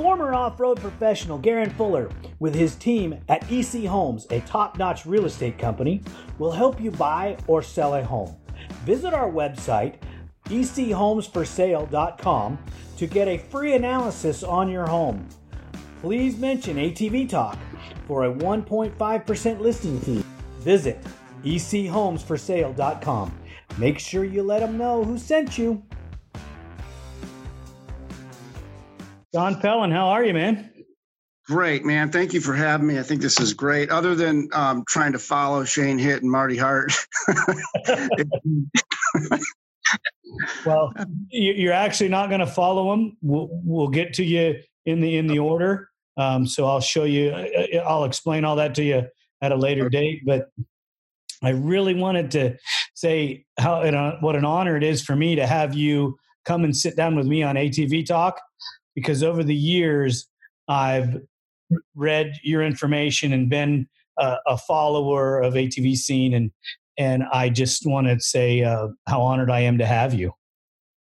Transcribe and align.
Former 0.00 0.32
off 0.32 0.58
road 0.58 0.80
professional 0.80 1.36
Garen 1.36 1.68
Fuller, 1.68 2.08
with 2.38 2.54
his 2.54 2.74
team 2.74 3.20
at 3.28 3.44
EC 3.52 3.84
Homes, 3.84 4.26
a 4.30 4.40
top 4.40 4.78
notch 4.78 5.04
real 5.04 5.26
estate 5.26 5.58
company, 5.58 6.00
will 6.38 6.52
help 6.52 6.80
you 6.80 6.90
buy 6.90 7.36
or 7.46 7.62
sell 7.62 7.94
a 7.94 8.02
home. 8.02 8.34
Visit 8.86 9.12
our 9.12 9.30
website, 9.30 9.96
echomesforsale.com, 10.46 12.58
to 12.96 13.06
get 13.06 13.28
a 13.28 13.36
free 13.36 13.74
analysis 13.74 14.42
on 14.42 14.70
your 14.70 14.86
home. 14.86 15.28
Please 16.00 16.38
mention 16.38 16.78
ATV 16.78 17.28
Talk 17.28 17.58
for 18.06 18.24
a 18.24 18.32
1.5% 18.32 19.60
listing 19.60 20.00
fee. 20.00 20.24
Visit 20.60 21.04
echomesforsale.com. 21.44 23.38
Make 23.76 23.98
sure 23.98 24.24
you 24.24 24.44
let 24.44 24.60
them 24.60 24.78
know 24.78 25.04
who 25.04 25.18
sent 25.18 25.58
you. 25.58 25.82
John 29.32 29.60
Pellin, 29.60 29.92
how 29.92 30.08
are 30.08 30.24
you, 30.24 30.34
man? 30.34 30.70
Great, 31.46 31.84
man. 31.84 32.10
Thank 32.10 32.32
you 32.32 32.40
for 32.40 32.54
having 32.54 32.86
me. 32.86 32.98
I 32.98 33.02
think 33.02 33.22
this 33.22 33.40
is 33.40 33.54
great. 33.54 33.90
Other 33.90 34.14
than 34.14 34.48
um, 34.52 34.84
trying 34.88 35.12
to 35.12 35.18
follow 35.18 35.64
Shane 35.64 35.98
Hitt 35.98 36.22
and 36.22 36.30
Marty 36.30 36.56
Hart. 36.56 36.92
well, 40.64 40.92
you're 41.30 41.72
actually 41.72 42.08
not 42.08 42.28
going 42.28 42.40
to 42.40 42.46
follow 42.46 42.90
them. 42.90 43.16
We'll, 43.22 43.48
we'll 43.50 43.88
get 43.88 44.14
to 44.14 44.24
you 44.24 44.60
in 44.86 45.00
the 45.00 45.16
in 45.16 45.26
the 45.26 45.38
order. 45.38 45.90
Um, 46.16 46.46
so 46.46 46.66
I'll 46.66 46.80
show 46.80 47.04
you. 47.04 47.30
Uh, 47.30 47.46
uh, 47.74 47.78
I'll 47.78 48.04
explain 48.04 48.44
all 48.44 48.56
that 48.56 48.74
to 48.76 48.84
you 48.84 49.06
at 49.40 49.52
a 49.52 49.56
later 49.56 49.88
date. 49.88 50.22
But 50.24 50.50
I 51.42 51.50
really 51.50 51.94
wanted 51.94 52.30
to 52.32 52.56
say 52.94 53.44
how 53.58 53.82
what 54.20 54.36
an 54.36 54.44
honor 54.44 54.76
it 54.76 54.82
is 54.82 55.02
for 55.02 55.16
me 55.16 55.36
to 55.36 55.46
have 55.46 55.74
you 55.74 56.16
come 56.44 56.64
and 56.64 56.76
sit 56.76 56.96
down 56.96 57.16
with 57.16 57.26
me 57.26 57.42
on 57.42 57.56
ATV 57.56 58.06
Talk 58.06 58.40
because 59.00 59.22
over 59.22 59.42
the 59.42 59.54
years 59.54 60.28
I've 60.68 61.18
read 61.94 62.38
your 62.42 62.62
information 62.62 63.32
and 63.32 63.48
been 63.48 63.88
a, 64.18 64.58
follower 64.58 65.40
of 65.40 65.54
ATV 65.54 65.96
scene 65.96 66.34
and 66.34 66.50
and 66.98 67.24
I 67.32 67.48
just 67.48 67.86
want 67.86 68.08
to 68.08 68.20
say 68.20 68.62
uh, 68.62 68.88
how 69.06 69.22
honored 69.22 69.50
I 69.50 69.60
am 69.60 69.78
to 69.78 69.86
have 69.86 70.12
you. 70.12 70.34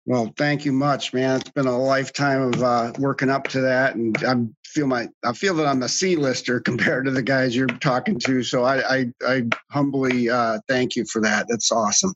Well, 0.06 0.32
thank 0.38 0.64
you 0.64 0.72
much, 0.72 1.12
man. 1.12 1.40
It's 1.40 1.50
been 1.50 1.66
a 1.66 1.78
lifetime 1.78 2.40
of 2.40 2.62
uh, 2.62 2.92
working 2.98 3.28
up 3.30 3.48
to 3.48 3.60
that, 3.62 3.94
and 3.94 4.16
I 4.24 4.34
feel 4.66 4.86
my 4.86 5.08
I 5.24 5.32
feel 5.32 5.54
that 5.54 5.66
I'm 5.66 5.82
a 5.82 5.88
C-lister 5.88 6.60
compared 6.64 7.04
to 7.06 7.10
the 7.10 7.22
guys 7.22 7.54
you're 7.54 7.66
talking 7.66 8.18
to. 8.20 8.42
So 8.42 8.64
I 8.64 8.96
I, 8.96 9.12
I 9.26 9.42
humbly 9.70 10.30
uh, 10.30 10.58
thank 10.68 10.96
you 10.96 11.04
for 11.10 11.20
that. 11.22 11.46
That's 11.48 11.70
awesome. 11.72 12.14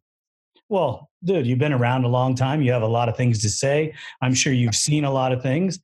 Well, 0.69 1.11
dude, 1.25 1.47
you've 1.47 1.59
been 1.59 1.73
around 1.73 2.05
a 2.05 2.09
long 2.09 2.35
time. 2.35 2.63
You 2.63 2.73
have 2.73 2.83
a 2.83 2.87
lot 2.87 3.09
of 3.09 3.17
things 3.17 3.41
to 3.43 3.49
say. 3.49 3.95
I'm 4.21 4.35
sure 4.35 4.53
you've 4.53 4.75
seen 4.75 5.05
a 5.05 5.11
lot 5.11 5.33
of 5.33 5.43
things. 5.43 5.81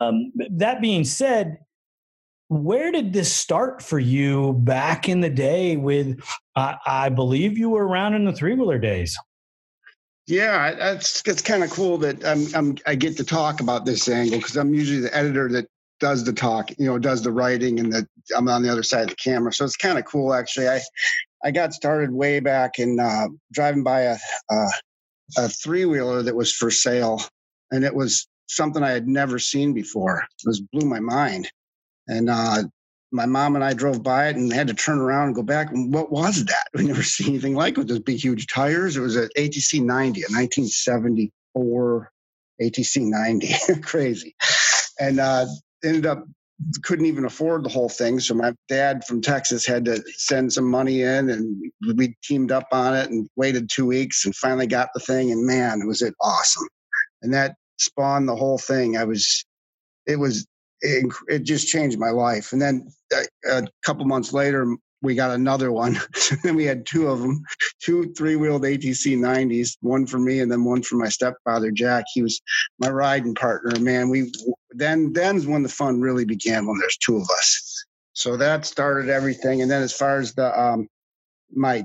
Um, 0.00 0.32
that 0.50 0.80
being 0.80 1.04
said, 1.04 1.58
where 2.48 2.92
did 2.92 3.12
this 3.12 3.32
start 3.34 3.82
for 3.82 3.98
you 3.98 4.52
back 4.52 5.08
in 5.08 5.20
the 5.20 5.30
day 5.30 5.76
with 5.76 6.20
uh, 6.54 6.74
i 6.86 7.08
believe 7.08 7.58
you 7.58 7.70
were 7.70 7.86
around 7.86 8.14
in 8.14 8.24
the 8.24 8.32
three 8.32 8.54
wheeler 8.54 8.78
days 8.78 9.18
yeah 10.26 10.92
it's, 10.94 11.22
it's 11.26 11.42
kind 11.42 11.64
of 11.64 11.70
cool 11.70 11.98
that 11.98 12.24
I'm, 12.24 12.46
I'm, 12.54 12.78
i 12.86 12.94
get 12.94 13.16
to 13.16 13.24
talk 13.24 13.60
about 13.60 13.84
this 13.84 14.08
angle 14.08 14.38
because 14.38 14.56
i'm 14.56 14.72
usually 14.72 15.00
the 15.00 15.14
editor 15.16 15.48
that 15.50 15.66
does 15.98 16.24
the 16.24 16.32
talk 16.32 16.70
you 16.78 16.86
know 16.86 16.98
does 16.98 17.22
the 17.22 17.32
writing 17.32 17.80
and 17.80 17.92
the 17.92 18.06
i'm 18.36 18.48
on 18.48 18.62
the 18.62 18.70
other 18.70 18.82
side 18.82 19.02
of 19.02 19.08
the 19.08 19.16
camera 19.16 19.52
so 19.52 19.64
it's 19.64 19.76
kind 19.76 19.98
of 19.98 20.04
cool 20.04 20.32
actually 20.32 20.68
i 20.68 20.80
i 21.44 21.50
got 21.50 21.72
started 21.72 22.10
way 22.10 22.40
back 22.40 22.78
in 22.78 22.98
uh, 23.00 23.26
driving 23.52 23.82
by 23.82 24.02
a, 24.02 24.16
a, 24.50 24.66
a 25.38 25.48
three-wheeler 25.48 26.22
that 26.22 26.36
was 26.36 26.52
for 26.52 26.70
sale 26.70 27.20
and 27.70 27.84
it 27.84 27.94
was 27.94 28.28
something 28.48 28.82
i 28.82 28.90
had 28.90 29.08
never 29.08 29.38
seen 29.38 29.72
before 29.72 30.20
it 30.20 30.46
was 30.46 30.60
blew 30.60 30.88
my 30.88 31.00
mind 31.00 31.50
and 32.08 32.30
uh, 32.30 32.62
my 33.12 33.26
mom 33.26 33.54
and 33.54 33.64
I 33.64 33.72
drove 33.72 34.02
by 34.02 34.28
it 34.28 34.36
and 34.36 34.52
had 34.52 34.68
to 34.68 34.74
turn 34.74 34.98
around 34.98 35.28
and 35.28 35.34
go 35.34 35.42
back. 35.42 35.70
What 35.72 36.10
was 36.10 36.44
that? 36.44 36.66
We 36.74 36.84
never 36.84 37.02
seen 37.02 37.28
anything 37.28 37.54
like 37.54 37.72
it 37.72 37.78
with 37.78 37.88
those 37.88 38.00
big, 38.00 38.18
huge 38.18 38.46
tires. 38.46 38.96
It 38.96 39.00
was 39.00 39.16
an 39.16 39.28
ATC 39.36 39.82
90, 39.82 40.20
a 40.20 40.28
1974 40.28 42.12
ATC 42.60 43.00
90. 43.02 43.80
Crazy. 43.82 44.34
And 45.00 45.20
uh, 45.20 45.46
ended 45.84 46.06
up 46.06 46.24
couldn't 46.82 47.06
even 47.06 47.24
afford 47.24 47.64
the 47.64 47.68
whole 47.68 47.88
thing. 47.88 48.18
So 48.20 48.34
my 48.34 48.52
dad 48.68 49.04
from 49.04 49.20
Texas 49.20 49.66
had 49.66 49.84
to 49.86 50.02
send 50.16 50.52
some 50.52 50.70
money 50.70 51.02
in 51.02 51.30
and 51.30 51.70
we 51.94 52.16
teamed 52.24 52.50
up 52.50 52.68
on 52.72 52.94
it 52.94 53.10
and 53.10 53.28
waited 53.36 53.68
two 53.70 53.86
weeks 53.86 54.24
and 54.24 54.34
finally 54.34 54.66
got 54.66 54.88
the 54.94 55.00
thing. 55.00 55.32
And 55.32 55.46
man, 55.46 55.86
was 55.86 56.02
it 56.02 56.14
awesome. 56.20 56.66
And 57.22 57.32
that 57.34 57.56
spawned 57.78 58.28
the 58.28 58.36
whole 58.36 58.58
thing. 58.58 58.96
I 58.96 59.04
was, 59.04 59.44
it 60.06 60.16
was 60.16 60.46
it, 60.80 61.12
it 61.28 61.42
just 61.42 61.68
changed 61.68 61.98
my 61.98 62.10
life. 62.10 62.52
And 62.52 62.60
then 62.60 62.88
a, 63.12 63.16
uh, 63.50 63.62
a 63.62 63.68
couple 63.84 64.04
months 64.04 64.32
later, 64.32 64.76
we 65.02 65.14
got 65.14 65.30
another 65.30 65.70
one. 65.72 65.98
then 66.42 66.56
we 66.56 66.64
had 66.64 66.86
two 66.86 67.08
of 67.08 67.20
them, 67.20 67.42
two 67.82 68.14
three-wheeled 68.14 68.62
ATC 68.62 69.18
90s, 69.18 69.76
one 69.80 70.06
for 70.06 70.18
me 70.18 70.40
and 70.40 70.50
then 70.50 70.64
one 70.64 70.82
for 70.82 70.96
my 70.96 71.08
stepfather 71.08 71.70
Jack. 71.70 72.04
He 72.12 72.22
was 72.22 72.40
my 72.78 72.90
riding 72.90 73.34
partner. 73.34 73.78
Man, 73.80 74.08
we 74.08 74.32
then 74.70 75.12
then's 75.12 75.46
when 75.46 75.62
the 75.62 75.68
fun 75.68 76.00
really 76.00 76.24
began 76.24 76.66
when 76.66 76.78
there's 76.78 76.96
two 76.96 77.16
of 77.16 77.28
us. 77.30 77.84
So 78.12 78.36
that 78.38 78.66
started 78.66 79.10
everything. 79.10 79.62
And 79.62 79.70
then 79.70 79.82
as 79.82 79.92
far 79.92 80.18
as 80.18 80.34
the 80.34 80.58
um, 80.58 80.88
my 81.54 81.84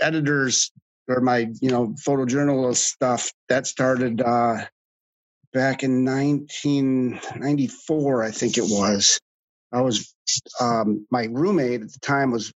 editors 0.00 0.70
or 1.08 1.20
my 1.20 1.50
you 1.60 1.70
know 1.70 1.94
photojournalist 2.06 2.76
stuff, 2.76 3.32
that 3.48 3.66
started 3.66 4.20
uh, 4.20 4.64
back 5.52 5.82
in 5.82 6.04
1994, 6.04 8.22
I 8.22 8.30
think 8.30 8.56
it 8.56 8.64
was. 8.64 9.18
I 9.72 9.80
was, 9.80 10.14
um, 10.60 11.06
my 11.10 11.24
roommate 11.24 11.82
at 11.82 11.92
the 11.92 12.00
time 12.00 12.30
was 12.30 12.52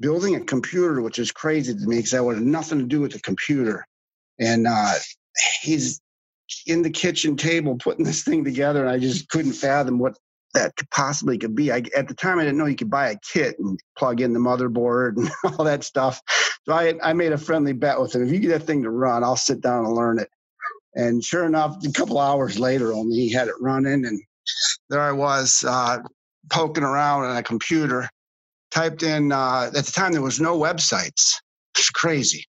building 0.00 0.34
a 0.34 0.40
computer, 0.40 1.00
which 1.00 1.18
is 1.18 1.32
crazy 1.32 1.74
to 1.74 1.86
me 1.86 1.96
because 1.96 2.14
I 2.14 2.22
had 2.22 2.42
nothing 2.42 2.78
to 2.78 2.86
do 2.86 3.00
with 3.00 3.12
the 3.12 3.20
computer. 3.20 3.86
And 4.38 4.66
uh, 4.66 4.94
he's 5.62 6.00
in 6.66 6.82
the 6.82 6.90
kitchen 6.90 7.36
table 7.36 7.76
putting 7.76 8.04
this 8.04 8.22
thing 8.22 8.44
together, 8.44 8.80
and 8.80 8.90
I 8.90 8.98
just 8.98 9.28
couldn't 9.28 9.52
fathom 9.52 9.98
what 9.98 10.16
that 10.54 10.72
possibly 10.90 11.36
could 11.38 11.54
be. 11.54 11.72
I, 11.72 11.82
at 11.96 12.08
the 12.08 12.14
time, 12.14 12.38
I 12.38 12.44
didn't 12.44 12.58
know 12.58 12.66
you 12.66 12.76
could 12.76 12.90
buy 12.90 13.10
a 13.10 13.18
kit 13.32 13.58
and 13.58 13.78
plug 13.98 14.20
in 14.20 14.32
the 14.32 14.38
motherboard 14.38 15.16
and 15.16 15.30
all 15.58 15.64
that 15.64 15.84
stuff. 15.84 16.20
So 16.64 16.72
I, 16.72 16.94
I 17.02 17.12
made 17.12 17.32
a 17.32 17.38
friendly 17.38 17.72
bet 17.72 18.00
with 18.00 18.14
him. 18.14 18.24
If 18.24 18.32
you 18.32 18.38
get 18.38 18.48
that 18.48 18.62
thing 18.62 18.82
to 18.84 18.90
run, 18.90 19.24
I'll 19.24 19.36
sit 19.36 19.60
down 19.60 19.84
and 19.84 19.94
learn 19.94 20.18
it. 20.18 20.28
And 20.94 21.24
sure 21.24 21.44
enough, 21.44 21.84
a 21.84 21.92
couple 21.92 22.20
hours 22.20 22.58
later, 22.58 22.92
only 22.92 23.16
he 23.16 23.32
had 23.32 23.48
it 23.48 23.54
running, 23.60 24.06
and 24.06 24.22
there 24.88 25.00
I 25.00 25.10
was 25.10 25.64
uh, 25.66 25.98
poking 26.50 26.84
around 26.84 27.24
on 27.24 27.36
a 27.36 27.42
computer. 27.42 28.08
Typed 28.70 29.02
in 29.02 29.30
uh, 29.30 29.70
at 29.74 29.84
the 29.84 29.92
time 29.92 30.12
there 30.12 30.22
was 30.22 30.40
no 30.40 30.58
websites. 30.58 31.36
It's 31.76 31.90
crazy, 31.90 32.44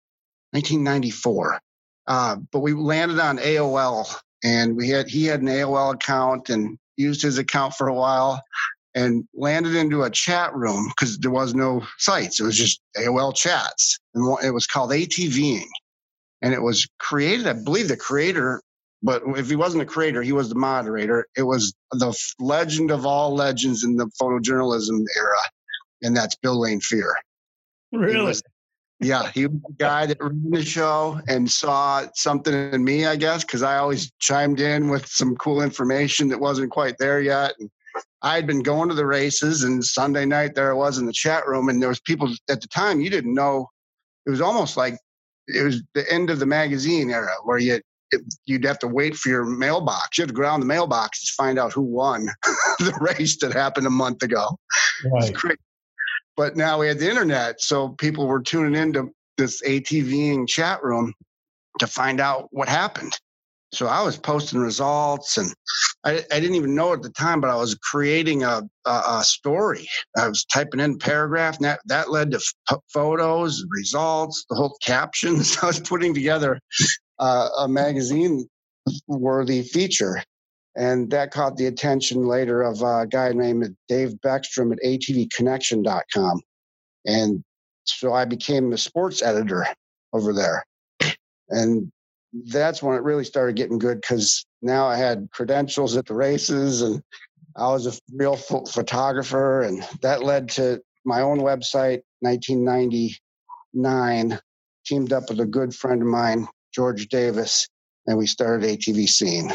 1994. 0.52 1.60
Uh, 2.08 2.38
but 2.52 2.60
we 2.60 2.74
landed 2.74 3.20
on 3.20 3.38
AOL, 3.38 4.16
and 4.44 4.76
we 4.76 4.90
had 4.90 5.08
he 5.08 5.26
had 5.26 5.42
an 5.42 5.48
AOL 5.48 5.94
account 5.94 6.50
and 6.50 6.78
used 6.98 7.22
his 7.22 7.38
account 7.38 7.76
for 7.76 7.88
a 7.88 7.94
while, 7.94 8.42
and 8.96 9.28
landed 9.36 9.76
into 9.76 10.04
a 10.04 10.10
chat 10.10 10.56
room 10.56 10.88
because 10.88 11.20
there 11.20 11.32
was 11.32 11.54
no 11.54 11.86
sites. 12.00 12.40
It 12.40 12.44
was 12.44 12.58
just 12.58 12.82
AOL 12.98 13.36
chats, 13.36 14.00
and 14.16 14.38
it 14.44 14.52
was 14.52 14.66
called 14.66 14.92
ATVing 14.92 15.66
and 16.42 16.54
it 16.54 16.62
was 16.62 16.88
created. 17.00 17.48
I 17.48 17.54
believe 17.54 17.88
the 17.88 17.98
creator, 17.98 18.62
but 19.06 19.22
if 19.38 19.48
he 19.48 19.56
wasn't 19.56 19.84
a 19.84 19.86
creator, 19.86 20.24
he 20.24 20.32
was 20.32 20.50
the 20.50 20.56
moderator. 20.56 21.28
It 21.38 21.44
was 21.44 21.76
the 21.92 22.18
legend 22.40 22.90
of 22.90 23.06
all 23.06 23.36
legends 23.36 23.84
in 23.84 23.98
the 23.98 24.10
photojournalism 24.20 25.06
era, 25.16 25.38
and 26.02 26.18
that's 26.18 26.36
Bill 26.38 26.60
Laimbeer. 26.60 27.14
Really? 27.92 28.16
He 28.16 28.22
was, 28.22 28.42
yeah, 29.00 29.30
he 29.32 29.46
was 29.46 29.60
the 29.62 29.76
guy 29.78 30.08
that 30.08 30.18
ran 30.20 30.50
the 30.50 30.66
show 30.66 31.22
and 31.28 31.50
saw 31.50 32.08
something 32.16 32.54
in 32.54 32.84
me, 32.84 33.06
I 33.06 33.16
guess, 33.16 33.44
because 33.44 33.62
I 33.62 33.78
always 33.78 34.12
chimed 34.20 34.60
in 34.60 34.90
with 34.90 35.06
some 35.06 35.36
cool 35.36 35.62
information 35.62 36.28
that 36.30 36.40
wasn't 36.40 36.72
quite 36.72 36.98
there 36.98 37.22
yet. 37.22 37.54
And 37.60 37.70
I 38.24 38.34
had 38.34 38.48
been 38.48 38.64
going 38.64 38.90
to 38.90 38.96
the 38.96 39.06
races, 39.06 39.64
and 39.64 39.86
Sunday 39.86 40.26
night 40.26 40.56
there 40.56 40.72
I 40.72 40.74
was 40.74 40.98
in 40.98 41.06
the 41.06 41.14
chat 41.14 41.48
room, 41.48 41.70
and 41.70 41.80
there 41.80 41.90
was 41.90 42.00
people 42.00 42.34
at 42.50 42.60
the 42.60 42.68
time 42.70 43.02
you 43.02 43.12
didn't 43.12 43.36
know. 43.36 43.70
It 44.26 44.32
was 44.32 44.42
almost 44.42 44.78
like 44.78 44.98
it 45.48 45.62
was 45.64 45.84
the 45.94 46.12
end 46.12 46.32
of 46.32 46.40
the 46.40 46.48
magazine 46.48 47.12
era 47.12 47.34
where 47.44 47.60
you 47.60 47.80
you'd 48.46 48.66
have 48.66 48.80
to 48.80 48.88
wait 48.88 49.16
for 49.16 49.30
your 49.30 49.46
mailbox. 49.46 50.18
You 50.18 50.24
have 50.24 50.30
to 50.30 50.34
go 50.36 50.44
down 50.44 50.60
the 50.60 50.66
mailbox 50.66 51.26
to 51.26 51.34
find 51.34 51.60
out 51.60 51.74
who 51.74 51.82
won 51.82 52.28
the 52.80 52.98
race 53.00 53.38
that 53.42 53.54
happened 53.54 53.88
a 53.88 53.92
month 53.92 54.24
ago. 54.24 54.58
Right. 55.12 55.36
but 56.38 56.56
now 56.56 56.80
we 56.80 56.88
had 56.88 57.00
the 57.00 57.10
internet, 57.10 57.62
so 57.62 57.90
people 57.90 58.28
were 58.28 58.42
tuning 58.42 58.80
into 58.80 59.12
this 59.38 59.62
ATVing 59.64 60.48
chat 60.48 60.84
room 60.84 61.14
to 61.80 61.88
find 61.88 62.20
out 62.20 62.48
what 62.52 62.70
happened. 62.70 63.18
So 63.74 63.88
I 63.88 64.02
was 64.04 64.18
posting 64.18 64.60
results, 64.60 65.38
and 65.38 65.54
I, 66.06 66.24
I 66.32 66.40
didn't 66.40 66.56
even 66.56 66.76
know 66.76 66.94
at 66.94 67.02
the 67.02 67.10
time, 67.10 67.42
but 67.42 67.50
I 67.50 67.58
was 67.58 67.76
creating 67.76 68.44
a, 68.44 68.62
a, 68.86 68.90
a 68.90 69.24
story. 69.24 69.86
I 70.18 70.30
was 70.30 70.46
typing 70.46 70.80
in 70.80 70.98
paragraph, 70.98 71.58
and 71.58 71.66
that, 71.66 71.82
that 71.86 72.10
led 72.10 72.32
to 72.32 72.40
f- 72.72 72.80
photos, 72.94 73.66
results, 73.70 74.46
the 74.50 74.56
whole 74.56 74.78
captions. 74.82 75.58
I 75.62 75.66
was 75.66 75.82
putting 75.82 76.14
together 76.14 76.60
uh, 77.20 77.50
a 77.60 77.68
magazine 77.68 78.48
worthy 79.08 79.64
feature. 79.64 80.22
And 80.76 81.10
that 81.12 81.32
caught 81.32 81.56
the 81.56 81.68
attention 81.68 82.28
later 82.28 82.62
of 82.62 82.82
a 82.82 83.08
guy 83.08 83.32
named 83.32 83.76
Dave 83.88 84.16
Beckstrom 84.26 84.74
at 84.74 84.80
atvconnection.com. 84.84 86.42
And 87.06 87.44
so 87.86 88.14
I 88.14 88.26
became 88.26 88.70
the 88.70 88.78
sports 88.78 89.22
editor 89.22 89.66
over 90.12 90.34
there. 90.34 90.66
And 91.50 91.90
that's 92.52 92.84
when 92.84 92.96
it 92.96 93.04
really 93.04 93.24
started 93.24 93.56
getting 93.56 93.80
good 93.80 94.02
because 94.02 94.46
now 94.62 94.88
I 94.88 94.98
had 94.98 95.30
credentials 95.32 95.96
at 95.96 96.06
the 96.06 96.16
races 96.16 96.82
and 96.82 97.02
I 97.56 97.72
was 97.72 97.88
a 97.88 97.94
real 98.14 98.36
photographer. 98.36 99.62
And 99.62 99.88
that 100.02 100.24
led 100.24 100.50
to 100.50 100.82
my 101.06 101.22
own 101.22 101.40
website, 101.40 102.02
1999, 102.20 104.40
teamed 104.86 105.14
up 105.14 105.30
with 105.30 105.40
a 105.40 105.46
good 105.46 105.74
friend 105.74 106.02
of 106.02 106.08
mine, 106.08 106.50
George 106.76 107.08
Davis, 107.08 107.68
and 108.06 108.18
we 108.18 108.28
started 108.28 108.68
ATV 108.70 109.08
Scene. 109.08 109.52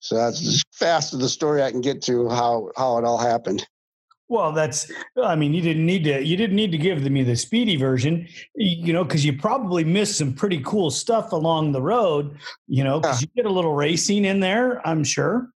So 0.00 0.16
that's 0.16 0.40
as 0.46 0.62
fast 0.72 1.12
as 1.12 1.20
the 1.20 1.28
story 1.28 1.62
I 1.62 1.70
can 1.70 1.80
get 1.80 2.02
to 2.02 2.28
how 2.28 2.70
how 2.76 2.98
it 2.98 3.04
all 3.04 3.18
happened. 3.18 3.66
Well, 4.28 4.52
that's. 4.52 4.92
I 5.22 5.36
mean, 5.36 5.54
you 5.54 5.62
didn't 5.62 5.86
need 5.86 6.04
to. 6.04 6.22
You 6.22 6.36
didn't 6.36 6.56
need 6.56 6.70
to 6.72 6.78
give 6.78 7.02
me 7.10 7.22
the 7.22 7.34
speedy 7.34 7.76
version, 7.76 8.28
you 8.54 8.92
know, 8.92 9.02
because 9.02 9.24
you 9.24 9.36
probably 9.36 9.84
missed 9.84 10.18
some 10.18 10.34
pretty 10.34 10.60
cool 10.64 10.90
stuff 10.90 11.32
along 11.32 11.72
the 11.72 11.80
road. 11.80 12.36
You 12.66 12.84
know, 12.84 13.00
because 13.00 13.22
yeah. 13.22 13.28
you 13.34 13.42
get 13.42 13.50
a 13.50 13.54
little 13.54 13.74
racing 13.74 14.26
in 14.26 14.40
there. 14.40 14.86
I'm 14.86 15.02
sure. 15.02 15.48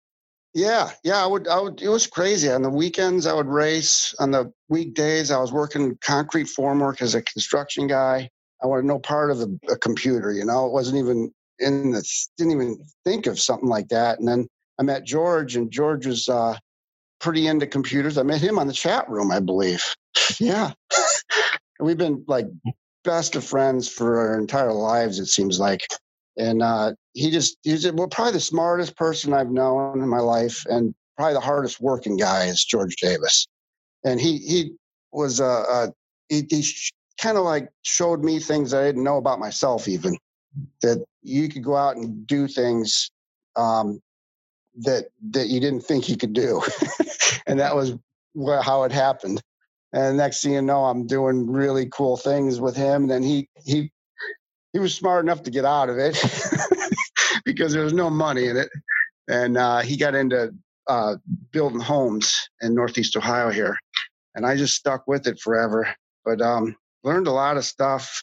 Yeah, 0.53 0.91
yeah. 1.03 1.21
I 1.23 1.27
would. 1.27 1.47
I 1.49 1.59
would. 1.59 1.81
It 1.81 1.89
was 1.89 2.07
crazy. 2.07 2.49
On 2.49 2.61
the 2.61 2.69
weekends, 2.69 3.27
I 3.27 3.33
would 3.33 3.47
race. 3.47 4.15
On 4.19 4.31
the 4.31 4.51
weekdays, 4.69 5.31
I 5.31 5.39
was 5.39 5.51
working 5.51 5.97
concrete 6.01 6.47
formwork 6.47 7.01
as 7.01 7.13
a 7.13 7.21
construction 7.21 7.87
guy. 7.87 8.29
I 8.63 8.67
wanted 8.67 8.85
no 8.85 8.99
part 8.99 9.31
of 9.31 9.41
a, 9.41 9.47
a 9.71 9.77
computer. 9.77 10.31
You 10.31 10.45
know, 10.45 10.65
it 10.65 10.71
wasn't 10.71 10.97
even 10.97 11.31
in 11.59 11.91
the. 11.91 12.03
Didn't 12.37 12.53
even 12.53 12.85
think 13.05 13.27
of 13.27 13.39
something 13.39 13.69
like 13.69 13.87
that. 13.89 14.19
And 14.19 14.27
then 14.27 14.47
I 14.79 14.83
met 14.83 15.05
George, 15.05 15.55
and 15.55 15.71
George 15.71 16.05
was. 16.05 16.27
Uh, 16.29 16.55
pretty 17.21 17.47
into 17.47 17.67
computers. 17.67 18.17
I 18.17 18.23
met 18.23 18.41
him 18.41 18.59
on 18.59 18.67
the 18.67 18.73
chat 18.73 19.07
room, 19.09 19.31
I 19.31 19.39
believe. 19.39 19.83
yeah. 20.39 20.71
We've 21.79 21.97
been 21.97 22.25
like 22.27 22.47
best 23.03 23.35
of 23.35 23.43
friends 23.43 23.87
for 23.87 24.19
our 24.19 24.39
entire 24.39 24.73
lives, 24.73 25.19
it 25.19 25.27
seems 25.27 25.59
like. 25.59 25.87
And 26.37 26.61
uh, 26.61 26.93
he 27.13 27.31
just, 27.31 27.57
he's 27.61 27.89
well, 27.91 28.07
probably 28.07 28.33
the 28.33 28.39
smartest 28.39 28.97
person 28.97 29.33
I've 29.33 29.51
known 29.51 30.01
in 30.01 30.09
my 30.09 30.19
life 30.19 30.63
and 30.67 30.93
probably 31.17 31.33
the 31.33 31.39
hardest 31.39 31.79
working 31.79 32.17
guy 32.17 32.45
is 32.45 32.65
George 32.65 32.95
Davis. 33.01 33.47
And 34.03 34.19
he, 34.19 34.37
he 34.37 34.71
was, 35.11 35.39
uh, 35.39 35.63
uh 35.69 35.87
he, 36.29 36.45
he 36.49 36.65
kind 37.21 37.37
of 37.37 37.43
like 37.43 37.69
showed 37.83 38.23
me 38.23 38.39
things 38.39 38.73
I 38.73 38.83
didn't 38.83 39.03
know 39.03 39.17
about 39.17 39.39
myself, 39.39 39.87
even 39.87 40.17
that 40.81 41.05
you 41.21 41.47
could 41.47 41.63
go 41.63 41.75
out 41.75 41.95
and 41.95 42.25
do 42.27 42.47
things 42.47 43.11
um, 43.55 44.01
that 44.79 45.05
that 45.31 45.47
you 45.47 45.59
didn't 45.59 45.81
think 45.81 46.09
you 46.09 46.17
could 46.17 46.33
do, 46.33 46.61
and 47.47 47.59
that 47.59 47.75
was 47.75 47.93
how 48.63 48.83
it 48.83 48.91
happened. 48.91 49.41
And 49.93 50.17
next 50.17 50.41
thing 50.41 50.53
you 50.53 50.61
know, 50.61 50.85
I'm 50.85 51.05
doing 51.05 51.51
really 51.51 51.87
cool 51.87 52.15
things 52.15 52.61
with 52.61 52.75
him. 52.75 53.03
And 53.03 53.11
then 53.11 53.23
he 53.23 53.49
he 53.65 53.91
he 54.73 54.79
was 54.79 54.95
smart 54.95 55.25
enough 55.25 55.43
to 55.43 55.51
get 55.51 55.65
out 55.65 55.89
of 55.89 55.97
it 55.97 56.17
because 57.45 57.73
there 57.73 57.83
was 57.83 57.93
no 57.93 58.09
money 58.09 58.47
in 58.47 58.57
it, 58.57 58.69
and 59.27 59.57
uh, 59.57 59.79
he 59.79 59.97
got 59.97 60.15
into 60.15 60.53
uh, 60.87 61.15
building 61.51 61.79
homes 61.79 62.49
in 62.61 62.73
Northeast 62.73 63.15
Ohio 63.15 63.49
here, 63.49 63.77
and 64.35 64.45
I 64.45 64.55
just 64.55 64.75
stuck 64.75 65.07
with 65.07 65.27
it 65.27 65.39
forever. 65.39 65.87
But 66.23 66.41
um, 66.41 66.75
learned 67.03 67.27
a 67.27 67.31
lot 67.31 67.57
of 67.57 67.65
stuff. 67.65 68.21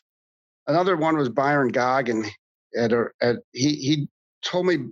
Another 0.67 0.97
one 0.97 1.17
was 1.17 1.29
Byron 1.29 1.69
Goggin. 1.69 2.25
At, 2.77 2.93
at 3.21 3.37
he 3.53 3.75
he 3.75 4.09
told 4.43 4.67
me 4.67 4.91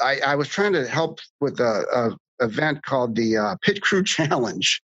I, 0.00 0.20
I 0.26 0.34
was 0.34 0.48
trying 0.48 0.72
to 0.74 0.86
help 0.86 1.20
with 1.40 1.60
a, 1.60 1.84
a 2.40 2.44
event 2.44 2.82
called 2.84 3.14
the 3.16 3.36
uh, 3.36 3.56
Pit 3.62 3.80
Crew 3.80 4.02
Challenge, 4.04 4.82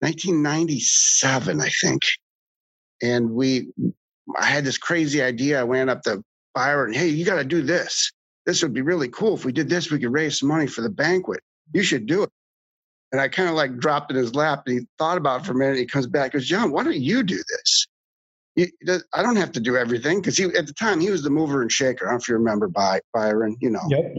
1997, 0.00 1.60
I 1.60 1.68
think. 1.82 2.02
And 3.02 3.30
we, 3.30 3.68
I 4.38 4.46
had 4.46 4.64
this 4.64 4.78
crazy 4.78 5.22
idea. 5.22 5.60
I 5.60 5.64
went 5.64 5.90
up 5.90 6.02
to 6.02 6.22
Byron, 6.54 6.92
hey, 6.92 7.08
you 7.08 7.24
got 7.24 7.36
to 7.36 7.44
do 7.44 7.62
this. 7.62 8.12
This 8.46 8.62
would 8.62 8.74
be 8.74 8.82
really 8.82 9.08
cool. 9.08 9.34
If 9.34 9.44
we 9.44 9.52
did 9.52 9.68
this, 9.68 9.90
we 9.90 9.98
could 9.98 10.12
raise 10.12 10.38
some 10.38 10.48
money 10.48 10.66
for 10.66 10.82
the 10.82 10.90
banquet. 10.90 11.40
You 11.72 11.82
should 11.82 12.06
do 12.06 12.22
it. 12.22 12.30
And 13.14 13.20
I 13.20 13.28
kind 13.28 13.48
of 13.48 13.54
like 13.54 13.78
dropped 13.78 14.10
in 14.10 14.16
his 14.16 14.34
lap 14.34 14.64
and 14.66 14.80
he 14.80 14.86
thought 14.98 15.18
about 15.18 15.42
it 15.42 15.46
for 15.46 15.52
a 15.52 15.54
minute. 15.54 15.76
He 15.76 15.86
comes 15.86 16.08
back, 16.08 16.32
goes, 16.32 16.48
John, 16.48 16.72
why 16.72 16.82
don't 16.82 16.96
you 16.96 17.22
do 17.22 17.40
this? 17.48 17.86
I 19.14 19.22
don't 19.22 19.36
have 19.36 19.52
to 19.52 19.60
do 19.60 19.76
everything 19.76 20.20
because 20.20 20.36
he 20.36 20.46
at 20.46 20.66
the 20.66 20.72
time 20.72 20.98
he 20.98 21.10
was 21.10 21.22
the 21.22 21.30
mover 21.30 21.62
and 21.62 21.70
shaker. 21.70 22.06
I 22.06 22.08
don't 22.08 22.14
know 22.14 22.22
if 22.22 22.28
you 22.28 22.34
remember 22.34 22.66
by 22.66 23.02
Byron, 23.12 23.56
you 23.60 23.70
know. 23.70 23.84
Yep. 23.88 24.16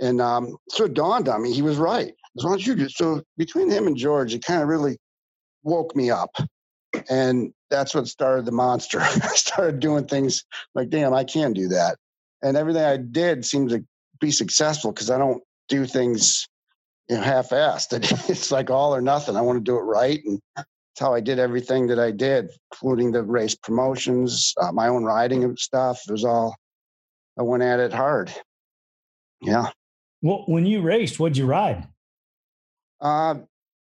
And 0.00 0.20
um, 0.20 0.58
so 0.68 0.84
it 0.84 0.92
dawned 0.92 1.30
on 1.30 1.42
me 1.42 1.54
he 1.54 1.62
was 1.62 1.78
right. 1.78 2.12
As 2.36 2.44
long 2.44 2.56
as 2.56 2.66
you 2.66 2.74
do 2.74 2.90
so 2.90 3.22
between 3.38 3.70
him 3.70 3.86
and 3.86 3.96
George, 3.96 4.34
it 4.34 4.44
kind 4.44 4.60
of 4.60 4.68
really 4.68 4.98
woke 5.62 5.96
me 5.96 6.10
up. 6.10 6.36
And 7.08 7.54
that's 7.70 7.94
what 7.94 8.06
started 8.06 8.44
the 8.44 8.52
monster. 8.52 9.00
I 9.00 9.34
started 9.34 9.80
doing 9.80 10.04
things 10.04 10.44
like, 10.74 10.90
damn, 10.90 11.14
I 11.14 11.24
can 11.24 11.54
do 11.54 11.68
that. 11.68 11.96
And 12.42 12.58
everything 12.58 12.84
I 12.84 12.98
did 12.98 13.46
seemed 13.46 13.70
to 13.70 13.82
be 14.20 14.30
successful 14.30 14.92
because 14.92 15.08
I 15.08 15.16
don't 15.16 15.42
do 15.70 15.86
things 15.86 16.46
you 17.08 17.16
know, 17.16 17.22
half-assed. 17.22 18.28
It's 18.30 18.50
like 18.50 18.70
all 18.70 18.94
or 18.94 19.00
nothing. 19.00 19.36
I 19.36 19.40
want 19.40 19.58
to 19.58 19.64
do 19.64 19.76
it 19.76 19.82
right, 19.82 20.20
and 20.24 20.40
that's 20.56 20.68
how 20.98 21.14
I 21.14 21.20
did 21.20 21.38
everything 21.38 21.86
that 21.88 21.98
I 21.98 22.10
did, 22.10 22.50
including 22.72 23.12
the 23.12 23.22
race 23.22 23.54
promotions, 23.54 24.54
uh, 24.60 24.72
my 24.72 24.88
own 24.88 25.04
riding 25.04 25.44
and 25.44 25.58
stuff. 25.58 26.00
It 26.08 26.12
was 26.12 26.24
all 26.24 26.56
I 27.38 27.42
went 27.42 27.62
at 27.62 27.80
it 27.80 27.92
hard. 27.92 28.32
Yeah. 29.40 29.70
Well, 30.22 30.44
when 30.46 30.64
you 30.64 30.80
raced, 30.80 31.20
what'd 31.20 31.36
you 31.36 31.46
ride? 31.46 31.86
Uh, 33.00 33.36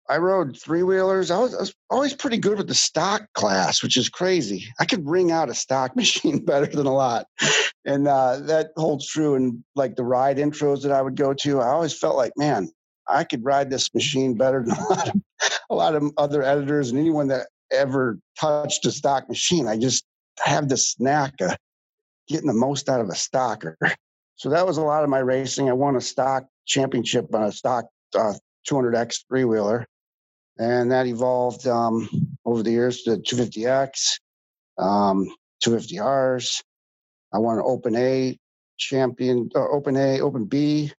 I 0.09 0.17
rode 0.17 0.57
three 0.57 0.83
wheelers. 0.83 1.31
I 1.31 1.39
was, 1.39 1.55
I 1.55 1.59
was, 1.59 1.73
always 1.89 2.13
pretty 2.13 2.37
good 2.37 2.57
with 2.57 2.67
the 2.67 2.75
stock 2.75 3.25
class, 3.33 3.81
which 3.81 3.95
is 3.95 4.09
crazy. 4.09 4.67
I 4.79 4.85
could 4.85 5.05
bring 5.05 5.31
out 5.31 5.49
a 5.49 5.53
stock 5.53 5.95
machine 5.95 6.43
better 6.43 6.65
than 6.65 6.85
a 6.85 6.93
lot, 6.93 7.27
and 7.85 8.07
uh, 8.07 8.39
that 8.41 8.71
holds 8.75 9.07
true. 9.07 9.35
in 9.35 9.63
like 9.75 9.95
the 9.95 10.03
ride 10.03 10.37
intros 10.37 10.83
that 10.83 10.91
I 10.91 11.01
would 11.01 11.15
go 11.15 11.33
to, 11.33 11.61
I 11.61 11.67
always 11.67 11.97
felt 11.97 12.17
like, 12.17 12.33
man, 12.35 12.69
I 13.07 13.23
could 13.23 13.43
ride 13.43 13.69
this 13.69 13.93
machine 13.93 14.35
better 14.35 14.63
than 14.63 14.75
a 14.79 14.83
lot 14.83 15.07
of 15.09 15.21
a 15.69 15.75
lot 15.75 15.95
of 15.95 16.11
other 16.17 16.43
editors 16.43 16.89
and 16.89 16.99
anyone 16.99 17.27
that 17.27 17.47
ever 17.71 18.19
touched 18.39 18.85
a 18.85 18.91
stock 18.91 19.27
machine. 19.27 19.67
I 19.67 19.77
just 19.77 20.05
have 20.39 20.69
this 20.69 20.95
knack 20.99 21.33
of 21.41 21.57
getting 22.27 22.47
the 22.47 22.53
most 22.53 22.89
out 22.89 23.01
of 23.01 23.09
a 23.09 23.13
stocker. 23.13 23.75
So 24.35 24.49
that 24.49 24.65
was 24.67 24.77
a 24.77 24.81
lot 24.81 25.03
of 25.03 25.09
my 25.09 25.19
racing. 25.19 25.69
I 25.69 25.73
won 25.73 25.95
a 25.95 26.01
stock 26.01 26.45
championship 26.65 27.33
on 27.33 27.43
a 27.43 27.51
stock 27.51 27.85
uh, 28.17 28.33
200X 28.69 29.25
three 29.27 29.45
wheeler. 29.45 29.85
And 30.57 30.91
that 30.91 31.05
evolved 31.05 31.67
um, 31.67 32.09
over 32.45 32.63
the 32.63 32.71
years 32.71 33.03
to 33.03 33.17
250X, 33.17 34.19
um, 34.77 35.27
250Rs. 35.65 36.61
I 37.33 37.39
won 37.39 37.57
an 37.57 37.63
Open 37.65 37.95
A 37.95 38.37
champion, 38.77 39.49
uh, 39.53 39.67
Open 39.69 39.97
A, 39.97 40.21
Open 40.21 40.45
B. 40.45 40.91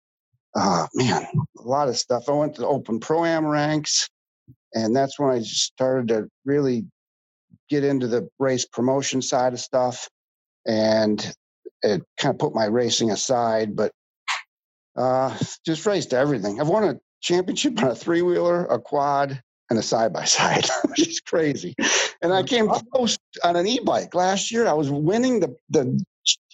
Uh, 0.57 0.87
man, 0.95 1.27
a 1.59 1.63
lot 1.63 1.89
of 1.89 1.99
stuff. 1.99 2.29
I 2.29 2.33
went 2.33 2.55
to 2.55 2.63
the 2.63 2.67
Open 2.67 2.99
Pro 2.99 3.25
Am 3.25 3.47
ranks. 3.47 4.09
And 4.75 4.95
that's 4.95 5.19
when 5.19 5.31
I 5.31 5.41
started 5.41 6.09
to 6.09 6.29
really 6.45 6.87
get 7.69 7.85
into 7.85 8.07
the 8.09 8.29
race 8.39 8.65
promotion 8.65 9.23
side 9.23 9.53
of 9.53 9.61
stuff. 9.61 10.09
And 10.67 11.21
it 11.83 12.03
kind 12.19 12.35
of 12.35 12.39
put 12.39 12.55
my 12.55 12.67
racing 12.67 13.11
aside, 13.11 13.77
but 13.77 13.93
uh, 14.97 15.37
just 15.65 15.85
raced 15.87 16.15
everything. 16.15 16.61
I've 16.61 16.69
won 16.69 16.85
a 16.85 16.99
championship 17.23 17.83
on 17.83 17.91
a 17.91 17.95
three 17.95 18.23
wheeler, 18.23 18.65
a 18.67 18.79
quad, 18.79 19.41
and 19.69 19.79
a 19.79 19.83
side 19.83 20.13
by 20.13 20.25
side, 20.25 20.67
which 20.85 21.07
is 21.07 21.21
crazy. 21.21 21.75
And 22.23 22.33
I 22.33 22.43
came 22.43 22.69
close 22.93 23.19
on 23.45 23.57
an 23.57 23.67
e 23.67 23.81
bike 23.85 24.15
last 24.15 24.51
year. 24.51 24.67
I 24.67 24.73
was 24.73 24.91
winning 24.91 25.41
the, 25.41 25.55
the 25.71 26.03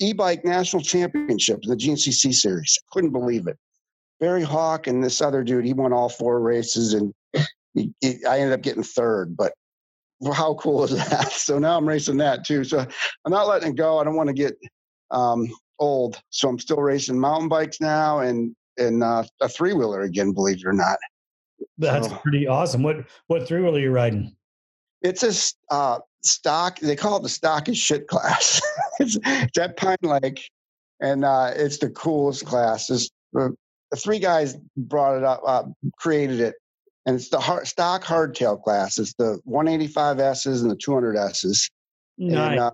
e 0.00 0.12
bike 0.12 0.44
national 0.44 0.82
championship, 0.82 1.60
the 1.62 1.76
GNCC 1.76 2.34
series. 2.34 2.78
I 2.80 2.84
couldn't 2.92 3.10
believe 3.10 3.46
it. 3.46 3.56
Barry 4.22 4.44
Hawk 4.44 4.86
and 4.86 5.02
this 5.02 5.20
other 5.20 5.42
dude, 5.42 5.64
he 5.64 5.72
won 5.72 5.92
all 5.92 6.08
four 6.08 6.40
races, 6.40 6.94
and 6.94 7.12
he, 7.74 7.92
he, 8.00 8.24
I 8.24 8.38
ended 8.38 8.52
up 8.52 8.62
getting 8.62 8.84
third. 8.84 9.36
But 9.36 9.52
how 10.32 10.54
cool 10.54 10.84
is 10.84 10.92
that? 10.92 11.32
So 11.42 11.58
now 11.58 11.76
I'm 11.76 11.88
racing 11.88 12.18
that 12.18 12.44
too. 12.44 12.62
So 12.62 12.78
I'm 12.78 13.32
not 13.32 13.48
letting 13.48 13.70
it 13.70 13.76
go. 13.76 13.98
I 13.98 14.04
don't 14.04 14.14
want 14.14 14.28
to 14.28 14.32
get 14.32 14.56
um, 15.10 15.52
old, 15.80 16.22
so 16.30 16.48
I'm 16.48 16.60
still 16.60 16.76
racing 16.76 17.18
mountain 17.18 17.48
bikes 17.48 17.80
now 17.80 18.20
and 18.20 18.54
and 18.78 19.02
uh, 19.02 19.24
a 19.40 19.48
three 19.48 19.72
wheeler 19.72 20.02
again, 20.02 20.30
believe 20.30 20.58
it 20.58 20.66
or 20.66 20.72
not. 20.72 20.98
That's 21.78 22.06
so, 22.06 22.14
pretty 22.14 22.46
awesome. 22.46 22.84
What 22.84 23.04
what 23.26 23.48
three 23.48 23.60
wheel 23.60 23.74
are 23.74 23.80
you 23.80 23.90
riding? 23.90 24.36
It's 25.02 25.24
a 25.24 25.74
uh, 25.74 25.98
stock. 26.22 26.78
They 26.78 26.94
call 26.94 27.16
it 27.16 27.24
the 27.24 27.28
stock 27.28 27.68
is 27.68 27.76
shit 27.76 28.06
class. 28.06 28.62
it's, 29.00 29.18
it's, 29.24 29.58
at 29.58 29.76
Pine 29.76 29.96
Lake, 30.02 30.48
and 31.00 31.24
uh, 31.24 31.50
it's 31.56 31.78
the 31.78 31.90
coolest 31.90 32.46
class. 32.46 32.88
It's, 32.88 33.10
uh, 33.36 33.48
the 33.92 33.96
three 33.96 34.18
guys 34.18 34.56
brought 34.76 35.18
it 35.18 35.22
up, 35.22 35.42
uh, 35.46 35.64
created 35.98 36.40
it, 36.40 36.54
and 37.06 37.14
it's 37.14 37.28
the 37.28 37.38
hard, 37.38 37.68
stock 37.68 38.02
hardtail 38.02 38.60
class. 38.60 38.98
It's 38.98 39.14
the 39.14 39.38
185s 39.46 40.62
and 40.62 40.70
the 40.70 40.76
200s. 40.76 41.70
Nice. 42.18 42.50
And, 42.50 42.58
uh, 42.58 42.70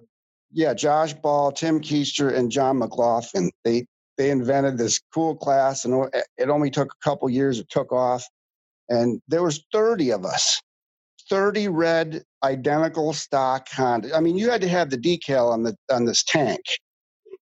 yeah, 0.52 0.72
Josh 0.72 1.12
Ball, 1.12 1.52
Tim 1.52 1.80
Keister, 1.80 2.32
and 2.32 2.50
John 2.50 2.78
McLaughlin. 2.78 3.50
They 3.64 3.84
they 4.16 4.30
invented 4.30 4.78
this 4.78 5.00
cool 5.12 5.36
class, 5.36 5.84
and 5.84 6.08
it 6.38 6.48
only 6.48 6.70
took 6.70 6.88
a 6.88 7.04
couple 7.04 7.28
years. 7.28 7.58
It 7.58 7.68
took 7.68 7.92
off, 7.92 8.24
and 8.88 9.20
there 9.28 9.42
was 9.42 9.64
30 9.72 10.12
of 10.12 10.24
us 10.24 10.62
30 11.28 11.68
red 11.68 12.22
identical 12.42 13.12
stock 13.12 13.68
Honda. 13.70 14.16
I 14.16 14.20
mean, 14.20 14.38
you 14.38 14.50
had 14.50 14.60
to 14.62 14.68
have 14.68 14.90
the 14.90 14.96
decal 14.96 15.52
on 15.52 15.62
the 15.62 15.76
on 15.92 16.04
this 16.04 16.22
tank. 16.24 16.60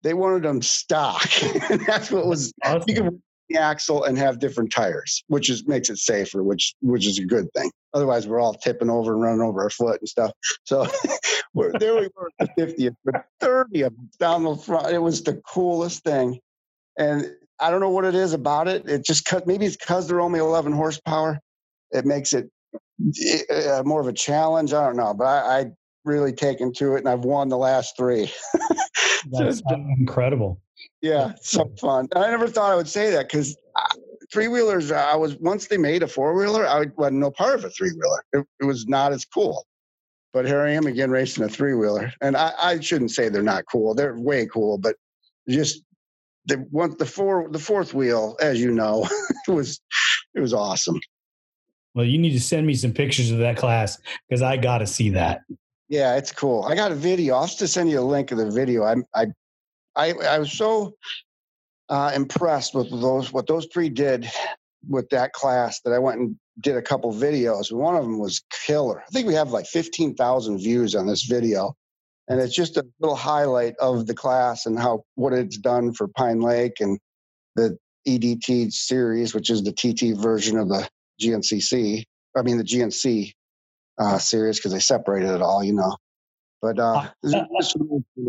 They 0.02 0.14
wanted 0.14 0.42
them 0.42 0.62
stock. 0.62 1.28
That's 1.86 2.10
what 2.10 2.26
was 2.26 2.52
awesome. 2.64 2.84
you 2.88 2.94
can 2.94 3.22
the 3.50 3.60
axle 3.60 4.04
and 4.04 4.16
have 4.16 4.38
different 4.38 4.72
tires, 4.72 5.24
which 5.26 5.50
is 5.50 5.66
makes 5.66 5.90
it 5.90 5.98
safer, 5.98 6.42
which 6.42 6.74
which 6.80 7.06
is 7.06 7.18
a 7.18 7.24
good 7.24 7.52
thing. 7.54 7.70
Otherwise, 7.92 8.26
we're 8.26 8.40
all 8.40 8.54
tipping 8.54 8.88
over 8.88 9.12
and 9.12 9.22
running 9.22 9.40
over 9.40 9.62
our 9.62 9.70
foot 9.70 10.00
and 10.00 10.08
stuff. 10.08 10.30
So 10.64 10.86
we're, 11.54 11.72
there 11.78 11.96
we 11.96 12.08
were 12.14 12.30
at 12.40 12.50
the 12.56 12.62
50th, 12.62 12.94
but 13.04 13.24
30 13.40 13.82
of 13.82 13.96
them 13.96 14.10
down 14.18 14.44
the 14.44 14.54
front. 14.54 14.94
It 14.94 14.98
was 14.98 15.22
the 15.22 15.42
coolest 15.46 16.04
thing. 16.04 16.38
And 16.96 17.26
I 17.58 17.70
don't 17.70 17.80
know 17.80 17.90
what 17.90 18.04
it 18.04 18.14
is 18.14 18.32
about 18.32 18.68
it. 18.68 18.88
It 18.88 19.04
just 19.04 19.24
cut. 19.24 19.46
Maybe 19.46 19.66
it's 19.66 19.76
because 19.76 20.06
they're 20.06 20.20
only 20.20 20.38
11 20.38 20.72
horsepower. 20.72 21.40
It 21.90 22.06
makes 22.06 22.32
it 22.32 22.48
uh, 23.50 23.82
more 23.84 24.00
of 24.00 24.06
a 24.06 24.12
challenge. 24.12 24.72
I 24.72 24.86
don't 24.86 24.96
know, 24.96 25.12
but 25.12 25.24
I, 25.24 25.58
I 25.58 25.66
really 26.04 26.32
taken 26.32 26.72
to 26.74 26.94
it, 26.94 26.98
and 26.98 27.08
I've 27.08 27.24
won 27.24 27.48
the 27.48 27.58
last 27.58 27.96
three. 27.96 28.32
That's 29.30 29.62
incredible. 29.98 30.60
Yeah, 31.02 31.32
so 31.40 31.70
fun. 31.80 32.08
I 32.14 32.30
never 32.30 32.48
thought 32.48 32.70
I 32.70 32.76
would 32.76 32.88
say 32.88 33.10
that 33.10 33.28
because 33.28 33.56
uh, 33.76 33.96
three 34.32 34.48
wheelers. 34.48 34.92
I 34.92 35.16
was 35.16 35.36
once 35.36 35.66
they 35.66 35.78
made 35.78 36.02
a 36.02 36.08
four 36.08 36.34
wheeler. 36.34 36.66
I 36.66 36.86
wasn't 36.96 37.18
no 37.18 37.30
part 37.30 37.54
of 37.58 37.64
a 37.64 37.70
three 37.70 37.92
wheeler. 37.92 38.24
It, 38.32 38.46
it, 38.60 38.64
was 38.64 38.86
not 38.86 39.12
as 39.12 39.24
cool. 39.24 39.66
But 40.32 40.46
here 40.46 40.60
I 40.60 40.70
am 40.70 40.86
again 40.86 41.10
racing 41.10 41.44
a 41.44 41.48
three 41.48 41.74
wheeler, 41.74 42.12
and 42.20 42.36
I, 42.36 42.52
I 42.62 42.80
shouldn't 42.80 43.10
say 43.10 43.28
they're 43.28 43.42
not 43.42 43.64
cool. 43.70 43.94
They're 43.94 44.18
way 44.18 44.46
cool, 44.46 44.78
but 44.78 44.96
just 45.48 45.82
the 46.46 46.56
one 46.70 46.94
the 46.98 47.06
four 47.06 47.48
the 47.50 47.58
fourth 47.58 47.94
wheel, 47.94 48.36
as 48.40 48.60
you 48.60 48.70
know, 48.70 49.08
it 49.48 49.50
was 49.50 49.80
it 50.34 50.40
was 50.40 50.54
awesome. 50.54 51.00
Well, 51.94 52.04
you 52.04 52.18
need 52.18 52.32
to 52.32 52.40
send 52.40 52.66
me 52.66 52.74
some 52.74 52.92
pictures 52.92 53.30
of 53.32 53.38
that 53.38 53.56
class 53.56 53.98
because 54.28 54.42
I 54.42 54.56
got 54.56 54.78
to 54.78 54.86
see 54.86 55.10
that. 55.10 55.40
Yeah, 55.88 56.14
it's 56.16 56.30
cool. 56.30 56.62
I 56.64 56.76
got 56.76 56.92
a 56.92 56.94
video. 56.94 57.34
I'll 57.34 57.48
just 57.48 57.74
send 57.74 57.90
you 57.90 57.98
a 57.98 58.02
link 58.02 58.30
of 58.30 58.38
the 58.38 58.48
video. 58.48 58.84
I 58.84 58.96
I 59.14 59.26
I, 60.00 60.12
I 60.12 60.38
was 60.38 60.52
so 60.52 60.94
uh, 61.90 62.12
impressed 62.14 62.74
with 62.74 62.90
those 62.90 63.32
what 63.32 63.46
those 63.46 63.66
three 63.72 63.90
did 63.90 64.30
with 64.88 65.10
that 65.10 65.32
class 65.34 65.80
that 65.82 65.92
I 65.92 65.98
went 65.98 66.20
and 66.20 66.36
did 66.60 66.76
a 66.76 66.82
couple 66.82 67.12
videos. 67.12 67.70
One 67.70 67.96
of 67.96 68.02
them 68.02 68.18
was 68.18 68.42
killer. 68.50 69.02
I 69.06 69.10
think 69.10 69.26
we 69.26 69.34
have 69.34 69.50
like 69.50 69.66
fifteen 69.66 70.14
thousand 70.14 70.58
views 70.58 70.94
on 70.94 71.06
this 71.06 71.24
video, 71.24 71.74
and 72.28 72.40
it's 72.40 72.54
just 72.54 72.78
a 72.78 72.86
little 73.00 73.16
highlight 73.16 73.74
of 73.78 74.06
the 74.06 74.14
class 74.14 74.64
and 74.64 74.78
how 74.78 75.04
what 75.16 75.34
it's 75.34 75.58
done 75.58 75.92
for 75.92 76.08
Pine 76.08 76.40
Lake 76.40 76.80
and 76.80 76.98
the 77.56 77.76
EDT 78.08 78.72
series, 78.72 79.34
which 79.34 79.50
is 79.50 79.62
the 79.62 79.72
TT 79.72 80.18
version 80.18 80.58
of 80.58 80.68
the 80.68 80.88
GNCC. 81.20 82.04
I 82.34 82.42
mean 82.42 82.56
the 82.56 82.64
GNC 82.64 83.32
uh, 83.98 84.18
series 84.18 84.58
because 84.58 84.72
they 84.72 84.80
separated 84.80 85.34
it 85.34 85.42
all, 85.42 85.62
you 85.62 85.74
know. 85.74 85.94
But 86.62 86.78
uh, 86.78 87.10
this 87.22 87.34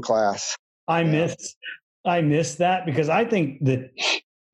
class. 0.03 0.57
I 0.87 1.01
yeah. 1.01 1.11
miss 1.11 1.55
I 2.05 2.21
miss 2.21 2.55
that 2.55 2.85
because 2.85 3.09
I 3.09 3.25
think 3.25 3.63
that 3.65 3.91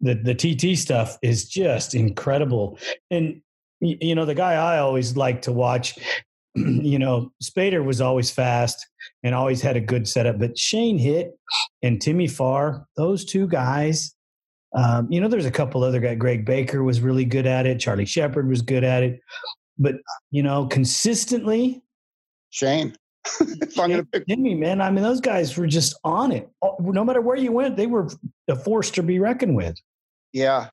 the 0.02 0.16
the 0.16 0.36
TT 0.36 0.78
stuff 0.78 1.18
is 1.22 1.48
just 1.48 1.96
incredible. 1.96 2.78
And 3.10 3.42
you 3.80 4.16
know, 4.16 4.26
the 4.26 4.36
guy 4.36 4.54
I 4.54 4.80
always 4.80 5.16
like 5.16 5.44
to 5.44 5.52
watch, 5.52 5.98
you 6.56 7.00
know, 7.00 7.32
Spader 7.44 7.84
was 7.84 8.02
always 8.02 8.32
fast 8.32 8.86
and 9.24 9.36
always 9.36 9.62
had 9.62 9.78
a 9.78 9.82
good 9.82 10.08
setup, 10.08 10.40
but 10.40 10.58
Shane 10.58 10.98
Hitt 10.98 11.38
and 11.84 12.02
Timmy 12.02 12.28
Farr, 12.28 12.88
those 12.98 13.24
two 13.24 13.48
guys, 13.48 14.16
um, 14.76 15.08
you 15.12 15.22
know, 15.22 15.28
there's 15.28 15.46
a 15.46 15.52
couple 15.52 15.84
other 15.84 16.00
guys. 16.00 16.18
Greg 16.18 16.46
Baker 16.46 16.84
was 16.84 17.02
really 17.02 17.26
good 17.26 17.46
at 17.46 17.66
it. 17.66 17.80
Charlie 17.80 18.06
Shepard 18.06 18.50
was 18.50 18.62
good 18.62 18.84
at 18.84 19.04
it, 19.04 19.20
but 19.78 19.96
you 20.32 20.44
know, 20.44 20.68
consistently, 20.68 21.82
Shane. 22.50 22.96
If 23.40 23.80
I'm 23.80 23.90
going 23.90 24.02
to 24.02 24.06
pick 24.06 24.28
Jimmy, 24.28 24.56
man, 24.56 24.82
I 24.82 24.90
mean, 24.92 25.04
those 25.04 25.22
guys 25.22 25.58
were 25.58 25.68
just 25.68 25.98
on 26.04 26.32
it. 26.32 26.50
No 26.80 27.04
matter 27.04 27.22
where 27.22 27.38
you 27.38 27.52
went, 27.52 27.78
they 27.78 27.88
were 27.88 28.10
a 28.48 28.56
force 28.56 28.92
to 28.92 29.04
be 29.04 29.20
reckoned 29.20 29.56
with. 29.56 29.78
Yeah, 30.34 30.70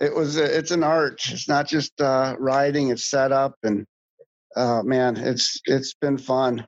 it 0.00 0.14
was. 0.14 0.36
It's 0.36 0.70
an 0.70 0.82
art. 0.82 1.22
It's 1.28 1.48
not 1.48 1.68
just 1.68 2.00
uh, 2.00 2.36
riding. 2.38 2.90
It's 2.90 3.10
setup, 3.10 3.54
and 3.62 3.86
uh, 4.56 4.82
man, 4.82 5.16
it's 5.16 5.60
it's 5.66 5.94
been 5.94 6.18
fun. 6.18 6.66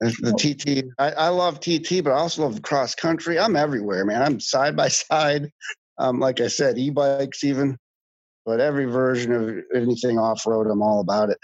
The 0.00 0.32
TT, 0.32 0.92
I, 0.98 1.12
I 1.12 1.28
love 1.28 1.60
TT, 1.60 2.04
but 2.04 2.10
I 2.10 2.16
also 2.16 2.42
love 2.42 2.60
cross 2.62 2.94
country. 2.94 3.38
I'm 3.38 3.56
everywhere, 3.56 4.04
man. 4.04 4.22
I'm 4.22 4.40
side 4.40 4.76
by 4.76 4.88
side. 4.88 5.50
Um, 5.98 6.18
like 6.18 6.40
I 6.40 6.48
said, 6.48 6.76
e-bikes 6.76 7.44
even, 7.44 7.78
but 8.44 8.60
every 8.60 8.84
version 8.84 9.32
of 9.32 9.56
anything 9.74 10.18
off 10.18 10.44
road, 10.46 10.66
I'm 10.66 10.82
all 10.82 11.00
about 11.00 11.30
it. 11.30 11.38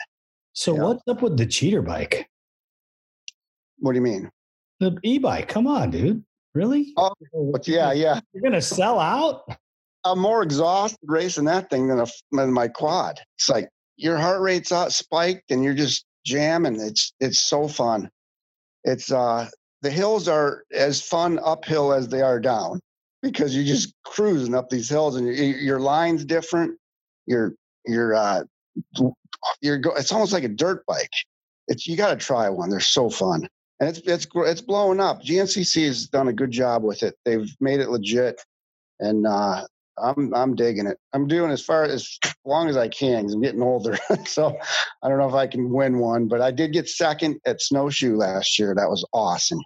So 0.53 0.75
yeah. 0.75 0.83
what's 0.83 1.03
up 1.09 1.23
with 1.23 1.37
the 1.37 1.47
cheater 1.47 1.81
bike? 1.81 2.29
What 3.81 3.93
do 3.93 3.97
you 3.97 4.03
mean? 4.03 4.31
The 4.79 4.97
e-bike. 5.03 5.49
Come 5.49 5.67
on, 5.67 5.91
dude. 5.91 6.25
Really? 6.55 6.93
Oh, 6.97 7.13
yeah, 7.65 7.93
yeah. 7.93 8.21
You're 8.33 8.43
gonna 8.43 8.63
sell 8.63 8.99
out? 8.99 9.45
I'm 10.05 10.19
more 10.19 10.43
exhausted 10.43 10.99
racing 11.03 11.45
that 11.45 11.71
thing 11.71 11.89
than, 11.89 12.01
a, 12.01 12.07
than 12.33 12.53
my 12.53 12.69
quad. 12.69 13.21
It's 13.37 13.49
like 13.49 13.69
your 13.97 14.17
heart 14.17 14.41
rate's 14.41 14.73
out 14.73 14.93
spiked 14.93 15.51
and 15.51 15.63
you're 15.63 15.75
just 15.75 16.05
jamming. 16.25 16.81
It's 16.81 17.13
it's 17.21 17.41
so 17.41 17.69
fun. 17.69 18.11
It's 18.85 19.13
uh 19.13 19.49
the 19.83 19.91
hills 19.91 20.27
are 20.27 20.65
as 20.73 21.03
fun 21.03 21.39
uphill 21.45 21.93
as 21.93 22.09
they 22.09 22.23
are 22.23 22.41
down 22.41 22.81
because 23.23 23.55
you're 23.55 23.65
just 23.65 23.95
cruising 24.05 24.55
up 24.55 24.71
these 24.71 24.89
hills 24.89 25.17
and 25.17 25.27
your, 25.27 25.35
your 25.35 25.81
line's 25.81 26.25
different. 26.25 26.79
Your 27.27 27.55
your 27.87 28.15
uh 28.15 28.45
you're 29.61 29.79
go, 29.79 29.93
it's 29.93 30.13
almost 30.13 30.33
like 30.33 30.45
a 30.45 30.49
dirt 30.49 30.85
bike. 30.87 31.13
It's 31.69 31.87
you 31.87 31.97
got 31.97 32.09
to 32.09 32.17
try 32.17 32.49
one. 32.49 32.71
They're 32.71 32.81
so 32.81 33.11
fun 33.11 33.49
and 33.81 33.89
it's 33.89 34.01
it's 34.07 34.27
it's 34.35 34.61
blowing 34.61 35.01
up. 35.01 35.23
GNCC 35.23 35.87
has 35.87 36.07
done 36.07 36.29
a 36.29 36.33
good 36.33 36.51
job 36.51 36.85
with 36.85 37.03
it. 37.03 37.17
They've 37.25 37.51
made 37.61 37.81
it 37.81 37.89
legit, 37.89 38.41
and 39.01 39.27
uh, 39.27 39.67
I'm 39.99 40.35
I'm 40.35 40.55
digging 40.55 40.87
it. 40.87 40.99
I'm 41.15 41.27
doing 41.27 41.51
as 41.51 41.65
far 41.65 41.85
as 41.85 42.19
long 42.45 42.69
as 42.69 42.77
I 42.77 42.89
can 42.89 43.23
because 43.23 43.35
I'm 43.35 43.41
getting 43.41 43.63
older. 43.63 43.99
so 44.27 44.57
I 45.03 45.09
don't 45.09 45.19
know 45.19 45.29
if 45.29 45.35
I 45.35 45.47
can 45.47 45.71
win 45.71 45.99
one, 45.99 46.29
but 46.29 46.43
I 46.43 46.51
did 46.51 46.75
get 46.75 46.89
second 46.89 47.41
at 47.47 47.63
snowshoe 47.63 48.17
last 48.17 48.59
year. 48.59 48.75
That 48.75 48.91
was 48.91 49.05
awesome. 49.15 49.61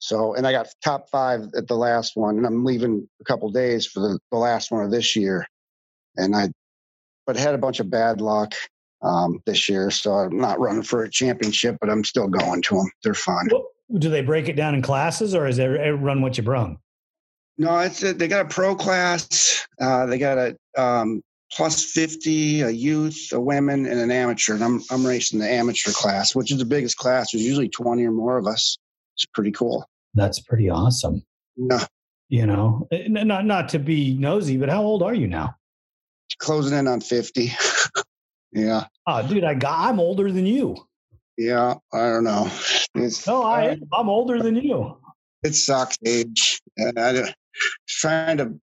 So 0.00 0.34
and 0.34 0.46
I 0.46 0.52
got 0.52 0.68
top 0.84 1.08
five 1.08 1.48
at 1.56 1.66
the 1.66 1.76
last 1.76 2.16
one, 2.16 2.36
and 2.36 2.46
I'm 2.46 2.64
leaving 2.64 3.08
a 3.22 3.24
couple 3.24 3.50
days 3.50 3.86
for 3.86 4.00
the, 4.00 4.18
the 4.30 4.38
last 4.38 4.70
one 4.70 4.84
of 4.84 4.90
this 4.90 5.16
year. 5.16 5.46
And 6.16 6.36
I, 6.36 6.50
but 7.26 7.36
had 7.36 7.54
a 7.54 7.58
bunch 7.58 7.80
of 7.80 7.88
bad 7.88 8.20
luck 8.20 8.54
um, 9.02 9.42
this 9.46 9.68
year. 9.68 9.90
So 9.90 10.12
I'm 10.12 10.36
not 10.36 10.60
running 10.60 10.82
for 10.82 11.04
a 11.04 11.10
championship, 11.10 11.78
but 11.80 11.90
I'm 11.90 12.04
still 12.04 12.28
going 12.28 12.62
to 12.62 12.76
them. 12.76 12.90
They're 13.02 13.14
fun. 13.14 13.48
Well, 13.50 13.68
do 13.98 14.08
they 14.08 14.22
break 14.22 14.48
it 14.48 14.56
down 14.56 14.74
in 14.74 14.82
classes, 14.82 15.34
or 15.34 15.46
is 15.46 15.58
it 15.58 15.66
run 15.66 16.22
what 16.22 16.36
you 16.36 16.42
brung? 16.42 16.78
No, 17.58 17.78
it's 17.80 18.02
a, 18.02 18.14
they 18.14 18.28
got 18.28 18.46
a 18.46 18.48
pro 18.48 18.74
class. 18.74 19.66
Uh, 19.80 20.06
they 20.06 20.18
got 20.18 20.38
a 20.38 20.56
um, 20.80 21.22
plus 21.52 21.84
50, 21.84 22.62
a 22.62 22.70
youth, 22.70 23.28
a 23.32 23.40
women, 23.40 23.86
and 23.86 24.00
an 24.00 24.10
amateur. 24.10 24.54
And 24.54 24.64
I'm 24.64 24.80
I'm 24.90 25.04
racing 25.04 25.40
the 25.40 25.50
amateur 25.50 25.90
class, 25.92 26.34
which 26.34 26.52
is 26.52 26.58
the 26.58 26.64
biggest 26.64 26.96
class. 26.96 27.32
There's 27.32 27.44
usually 27.44 27.68
20 27.68 28.04
or 28.04 28.12
more 28.12 28.38
of 28.38 28.46
us. 28.46 28.78
It's 29.16 29.26
pretty 29.26 29.50
cool. 29.50 29.86
That's 30.14 30.40
pretty 30.40 30.70
awesome. 30.70 31.22
Yeah. 31.56 31.84
You 32.28 32.46
know, 32.46 32.86
eh, 32.92 33.08
not 33.08 33.44
not 33.44 33.68
to 33.70 33.78
be 33.78 34.16
nosy, 34.16 34.56
but 34.56 34.68
how 34.68 34.82
old 34.82 35.02
are 35.02 35.14
you 35.14 35.26
now? 35.26 35.56
Closing 36.38 36.78
in 36.78 36.86
on 36.86 37.00
50. 37.00 37.52
Yeah. 38.52 38.84
Oh, 39.06 39.26
dude, 39.26 39.44
I 39.44 39.54
got, 39.54 39.88
I'm 39.88 40.00
older 40.00 40.30
than 40.30 40.46
you. 40.46 40.76
Yeah, 41.36 41.74
I 41.92 41.98
don't 41.98 42.24
know. 42.24 42.50
It's, 42.92 43.24
no, 43.24 43.44
I 43.44 43.68
am. 43.68 43.82
I'm 43.92 44.08
older 44.08 44.42
than 44.42 44.56
you. 44.56 44.96
It 45.44 45.54
sucks 45.54 45.96
age. 46.04 46.60
And 46.76 46.98
I, 46.98 47.32
trying 47.86 48.38
to 48.38 48.60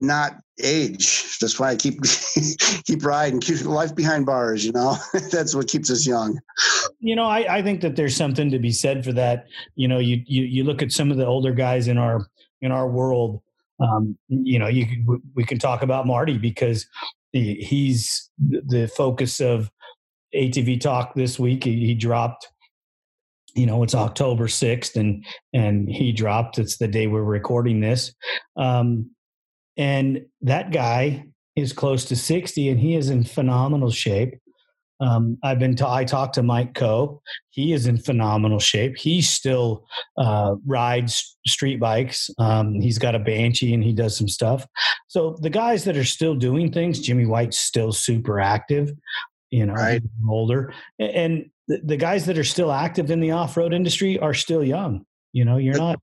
not 0.00 0.38
age. 0.62 1.38
That's 1.38 1.58
why 1.58 1.70
I 1.70 1.76
keep 1.76 2.00
keep 2.84 3.04
riding, 3.04 3.40
keep 3.40 3.64
life 3.64 3.94
behind 3.94 4.26
bars. 4.26 4.64
You 4.64 4.72
know, 4.72 4.96
that's 5.32 5.54
what 5.54 5.68
keeps 5.68 5.90
us 5.90 6.06
young. 6.06 6.38
You 7.00 7.16
know, 7.16 7.24
I, 7.24 7.56
I 7.56 7.62
think 7.62 7.80
that 7.80 7.96
there's 7.96 8.16
something 8.16 8.50
to 8.50 8.58
be 8.58 8.70
said 8.70 9.04
for 9.04 9.12
that. 9.12 9.46
You 9.74 9.88
know, 9.88 9.98
you 9.98 10.22
you 10.26 10.44
you 10.44 10.64
look 10.64 10.82
at 10.82 10.92
some 10.92 11.10
of 11.10 11.16
the 11.16 11.26
older 11.26 11.52
guys 11.52 11.88
in 11.88 11.98
our 11.98 12.28
in 12.60 12.70
our 12.70 12.88
world. 12.88 13.40
Um, 13.80 14.16
you 14.28 14.58
know, 14.58 14.68
you 14.68 15.20
we 15.34 15.44
can 15.44 15.58
talk 15.58 15.82
about 15.82 16.06
Marty 16.06 16.38
because 16.38 16.86
he's 17.34 18.30
the 18.38 18.86
focus 18.86 19.40
of 19.40 19.70
ATV 20.34 20.80
Talk 20.80 21.14
this 21.14 21.38
week. 21.38 21.64
He, 21.64 21.94
dropped 21.94 22.48
you 23.54 23.66
know 23.66 23.84
it's 23.84 23.94
october 23.94 24.48
6th 24.48 24.96
and 24.96 25.24
and 25.52 25.88
he 25.88 26.10
dropped 26.10 26.58
it's 26.58 26.78
the 26.78 26.88
day 26.88 27.06
we're 27.06 27.22
recording 27.22 27.80
this 27.80 28.12
um 28.56 29.08
and 29.76 30.26
that 30.42 30.72
guy 30.72 31.24
is 31.54 31.72
close 31.72 32.04
to 32.06 32.16
60 32.16 32.68
and 32.68 32.80
he 32.80 32.96
is 32.96 33.10
in 33.10 33.22
phenomenal 33.22 33.92
shape 33.92 34.34
um, 35.00 35.38
I've 35.42 35.58
been. 35.58 35.74
Ta- 35.76 35.92
I 35.92 36.04
talked 36.04 36.34
to 36.34 36.42
Mike 36.42 36.74
Coe. 36.74 37.20
He 37.50 37.72
is 37.72 37.86
in 37.86 37.98
phenomenal 37.98 38.60
shape. 38.60 38.96
He 38.96 39.22
still 39.22 39.84
uh, 40.16 40.54
rides 40.66 41.36
street 41.46 41.80
bikes. 41.80 42.30
Um, 42.38 42.80
he's 42.80 42.98
got 42.98 43.14
a 43.14 43.18
Banshee 43.18 43.74
and 43.74 43.82
he 43.82 43.92
does 43.92 44.16
some 44.16 44.28
stuff. 44.28 44.66
So 45.08 45.36
the 45.40 45.50
guys 45.50 45.84
that 45.84 45.96
are 45.96 46.04
still 46.04 46.34
doing 46.34 46.72
things, 46.72 47.00
Jimmy 47.00 47.26
White's 47.26 47.58
still 47.58 47.92
super 47.92 48.40
active. 48.40 48.92
You 49.50 49.66
know, 49.66 49.74
right. 49.74 50.02
older, 50.28 50.72
and 50.98 51.48
the, 51.68 51.80
the 51.84 51.96
guys 51.96 52.26
that 52.26 52.38
are 52.38 52.44
still 52.44 52.72
active 52.72 53.10
in 53.10 53.20
the 53.20 53.30
off-road 53.30 53.72
industry 53.72 54.18
are 54.18 54.34
still 54.34 54.64
young. 54.64 55.04
You 55.32 55.44
know, 55.44 55.58
you're 55.58 55.76
not 55.76 56.00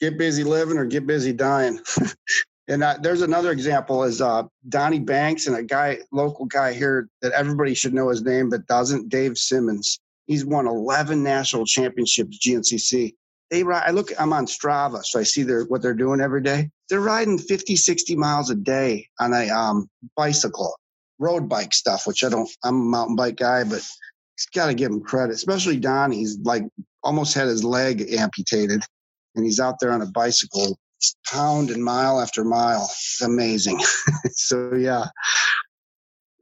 get 0.00 0.18
busy 0.18 0.44
living 0.44 0.78
or 0.78 0.84
get 0.84 1.06
busy 1.06 1.32
dying. 1.32 1.80
and 2.68 2.82
uh, 2.82 2.96
there's 3.00 3.22
another 3.22 3.52
example 3.52 4.02
is 4.02 4.20
uh, 4.20 4.42
Donnie 4.68 4.98
Banks 4.98 5.46
and 5.46 5.56
a 5.56 5.62
guy, 5.62 5.98
local 6.10 6.46
guy 6.46 6.72
here 6.72 7.08
that 7.22 7.32
everybody 7.32 7.74
should 7.74 7.94
know 7.94 8.08
his 8.08 8.22
name 8.22 8.50
but 8.50 8.66
doesn't. 8.66 9.08
Dave 9.08 9.38
Simmons. 9.38 10.00
He's 10.26 10.44
won 10.44 10.66
11 10.66 11.22
national 11.22 11.64
championships 11.66 12.38
GNCC. 12.44 13.14
They 13.50 13.62
ride. 13.62 13.84
I 13.86 13.92
look. 13.92 14.10
I'm 14.18 14.32
on 14.32 14.46
Strava, 14.46 15.04
so 15.04 15.20
I 15.20 15.22
see 15.22 15.44
their 15.44 15.62
what 15.64 15.80
they're 15.80 15.94
doing 15.94 16.20
every 16.20 16.42
day. 16.42 16.70
They're 16.90 17.00
riding 17.00 17.38
50, 17.38 17.76
60 17.76 18.16
miles 18.16 18.50
a 18.50 18.56
day 18.56 19.08
on 19.20 19.32
a 19.32 19.48
um, 19.50 19.88
bicycle, 20.16 20.76
road 21.20 21.48
bike 21.48 21.72
stuff, 21.72 22.08
which 22.08 22.24
I 22.24 22.28
don't. 22.28 22.50
I'm 22.64 22.74
a 22.74 22.84
mountain 22.84 23.14
bike 23.14 23.36
guy, 23.36 23.62
but 23.62 23.82
he's 24.36 24.46
got 24.52 24.66
to 24.66 24.74
give 24.74 24.90
him 24.90 25.00
credit, 25.00 25.34
especially 25.34 25.76
Donnie. 25.76 26.16
He's 26.16 26.38
like 26.40 26.64
almost 27.04 27.34
had 27.34 27.46
his 27.46 27.62
leg 27.62 28.12
amputated, 28.12 28.82
and 29.36 29.44
he's 29.44 29.60
out 29.60 29.78
there 29.78 29.92
on 29.92 30.02
a 30.02 30.06
bicycle, 30.06 30.76
pound 31.26 31.70
and 31.70 31.84
mile 31.84 32.20
after 32.20 32.44
mile. 32.44 32.84
It's 32.84 33.22
amazing. 33.22 33.80
so 34.32 34.74
yeah. 34.74 35.06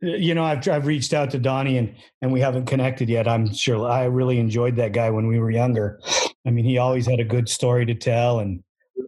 Uh, 0.03 0.09
you 0.09 0.35
know, 0.35 0.45
I've 0.45 0.67
I've 0.69 0.87
reached 0.87 1.13
out 1.13 1.31
to 1.31 1.39
Donnie 1.39 1.79
and 1.79 1.95
and 2.23 2.33
we 2.33 2.41
haven't 2.41 2.67
connected 2.67 3.09
yet. 3.09 3.29
I'm 3.29 3.53
sure 3.53 3.89
I 3.89 4.05
really 4.05 4.39
enjoyed 4.39 4.77
that 4.77 4.93
guy 4.93 5.11
when 5.11 5.27
we 5.27 5.39
were 5.39 5.51
younger. 5.51 6.01
I 6.47 6.51
mean, 6.51 6.65
he 6.65 6.79
always 6.79 7.07
had 7.07 7.21
a 7.21 7.25
good 7.25 7.49
story 7.49 7.87
to 7.87 7.95
tell, 7.95 8.41
and 8.41 8.63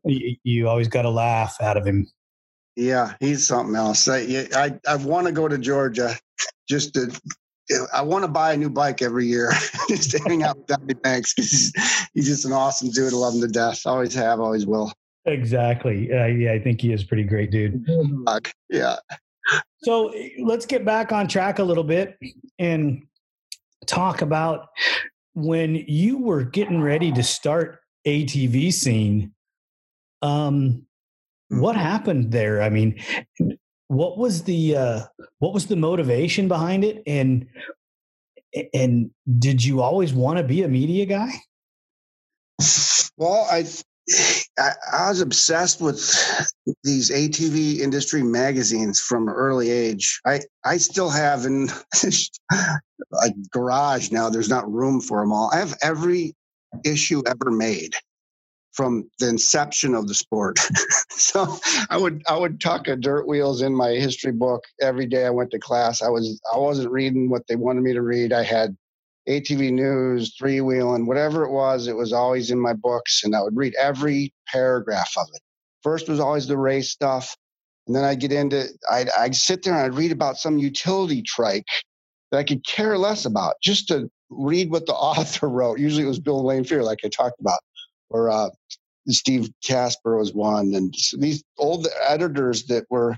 you, 0.04 0.36
you 0.42 0.68
always 0.68 0.88
got 0.88 1.04
a 1.04 1.10
laugh 1.10 1.56
out 1.60 1.76
of 1.76 1.86
him. 1.86 2.06
Yeah, 2.76 3.14
he's 3.20 3.46
something 3.46 3.76
else. 3.76 4.08
I 4.08 4.48
I, 4.54 4.78
I 4.88 4.96
want 4.96 5.26
to 5.26 5.32
go 5.32 5.48
to 5.48 5.58
Georgia 5.58 6.16
just 6.68 6.94
to 6.94 7.10
I 7.92 8.02
want 8.02 8.24
to 8.24 8.28
buy 8.28 8.52
a 8.52 8.56
new 8.56 8.70
bike 8.70 9.02
every 9.02 9.26
year 9.26 9.50
just 9.88 10.12
to 10.12 10.18
hang 10.20 10.42
out 10.42 10.56
with 10.56 10.66
Donnie 10.66 10.94
Banks 10.94 11.34
because 11.34 11.50
he's, 11.50 11.72
he's 12.14 12.26
just 12.26 12.44
an 12.44 12.52
awesome 12.52 12.90
dude. 12.90 13.12
I 13.12 13.16
love 13.16 13.34
him 13.34 13.40
to 13.40 13.48
death. 13.48 13.82
Always 13.86 14.14
have, 14.14 14.40
always 14.40 14.66
will. 14.66 14.92
Exactly. 15.26 16.12
Uh, 16.12 16.26
yeah, 16.26 16.52
I 16.52 16.58
think 16.58 16.80
he 16.80 16.92
is 16.92 17.04
pretty 17.04 17.24
great 17.24 17.50
dude. 17.50 17.84
Yeah. 18.68 18.96
So 19.78 20.12
let's 20.40 20.66
get 20.66 20.84
back 20.84 21.12
on 21.12 21.28
track 21.28 21.58
a 21.58 21.64
little 21.64 21.84
bit 21.84 22.18
and 22.58 23.06
talk 23.86 24.22
about 24.22 24.68
when 25.34 25.74
you 25.74 26.18
were 26.18 26.42
getting 26.42 26.80
ready 26.80 27.12
to 27.12 27.22
start 27.22 27.80
ATV 28.06 28.72
scene. 28.72 29.32
Um, 30.22 30.86
what 31.48 31.76
happened 31.76 32.32
there? 32.32 32.62
I 32.62 32.70
mean, 32.70 33.00
what 33.88 34.18
was 34.18 34.42
the 34.44 34.76
uh, 34.76 35.02
what 35.38 35.54
was 35.54 35.66
the 35.66 35.76
motivation 35.76 36.48
behind 36.48 36.84
it 36.84 37.02
and 37.06 37.46
and 38.72 39.10
did 39.38 39.62
you 39.62 39.82
always 39.82 40.12
want 40.12 40.38
to 40.38 40.44
be 40.44 40.62
a 40.62 40.68
media 40.68 41.04
guy 41.04 41.30
well 43.16 43.46
I, 43.50 43.66
I 44.58 44.70
i 44.92 45.08
was 45.08 45.20
obsessed 45.20 45.80
with 45.80 45.98
these 46.84 47.10
atv 47.10 47.78
industry 47.78 48.22
magazines 48.22 49.00
from 49.00 49.28
early 49.28 49.70
age 49.70 50.20
i 50.24 50.40
i 50.64 50.76
still 50.76 51.10
have 51.10 51.44
in 51.44 51.68
a 52.52 53.30
garage 53.50 54.10
now 54.10 54.30
there's 54.30 54.48
not 54.48 54.70
room 54.72 55.00
for 55.00 55.20
them 55.20 55.32
all 55.32 55.50
i 55.52 55.58
have 55.58 55.76
every 55.82 56.34
issue 56.84 57.22
ever 57.26 57.50
made 57.50 57.94
from 58.76 59.08
the 59.18 59.28
inception 59.28 59.94
of 59.94 60.06
the 60.06 60.14
sport. 60.14 60.58
so 61.10 61.56
I 61.88 61.96
would 61.96 62.22
I 62.28 62.36
would 62.36 62.60
tuck 62.60 62.86
a 62.88 62.94
dirt 62.94 63.26
wheels 63.26 63.62
in 63.62 63.74
my 63.74 63.92
history 63.92 64.32
book 64.32 64.62
every 64.82 65.06
day 65.06 65.24
I 65.24 65.30
went 65.30 65.50
to 65.52 65.58
class. 65.58 66.02
I 66.02 66.10
was 66.10 66.38
I 66.52 66.58
wasn't 66.58 66.92
reading 66.92 67.30
what 67.30 67.46
they 67.48 67.56
wanted 67.56 67.82
me 67.82 67.94
to 67.94 68.02
read. 68.02 68.32
I 68.32 68.42
had 68.42 68.76
ATV 69.28 69.72
news, 69.72 70.34
three 70.38 70.60
wheeling, 70.60 71.06
whatever 71.06 71.44
it 71.44 71.50
was, 71.50 71.88
it 71.88 71.96
was 71.96 72.12
always 72.12 72.50
in 72.50 72.60
my 72.60 72.72
books, 72.72 73.22
and 73.24 73.34
I 73.34 73.42
would 73.42 73.56
read 73.56 73.74
every 73.80 74.32
paragraph 74.46 75.12
of 75.18 75.26
it. 75.34 75.40
First 75.82 76.08
was 76.08 76.20
always 76.20 76.46
the 76.46 76.58
race 76.58 76.90
stuff, 76.90 77.36
and 77.86 77.96
then 77.96 78.04
I'd 78.04 78.20
get 78.20 78.32
into 78.32 78.68
I'd, 78.90 79.08
I'd 79.10 79.34
sit 79.34 79.62
there 79.62 79.74
and 79.74 79.82
I'd 79.82 79.98
read 79.98 80.12
about 80.12 80.36
some 80.36 80.58
utility 80.58 81.22
trike 81.22 81.66
that 82.30 82.38
I 82.38 82.44
could 82.44 82.64
care 82.66 82.98
less 82.98 83.24
about, 83.24 83.54
just 83.62 83.88
to 83.88 84.08
read 84.30 84.70
what 84.70 84.86
the 84.86 84.94
author 84.94 85.48
wrote. 85.48 85.78
Usually 85.78 86.04
it 86.04 86.08
was 86.08 86.20
Bill 86.20 86.42
Laimbeer, 86.42 86.84
like 86.84 87.00
I 87.04 87.08
talked 87.08 87.40
about 87.40 87.60
or 88.10 88.30
uh, 88.30 88.50
Steve 89.08 89.50
Casper 89.64 90.16
was 90.16 90.32
one, 90.32 90.74
and 90.74 90.94
these 91.18 91.42
old 91.58 91.88
editors 92.08 92.64
that 92.66 92.84
were 92.90 93.16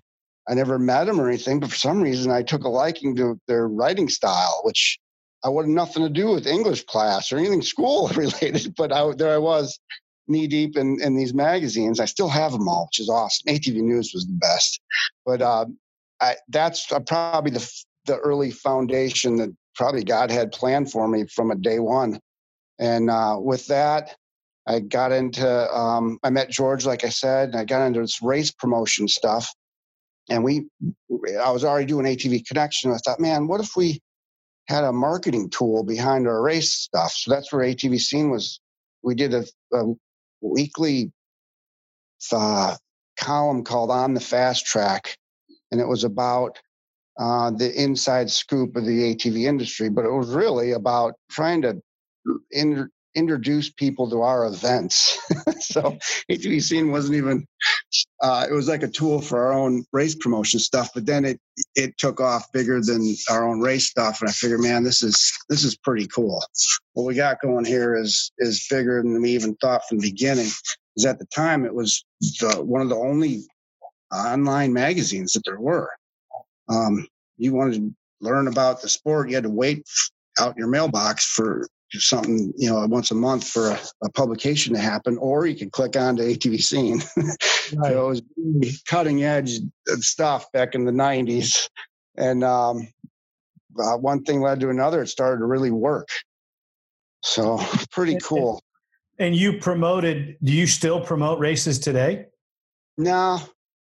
I 0.49 0.55
never 0.55 0.79
met 0.79 1.05
them 1.05 1.21
or 1.21 1.29
anything, 1.29 1.61
but 1.61 1.71
for 1.71 1.77
some 1.77 2.01
reason 2.01 2.31
I 2.31 2.43
took 2.43 2.65
a 2.65 2.69
liking 2.71 3.15
to 3.17 3.39
their 3.49 3.69
writing 3.69 4.09
style, 4.09 4.63
which 4.65 4.99
I 5.45 5.49
wanted 5.49 5.71
nothing 5.71 6.03
to 6.03 6.09
do 6.09 6.31
with 6.31 6.47
English 6.47 6.85
class 6.85 7.31
or 7.33 7.39
anything 7.39 7.63
school 7.63 8.09
related. 8.15 8.75
But 8.77 8.93
I, 8.93 9.13
there 9.17 9.35
I 9.35 9.39
was, 9.39 9.79
knee 10.27 10.47
deep 10.47 10.77
in, 10.77 11.01
in 11.03 11.17
these 11.17 11.33
magazines. 11.33 12.01
I 12.01 12.05
still 12.05 12.29
have 12.29 12.53
them 12.53 12.69
all, 12.69 12.87
which 12.87 13.01
is 13.01 13.09
awesome. 13.09 13.55
ATV 13.55 13.77
News 13.77 14.13
was 14.13 14.27
the 14.27 14.35
best, 14.35 14.81
but 15.25 15.41
uh, 15.41 15.67
I, 16.21 16.37
that's 16.49 16.91
uh, 16.93 17.01
probably 17.01 17.53
the 17.53 17.71
the 18.07 18.19
early 18.19 18.51
foundation 18.51 19.37
that 19.37 19.55
probably 19.77 20.03
God 20.03 20.31
had 20.31 20.51
planned 20.51 20.91
for 20.91 21.07
me 21.07 21.27
from 21.27 21.53
a 21.53 21.55
day 21.55 21.79
one. 21.79 22.19
And 22.81 23.11
uh, 23.11 23.37
with 23.39 23.67
that, 23.69 24.17
I 24.67 24.81
got 24.81 25.13
into, 25.13 25.49
um, 25.73 26.19
I 26.23 26.31
met 26.31 26.51
George, 26.51 26.85
like 26.85 27.05
I 27.05 27.11
said, 27.11 27.51
and 27.51 27.57
I 27.59 27.65
got 27.65 27.87
into 27.87 28.01
this 28.01 28.21
race 28.21 28.51
promotion 28.51 29.07
stuff. 29.07 29.53
And 30.29 30.43
we, 30.43 30.67
I 31.41 31.51
was 31.51 31.65
already 31.65 31.87
doing 31.87 32.07
ATV 32.07 32.47
Connection. 32.47 32.93
I 32.93 32.99
thought, 32.99 33.21
man, 33.21 33.47
what 33.47 33.61
if 33.61 33.77
we 33.77 34.01
had 34.69 34.85
a 34.85 34.93
marketing 34.93 35.51
tool 35.51 35.83
behind 35.83 36.27
our 36.27 36.43
race 36.43 36.73
stuff? 36.73 37.13
So 37.13 37.31
that's 37.31 37.53
where 37.53 37.65
ATV 37.65 38.01
Scene 38.01 38.31
was. 38.31 38.61
We 39.03 39.15
did 39.15 39.35
a, 39.35 39.45
a 39.73 39.95
weekly 40.41 41.13
uh, 42.33 42.77
column 43.19 43.65
called 43.65 43.91
On 43.91 44.15
the 44.15 44.21
Fast 44.21 44.67
Track, 44.67 45.17
and 45.71 45.81
it 45.81 45.87
was 45.87 46.05
about 46.05 46.59
uh, 47.19 47.51
the 47.51 47.73
inside 47.81 48.31
scoop 48.31 48.77
of 48.77 48.85
the 48.85 49.15
ATV 49.15 49.45
industry, 49.45 49.89
but 49.89 50.05
it 50.05 50.13
was 50.13 50.31
really 50.31 50.73
about 50.73 51.15
trying 51.31 51.63
to 51.63 51.81
in, 52.51 52.89
introduce 53.19 53.71
people 53.71 54.09
to 54.11 54.23
our 54.23 54.47
events. 54.47 55.19
so 55.61 55.99
ATV 56.31 56.63
scene 56.63 56.91
wasn't 56.91 57.17
even 57.17 57.47
uh, 58.23 58.47
it 58.49 58.53
was 58.53 58.69
like 58.69 58.83
a 58.83 58.89
tool 58.89 59.21
for 59.21 59.45
our 59.45 59.53
own 59.53 59.85
race 59.93 60.15
promotion 60.15 60.61
stuff, 60.61 60.91
but 60.95 61.07
then 61.07 61.25
it 61.25 61.41
it 61.75 61.97
took 61.99 62.21
off 62.21 62.51
bigger 62.53 62.81
than 62.81 63.15
our 63.31 63.47
own 63.47 63.61
race 63.61 63.91
stuff. 63.91 64.21
And 64.21 64.29
I 64.29 64.33
figured, 64.33 64.61
man, 64.61 64.85
this 64.85 65.03
is 65.03 65.33
this 65.49 65.65
is 65.65 65.77
pretty 65.77 66.07
cool. 66.07 66.43
What 66.93 67.05
we 67.05 67.15
got 67.15 67.41
going 67.41 67.65
here 67.65 67.97
is 67.97 68.31
is 68.39 68.67
bigger 68.71 69.03
than 69.03 69.21
we 69.21 69.31
even 69.31 69.55
thought 69.57 69.87
from 69.89 69.99
the 69.99 70.11
beginning. 70.11 70.49
Because 70.95 71.07
at 71.07 71.19
the 71.19 71.27
time 71.27 71.65
it 71.65 71.75
was 71.75 72.05
the, 72.21 72.63
one 72.63 72.83
of 72.83 72.89
the 72.89 72.97
only 72.97 73.45
online 74.13 74.73
magazines 74.73 75.33
that 75.33 75.43
there 75.45 75.61
were. 75.61 75.91
Um, 76.69 77.07
you 77.37 77.55
wanted 77.55 77.75
to 77.75 77.95
learn 78.21 78.49
about 78.49 78.83
the 78.83 78.89
sport, 78.89 79.29
you 79.29 79.35
had 79.35 79.45
to 79.45 79.51
wait 79.51 79.87
out 80.39 80.57
your 80.57 80.69
mailbox 80.69 81.25
for 81.25 81.67
something 81.93 82.53
you 82.57 82.69
know 82.69 82.87
once 82.87 83.11
a 83.11 83.15
month 83.15 83.49
for 83.49 83.71
a, 83.71 83.81
a, 84.05 84.11
publication 84.11 84.75
to 84.75 84.81
happen 84.81 85.17
or 85.19 85.47
you 85.47 85.57
can 85.57 85.71
click 85.71 85.97
on 85.97 86.17
to 86.17 86.23
atv 86.23 86.63
scene 86.63 87.01
right. 87.17 87.93
so 87.93 88.11
it 88.11 88.23
was 88.63 88.83
cutting 88.87 89.25
edge 89.25 89.61
stuff 90.01 90.51
back 90.53 90.75
in 90.75 90.85
the 90.85 90.93
90s 90.93 91.69
and 92.19 92.45
um, 92.45 92.89
uh, 93.79 93.97
one 93.97 94.23
thing 94.25 94.41
led 94.41 94.61
to 94.61 94.71
another 94.71 95.03
it 95.03 95.09
started 95.09 95.39
to 95.39 95.47
really 95.47 95.71
work. 95.71 96.09
So 97.23 97.59
pretty 97.91 98.19
cool. 98.23 98.61
and 99.19 99.35
you 99.35 99.59
promoted 99.59 100.37
do 100.43 100.53
you 100.53 100.67
still 100.67 101.01
promote 101.01 101.39
races 101.39 101.79
today? 101.79 102.27
No 102.97 103.41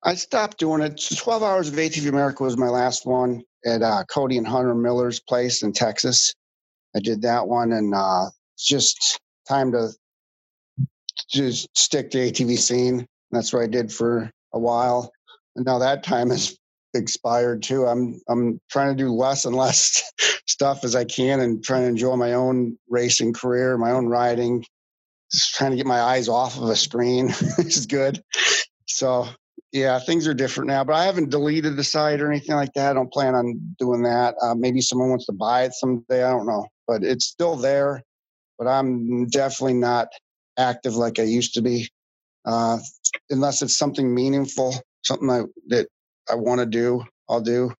i 0.07 0.15
stopped 0.15 0.59
doing 0.59 0.83
it. 0.83 1.03
12 1.17 1.43
hours 1.43 1.69
of 1.69 1.75
atv 1.75 2.09
america 2.09 2.43
was 2.43 2.57
my 2.57 2.69
last 2.69 3.07
one 3.07 3.43
at 3.65 3.83
uh, 3.83 4.05
cody 4.05 4.37
and 4.37 4.47
hunter 4.47 4.75
miller's 4.75 5.21
place 5.21 5.63
in 5.63 5.73
texas 5.73 6.35
I 6.97 7.01
did 7.01 7.23
that 7.23 7.49
one, 7.49 7.73
and 7.73 7.95
uh, 7.95 8.27
it's 8.55 8.67
just 8.67 9.19
time 9.49 9.73
to 9.73 9.91
just 11.31 11.69
stick 11.77 12.11
to 12.13 12.19
ATV 12.19 12.59
scene. 12.59 13.07
That's 13.31 13.53
what 13.53 13.63
I 13.63 13.67
did 13.67 13.93
for 13.93 14.31
a 14.53 14.59
while, 14.59 15.13
and 15.57 15.65
now 15.65 15.79
that 15.79 16.05
time 16.05 16.31
has 16.31 16.57
expired 16.95 17.63
too. 17.63 17.87
I'm 17.87 18.21
I'm 18.29 18.61
trying 18.71 18.97
to 18.97 19.03
do 19.03 19.13
less 19.13 19.45
and 19.45 19.57
less 19.57 20.03
stuff 20.47 20.85
as 20.85 20.95
I 20.95 21.05
can 21.05 21.41
and 21.41 21.63
trying 21.63 21.83
to 21.83 21.89
enjoy 21.89 22.17
my 22.17 22.33
own 22.33 22.79
racing 22.89 23.33
career, 23.33 23.77
my 23.77 23.91
own 23.91 24.07
riding. 24.07 24.65
Just 25.33 25.55
trying 25.55 25.73
to 25.73 25.77
get 25.77 25.87
my 25.87 26.01
eyes 26.01 26.29
off 26.29 26.57
of 26.57 26.69
a 26.69 26.77
screen 26.77 27.29
is 27.59 27.87
good. 27.87 28.23
So 28.87 29.27
yeah, 29.73 29.99
things 29.99 30.29
are 30.29 30.35
different 30.35 30.69
now. 30.69 30.85
But 30.85 30.95
I 30.95 31.05
haven't 31.05 31.31
deleted 31.31 31.77
the 31.77 31.83
site 31.83 32.21
or 32.21 32.31
anything 32.31 32.55
like 32.55 32.73
that. 32.75 32.91
I 32.91 32.95
don't 32.95 33.13
plan 33.13 33.35
on 33.35 33.75
doing 33.79 34.03
that. 34.03 34.37
Uh, 34.41 34.55
maybe 34.55 34.81
someone 34.81 35.11
wants 35.11 35.27
to 35.27 35.33
buy 35.33 35.65
it 35.65 35.73
someday. 35.75 36.23
I 36.23 36.31
don't 36.31 36.47
know, 36.47 36.65
but 36.87 37.03
it's 37.03 37.27
still 37.27 37.57
there. 37.57 38.03
But 38.59 38.69
I'm 38.69 39.27
definitely 39.27 39.75
not 39.75 40.09
active 40.59 40.95
like 40.95 41.19
I 41.19 41.25
used 41.25 41.55
to 41.55 41.63
be, 41.63 41.91
uh, 42.45 42.79
unless 43.31 43.63
it's 43.63 43.77
something 43.77 44.15
meaningful, 44.15 44.75
something 45.03 45.29
I, 45.31 45.43
that 45.69 45.89
I 46.31 46.37
want 46.37 46.61
to 46.61 46.67
do. 46.67 47.05
I'll 47.29 47.41
do. 47.41 47.73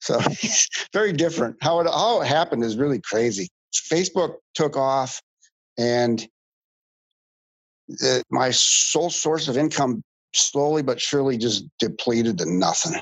So 0.00 0.20
very 0.92 1.12
different. 1.12 1.56
How 1.62 1.80
it 1.80 1.86
it 1.86 2.26
happened 2.26 2.64
is 2.64 2.76
really 2.76 3.00
crazy. 3.00 3.48
Facebook 3.90 4.34
took 4.54 4.76
off, 4.76 5.20
and 5.78 6.26
my 8.30 8.50
sole 8.50 9.10
source 9.10 9.48
of 9.48 9.56
income 9.56 10.02
slowly 10.34 10.82
but 10.82 11.00
surely 11.00 11.36
just 11.36 11.64
depleted 11.78 12.38
to 12.38 12.46
nothing. 12.46 13.00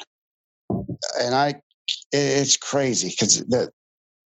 And 1.21 1.35
I, 1.35 1.61
it's 2.13 2.57
crazy 2.57 3.09
because 3.09 3.45
the 3.47 3.71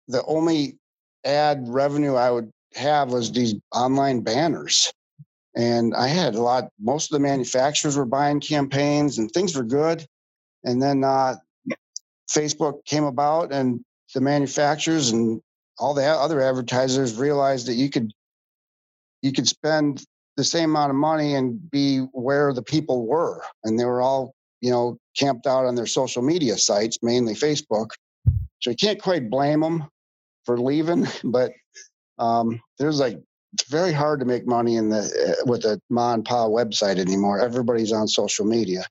the 0.07 0.23
only 0.25 0.77
ad 1.25 1.67
revenue 1.67 2.15
I 2.15 2.31
would 2.31 2.51
have 2.75 3.11
was 3.11 3.31
these 3.31 3.55
online 3.73 4.21
banners. 4.21 4.91
And 5.55 5.93
I 5.95 6.07
had 6.07 6.35
a 6.35 6.41
lot, 6.41 6.69
most 6.79 7.11
of 7.11 7.17
the 7.17 7.23
manufacturers 7.23 7.97
were 7.97 8.05
buying 8.05 8.39
campaigns 8.39 9.17
and 9.17 9.29
things 9.31 9.55
were 9.55 9.63
good. 9.63 10.05
And 10.63 10.81
then 10.81 11.03
uh, 11.03 11.35
Facebook 12.29 12.85
came 12.85 13.03
about 13.03 13.51
and 13.51 13.83
the 14.13 14.21
manufacturers 14.21 15.11
and 15.11 15.41
all 15.77 15.93
the 15.93 16.05
other 16.05 16.41
advertisers 16.41 17.17
realized 17.17 17.67
that 17.67 17.75
you 17.75 17.89
could 17.89 18.11
you 19.21 19.33
could 19.33 19.47
spend 19.47 20.05
the 20.37 20.43
same 20.43 20.69
amount 20.69 20.91
of 20.91 20.95
money 20.95 21.35
and 21.35 21.69
be 21.69 21.99
where 22.13 22.53
the 22.53 22.61
people 22.61 23.05
were. 23.05 23.43
And 23.65 23.77
they 23.77 23.83
were 23.83 24.01
all, 24.01 24.33
you 24.61 24.71
know, 24.71 24.97
camped 25.17 25.45
out 25.45 25.65
on 25.65 25.75
their 25.75 25.85
social 25.85 26.21
media 26.21 26.57
sites, 26.57 26.99
mainly 27.01 27.33
Facebook. 27.33 27.89
So 28.61 28.69
you 28.69 28.77
can't 28.77 29.01
quite 29.01 29.29
blame 29.29 29.59
them 29.59 29.89
for 30.49 30.59
leaving, 30.59 31.05
but 31.23 31.51
um, 32.17 32.59
there's 32.79 32.99
like 32.99 33.19
it's 33.53 33.69
very 33.69 33.93
hard 33.93 34.19
to 34.19 34.25
make 34.25 34.47
money 34.47 34.77
in 34.77 34.89
the 34.89 35.01
uh, 35.01 35.45
with 35.45 35.63
a 35.65 35.79
mom 35.91 36.15
and 36.15 36.25
pop 36.25 36.49
website 36.49 36.97
anymore. 36.97 37.39
Everybody's 37.39 37.91
on 37.91 38.07
social 38.07 38.45
media. 38.45 38.83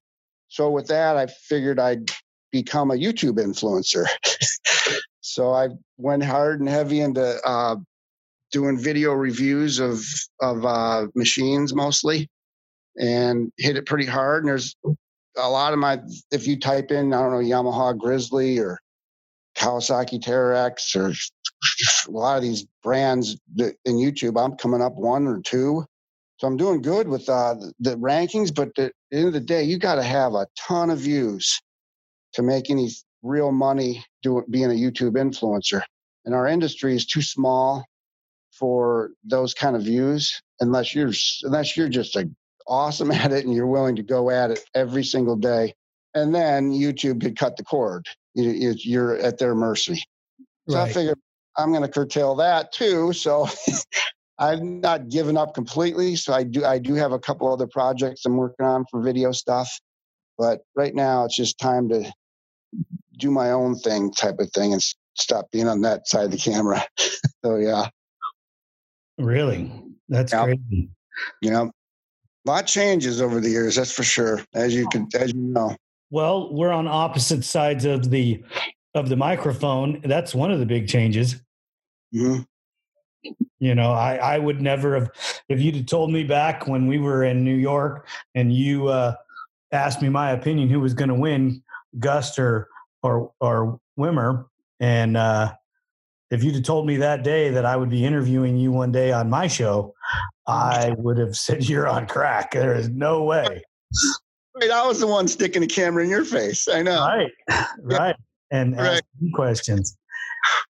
So 0.46 0.70
with 0.70 0.86
that, 0.86 1.16
I 1.16 1.26
figured 1.26 1.80
I'd 1.80 2.10
become 2.52 2.92
a 2.92 2.94
YouTube 2.94 3.38
influencer. 3.38 4.06
so 5.20 5.52
I 5.52 5.68
went 5.96 6.22
hard 6.22 6.60
and 6.60 6.68
heavy 6.68 7.00
into 7.00 7.38
uh, 7.44 7.76
doing 8.52 8.78
video 8.78 9.12
reviews 9.12 9.80
of 9.80 10.00
of 10.40 10.64
uh, 10.64 11.08
machines 11.16 11.74
mostly, 11.74 12.28
and 12.96 13.50
hit 13.58 13.76
it 13.76 13.86
pretty 13.86 14.06
hard. 14.06 14.44
And 14.44 14.50
there's 14.50 14.76
a 15.36 15.50
lot 15.50 15.72
of 15.72 15.80
my 15.80 15.98
if 16.30 16.46
you 16.46 16.56
type 16.56 16.92
in 16.92 17.12
I 17.12 17.20
don't 17.20 17.32
know 17.32 17.56
Yamaha 17.56 17.98
Grizzly 17.98 18.60
or 18.60 18.78
Kawasaki 19.58 20.20
Teryx 20.20 20.94
or 20.94 21.12
a 22.08 22.10
lot 22.10 22.36
of 22.36 22.42
these 22.42 22.66
brands 22.82 23.36
in 23.56 23.96
YouTube, 23.96 24.42
I'm 24.42 24.56
coming 24.56 24.80
up 24.80 24.94
one 24.94 25.26
or 25.26 25.40
two. 25.40 25.84
So 26.38 26.46
I'm 26.46 26.56
doing 26.56 26.82
good 26.82 27.08
with 27.08 27.28
uh, 27.28 27.56
the 27.80 27.96
rankings, 27.96 28.54
but 28.54 28.68
at 28.68 28.74
the 28.76 28.92
end 29.12 29.26
of 29.26 29.32
the 29.32 29.40
day, 29.40 29.64
you 29.64 29.76
got 29.76 29.96
to 29.96 30.04
have 30.04 30.34
a 30.34 30.46
ton 30.56 30.90
of 30.90 31.00
views 31.00 31.60
to 32.34 32.42
make 32.42 32.70
any 32.70 32.90
real 33.22 33.50
money 33.50 34.04
doing 34.22 34.44
being 34.48 34.70
a 34.70 34.74
YouTube 34.74 35.12
influencer. 35.12 35.82
And 36.24 36.34
our 36.34 36.46
industry 36.46 36.94
is 36.94 37.06
too 37.06 37.22
small 37.22 37.84
for 38.52 39.10
those 39.24 39.54
kind 39.54 39.74
of 39.74 39.82
views 39.82 40.40
unless 40.60 40.94
you're 40.94 41.12
unless 41.42 41.76
you're 41.76 41.88
just 41.88 42.14
a, 42.14 42.30
awesome 42.68 43.10
at 43.22 43.32
it 43.32 43.44
and 43.44 43.54
you're 43.54 43.66
willing 43.66 43.96
to 43.96 44.02
go 44.02 44.30
at 44.30 44.52
it 44.52 44.60
every 44.74 45.02
single 45.02 45.36
day. 45.36 45.74
And 46.14 46.34
then 46.34 46.70
YouTube 46.70 47.20
could 47.20 47.36
cut 47.36 47.56
the 47.56 47.64
cord. 47.64 48.06
You, 48.38 49.00
are 49.00 49.16
at 49.16 49.38
their 49.38 49.54
mercy. 49.54 50.02
So 50.68 50.76
right. 50.76 50.88
I 50.88 50.92
figured 50.92 51.18
I'm 51.56 51.70
going 51.70 51.82
to 51.82 51.88
curtail 51.88 52.36
that 52.36 52.72
too. 52.72 53.12
So 53.12 53.48
I've 54.38 54.62
not 54.62 55.08
given 55.08 55.36
up 55.36 55.54
completely. 55.54 56.14
So 56.16 56.32
I 56.32 56.44
do 56.44 56.64
I 56.64 56.78
do 56.78 56.94
have 56.94 57.12
a 57.12 57.18
couple 57.18 57.52
other 57.52 57.66
projects 57.66 58.24
I'm 58.24 58.36
working 58.36 58.64
on 58.64 58.84
for 58.90 59.02
video 59.02 59.32
stuff, 59.32 59.70
but 60.36 60.60
right 60.76 60.94
now 60.94 61.24
it's 61.24 61.36
just 61.36 61.58
time 61.58 61.88
to 61.88 62.10
do 63.18 63.30
my 63.30 63.50
own 63.50 63.74
thing 63.76 64.12
type 64.12 64.38
of 64.38 64.50
thing 64.52 64.72
and 64.72 64.82
stop 65.16 65.50
being 65.50 65.66
on 65.66 65.80
that 65.82 66.06
side 66.06 66.26
of 66.26 66.30
the 66.30 66.36
camera. 66.36 66.84
so 67.44 67.56
yeah. 67.56 67.88
Really? 69.18 69.72
That's 70.08 70.32
yep. 70.32 70.44
crazy. 70.44 70.88
Yeah. 71.42 71.64
A 71.64 72.48
lot 72.48 72.66
changes 72.68 73.20
over 73.20 73.40
the 73.40 73.50
years, 73.50 73.74
that's 73.74 73.92
for 73.92 74.04
sure, 74.04 74.40
as 74.54 74.74
you 74.74 74.88
could 74.88 75.12
as 75.16 75.32
you 75.34 75.40
know. 75.40 75.76
Well, 76.10 76.52
we're 76.52 76.72
on 76.72 76.88
opposite 76.88 77.44
sides 77.44 77.84
of 77.84 78.10
the 78.10 78.42
of 78.94 79.08
the 79.08 79.16
microphone. 79.16 80.00
That's 80.02 80.34
one 80.34 80.50
of 80.50 80.58
the 80.58 80.66
big 80.66 80.88
changes. 80.88 81.36
Mm-hmm. 82.14 82.42
You 83.58 83.74
know, 83.74 83.92
I, 83.92 84.16
I 84.16 84.38
would 84.38 84.60
never 84.60 84.94
have, 84.94 85.10
if 85.48 85.60
you'd 85.60 85.76
have 85.76 85.86
told 85.86 86.12
me 86.12 86.22
back 86.24 86.68
when 86.68 86.86
we 86.86 86.98
were 86.98 87.24
in 87.24 87.44
New 87.44 87.56
York 87.56 88.06
and 88.34 88.52
you 88.52 88.86
uh, 88.86 89.14
asked 89.72 90.00
me 90.00 90.08
my 90.08 90.30
opinion 90.30 90.68
who 90.68 90.80
was 90.80 90.94
going 90.94 91.08
to 91.08 91.14
win, 91.14 91.62
Gust 91.98 92.38
or, 92.38 92.68
or, 93.02 93.32
or 93.40 93.80
Wimmer, 93.98 94.46
and 94.78 95.16
uh, 95.16 95.52
if 96.30 96.44
you'd 96.44 96.54
have 96.54 96.64
told 96.64 96.86
me 96.86 96.96
that 96.98 97.24
day 97.24 97.50
that 97.50 97.66
I 97.66 97.76
would 97.76 97.90
be 97.90 98.04
interviewing 98.04 98.56
you 98.56 98.70
one 98.70 98.92
day 98.92 99.10
on 99.10 99.28
my 99.28 99.48
show, 99.48 99.94
I 100.46 100.94
would 100.96 101.18
have 101.18 101.36
said 101.36 101.68
you're 101.68 101.88
on 101.88 102.06
crack. 102.06 102.52
There 102.52 102.74
is 102.74 102.88
no 102.88 103.24
way. 103.24 103.62
Wait, 104.60 104.70
I 104.70 104.86
was 104.86 105.00
the 105.00 105.06
one 105.06 105.28
sticking 105.28 105.60
the 105.60 105.66
camera 105.66 106.02
in 106.02 106.10
your 106.10 106.24
face. 106.24 106.68
I 106.68 106.82
know. 106.82 107.00
Right, 107.00 107.32
right, 107.82 108.16
and 108.50 108.76
right. 108.76 109.02
questions. 109.34 109.96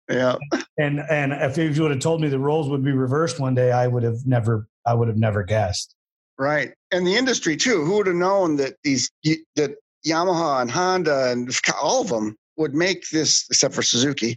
Yeah. 0.08 0.36
And 0.78 1.00
and 1.10 1.32
if 1.32 1.56
you 1.56 1.82
would 1.82 1.90
have 1.90 2.00
told 2.00 2.20
me 2.20 2.28
the 2.28 2.38
roles 2.38 2.68
would 2.68 2.84
be 2.84 2.92
reversed 2.92 3.40
one 3.40 3.54
day, 3.54 3.72
I 3.72 3.86
would 3.86 4.02
have 4.02 4.26
never 4.26 4.68
I 4.86 4.94
would 4.94 5.08
have 5.08 5.16
never 5.16 5.42
guessed. 5.42 5.94
Right. 6.38 6.72
And 6.90 7.06
the 7.06 7.14
industry 7.14 7.56
too. 7.56 7.84
Who 7.84 7.96
would 7.96 8.06
have 8.06 8.16
known 8.16 8.56
that 8.56 8.74
these 8.84 9.10
that 9.56 9.76
Yamaha 10.06 10.60
and 10.60 10.70
Honda 10.70 11.30
and 11.30 11.50
all 11.80 12.02
of 12.02 12.08
them 12.08 12.36
would 12.56 12.74
make 12.74 13.08
this, 13.10 13.46
except 13.50 13.74
for 13.74 13.82
Suzuki, 13.82 14.36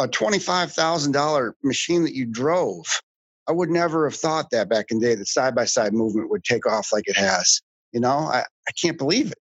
a 0.00 0.08
twenty-five 0.08 0.72
thousand 0.72 1.12
dollar 1.12 1.54
machine 1.62 2.02
that 2.04 2.14
you 2.14 2.26
drove. 2.26 2.84
I 3.48 3.52
would 3.52 3.70
never 3.70 4.08
have 4.08 4.18
thought 4.18 4.50
that 4.50 4.68
back 4.68 4.86
in 4.90 5.00
the 5.00 5.06
day 5.08 5.14
that 5.16 5.26
side 5.26 5.54
by 5.54 5.64
side 5.64 5.92
movement 5.92 6.30
would 6.30 6.44
take 6.44 6.66
off 6.66 6.88
like 6.92 7.08
it 7.08 7.16
has. 7.16 7.60
You 7.92 8.00
know, 8.00 8.18
I, 8.18 8.40
I 8.40 8.72
can't 8.80 8.98
believe 8.98 9.32
it. 9.32 9.38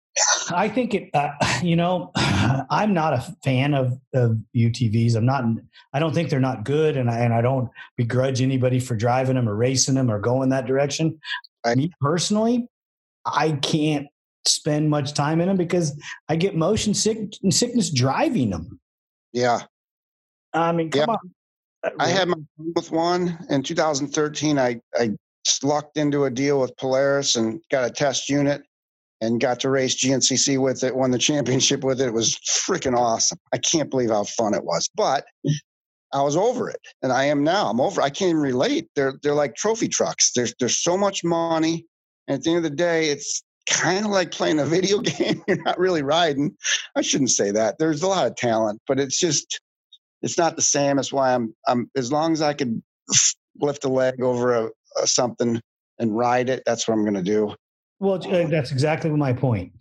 I 0.51 0.67
think 0.69 0.93
it. 0.93 1.09
Uh, 1.13 1.31
you 1.63 1.75
know, 1.75 2.11
I'm 2.15 2.93
not 2.93 3.13
a 3.13 3.35
fan 3.43 3.73
of, 3.73 3.99
of 4.13 4.37
UTVs. 4.55 5.15
I'm 5.15 5.25
not. 5.25 5.43
I 5.93 5.99
don't 5.99 6.13
think 6.13 6.29
they're 6.29 6.39
not 6.39 6.63
good, 6.63 6.97
and 6.97 7.09
I 7.09 7.19
and 7.19 7.33
I 7.33 7.41
don't 7.41 7.69
begrudge 7.95 8.41
anybody 8.41 8.79
for 8.79 8.95
driving 8.95 9.35
them 9.35 9.47
or 9.47 9.55
racing 9.55 9.95
them 9.95 10.09
or 10.09 10.19
going 10.19 10.49
that 10.49 10.65
direction. 10.65 11.19
I, 11.65 11.75
Me 11.75 11.91
personally, 12.01 12.67
I 13.25 13.53
can't 13.53 14.07
spend 14.45 14.89
much 14.89 15.13
time 15.13 15.41
in 15.41 15.47
them 15.47 15.57
because 15.57 15.99
I 16.29 16.35
get 16.35 16.55
motion 16.55 16.93
sick 16.93 17.33
sickness 17.49 17.89
driving 17.89 18.49
them. 18.49 18.79
Yeah. 19.33 19.61
I 20.53 20.71
mean, 20.71 20.89
come 20.89 21.05
yeah. 21.07 21.13
on. 21.13 21.31
Uh, 21.83 21.89
I 21.99 22.07
had 22.07 22.27
my 22.29 22.35
with 22.75 22.91
one 22.91 23.37
in 23.49 23.61
2013. 23.61 24.57
I 24.57 24.79
I 24.95 25.11
lucked 25.63 25.97
into 25.97 26.25
a 26.25 26.29
deal 26.29 26.59
with 26.59 26.75
Polaris 26.77 27.35
and 27.35 27.61
got 27.71 27.85
a 27.85 27.91
test 27.91 28.29
unit 28.29 28.63
and 29.21 29.41
got 29.41 29.59
to 29.61 29.69
race 29.69 29.95
GNCC 29.95 30.59
with 30.61 30.83
it, 30.83 30.95
won 30.95 31.11
the 31.11 31.17
championship 31.17 31.83
with 31.83 32.01
it. 32.01 32.07
It 32.07 32.13
was 32.13 32.37
freaking 32.67 32.97
awesome. 32.97 33.39
I 33.53 33.57
can't 33.57 33.89
believe 33.89 34.09
how 34.09 34.23
fun 34.23 34.53
it 34.53 34.63
was. 34.63 34.89
But 34.95 35.25
I 36.13 36.21
was 36.21 36.37
over 36.37 36.69
it, 36.69 36.79
and 37.01 37.11
I 37.11 37.25
am 37.25 37.43
now. 37.43 37.69
I'm 37.69 37.81
over. 37.81 38.01
I 38.01 38.09
can't 38.09 38.29
even 38.29 38.41
relate. 38.41 38.87
They're 38.95 39.13
they're 39.23 39.33
like 39.33 39.55
trophy 39.55 39.87
trucks. 39.87 40.31
There's 40.35 40.53
there's 40.59 40.77
so 40.77 40.97
much 40.97 41.23
money, 41.23 41.85
and 42.27 42.35
at 42.35 42.43
the 42.43 42.51
end 42.51 42.57
of 42.57 42.63
the 42.63 42.75
day, 42.75 43.09
it's 43.09 43.43
kind 43.67 44.05
of 44.05 44.11
like 44.11 44.31
playing 44.31 44.59
a 44.59 44.65
video 44.65 44.99
game. 45.01 45.43
You're 45.47 45.63
not 45.63 45.79
really 45.79 46.03
riding. 46.03 46.55
I 46.95 47.01
shouldn't 47.01 47.31
say 47.31 47.51
that. 47.51 47.77
There's 47.77 48.03
a 48.03 48.07
lot 48.07 48.27
of 48.27 48.35
talent, 48.35 48.81
but 48.87 48.99
it's 48.99 49.19
just 49.19 49.59
it's 50.21 50.37
not 50.37 50.55
the 50.55 50.61
same. 50.61 50.95
That's 50.95 51.11
why 51.11 51.33
I'm 51.33 51.53
I'm 51.67 51.91
as 51.95 52.11
long 52.11 52.33
as 52.33 52.41
I 52.41 52.53
could 52.53 52.81
lift 53.59 53.83
a 53.83 53.89
leg 53.89 54.21
over 54.21 54.53
a 54.53 54.69
something 55.05 55.61
and 55.99 56.17
ride 56.17 56.49
it. 56.49 56.63
That's 56.65 56.87
what 56.87 56.95
I'm 56.95 57.03
going 57.03 57.13
to 57.15 57.23
do. 57.23 57.55
Well, 57.99 58.15
uh, 58.15 58.47
that's 58.47 58.71
exactly 58.71 59.09
my 59.09 59.33
point. 59.33 59.73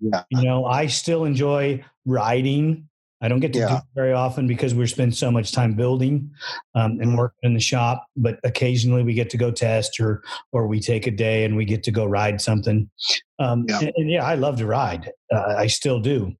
Yeah. 0.00 0.22
You 0.30 0.42
know, 0.42 0.66
I 0.66 0.86
still 0.86 1.24
enjoy 1.24 1.82
riding. 2.04 2.88
I 3.22 3.28
don't 3.28 3.40
get 3.40 3.54
to 3.54 3.60
yeah. 3.60 3.68
do 3.68 3.74
it 3.76 3.82
very 3.94 4.12
often 4.12 4.46
because 4.46 4.74
we 4.74 4.86
spend 4.86 5.16
so 5.16 5.30
much 5.30 5.52
time 5.52 5.72
building 5.72 6.30
um, 6.74 6.92
and 6.92 7.00
mm-hmm. 7.00 7.16
working 7.16 7.38
in 7.44 7.54
the 7.54 7.60
shop. 7.60 8.06
But 8.14 8.38
occasionally 8.44 9.02
we 9.02 9.14
get 9.14 9.30
to 9.30 9.38
go 9.38 9.50
test, 9.50 9.98
or 9.98 10.22
or 10.52 10.66
we 10.66 10.80
take 10.80 11.06
a 11.06 11.10
day 11.10 11.44
and 11.44 11.56
we 11.56 11.64
get 11.64 11.82
to 11.84 11.90
go 11.90 12.04
ride 12.04 12.42
something. 12.42 12.90
Um, 13.38 13.64
yeah. 13.68 13.78
And, 13.78 13.92
and, 13.96 14.10
yeah, 14.10 14.24
I 14.24 14.34
love 14.34 14.58
to 14.58 14.66
ride. 14.66 15.10
Uh, 15.34 15.54
I 15.56 15.66
still 15.66 15.98
do. 15.98 16.34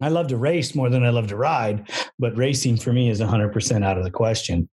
I 0.00 0.08
love 0.08 0.28
to 0.28 0.38
race 0.38 0.74
more 0.74 0.88
than 0.88 1.04
I 1.04 1.10
love 1.10 1.26
to 1.28 1.36
ride, 1.36 1.90
but 2.18 2.34
racing 2.36 2.78
for 2.78 2.90
me 2.90 3.10
is 3.10 3.20
100% 3.20 3.84
out 3.84 3.98
of 3.98 4.04
the 4.04 4.10
question. 4.10 4.68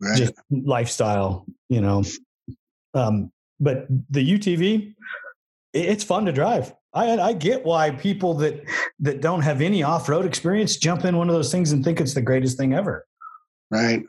Right. 0.00 0.16
Just 0.16 0.34
lifestyle, 0.50 1.46
you 1.68 1.80
know. 1.80 2.04
Um, 2.94 3.30
but 3.60 3.86
the 4.10 4.26
UTV, 4.26 4.94
it's 5.72 6.04
fun 6.04 6.26
to 6.26 6.32
drive. 6.32 6.72
I, 6.94 7.18
I 7.18 7.32
get 7.32 7.64
why 7.64 7.90
people 7.90 8.34
that 8.34 8.64
that 9.00 9.20
don't 9.20 9.42
have 9.42 9.60
any 9.60 9.82
off 9.82 10.08
road 10.08 10.24
experience 10.24 10.76
jump 10.76 11.04
in 11.04 11.16
one 11.16 11.28
of 11.28 11.34
those 11.34 11.52
things 11.52 11.72
and 11.72 11.84
think 11.84 12.00
it's 12.00 12.14
the 12.14 12.22
greatest 12.22 12.56
thing 12.56 12.72
ever. 12.72 13.06
Right. 13.70 14.02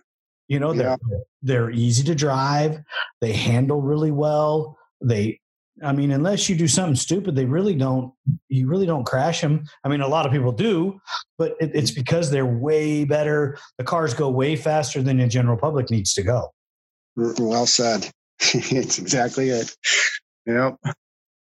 You 0.48 0.60
know, 0.60 0.74
they're 0.74 0.98
yeah. 1.10 1.18
they're 1.42 1.72
easy 1.72 2.04
to 2.06 2.16
drive. 2.16 2.80
They 3.22 3.34
handle 3.34 3.82
really 3.82 4.12
well. 4.12 4.78
They 5.02 5.40
I 5.84 5.92
mean, 5.94 6.12
unless 6.12 6.50
you 6.50 6.56
do 6.56 6.68
something 6.68 6.96
stupid, 6.96 7.36
they 7.36 7.46
really 7.46 7.76
don't. 7.76 8.14
You 8.48 8.68
really 8.68 8.86
don't 8.86 9.06
crash 9.06 9.42
them. 9.42 9.64
I 9.84 9.90
mean, 9.90 10.02
a 10.02 10.08
lot 10.08 10.26
of 10.26 10.32
people 10.32 10.52
do, 10.52 11.00
but 11.38 11.56
it, 11.60 11.72
it's 11.74 11.92
because 11.92 12.32
they're 12.32 12.46
way 12.46 13.06
better. 13.06 13.58
The 13.78 13.84
cars 13.84 14.14
go 14.14 14.30
way 14.30 14.56
faster 14.56 15.02
than 15.02 15.18
the 15.18 15.28
general 15.28 15.58
public 15.58 15.90
needs 15.90 16.14
to 16.16 16.24
go. 16.24 16.54
Well 17.16 17.66
said. 17.66 18.10
it's 18.40 19.00
exactly 19.00 19.50
it. 19.50 19.76
Yep. 20.46 20.78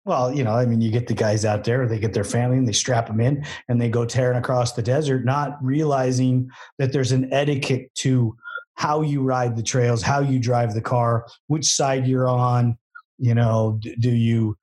Well, 0.05 0.35
you 0.35 0.43
know, 0.43 0.53
I 0.53 0.65
mean, 0.65 0.81
you 0.81 0.91
get 0.91 1.09
the 1.09 1.15
guys 1.15 1.45
out 1.45 1.65
there, 1.65 1.87
they 1.87 1.99
get 1.99 2.15
their 2.15 2.25
family 2.25 2.57
and 2.57 2.67
they 2.67 2.73
strap 2.73 3.07
them 3.07 3.21
in 3.21 3.45
and 3.69 3.81
they 3.81 3.89
go 3.89 4.05
tearing 4.05 4.39
across 4.39 4.73
the 4.73 4.83
desert, 4.83 5.25
not 5.25 5.63
realizing 5.63 6.51
that 6.79 6.93
there's 6.93 7.13
an 7.13 7.33
etiquette 7.33 7.95
to 7.97 8.35
how 8.75 9.03
you 9.03 9.23
ride 9.23 9.57
the 9.57 9.63
trails, 9.63 10.03
how 10.03 10.21
you 10.21 10.39
drive 10.39 10.73
the 10.73 10.81
car, 10.81 11.27
which 11.49 11.67
side 11.67 12.07
you're 12.07 12.29
on. 12.29 12.79
You 13.21 13.35
know, 13.35 13.79
do 13.99 14.11
you 14.11 14.57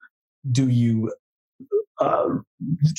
do 0.51 0.67
you 0.67 1.13
uh, 1.99 2.27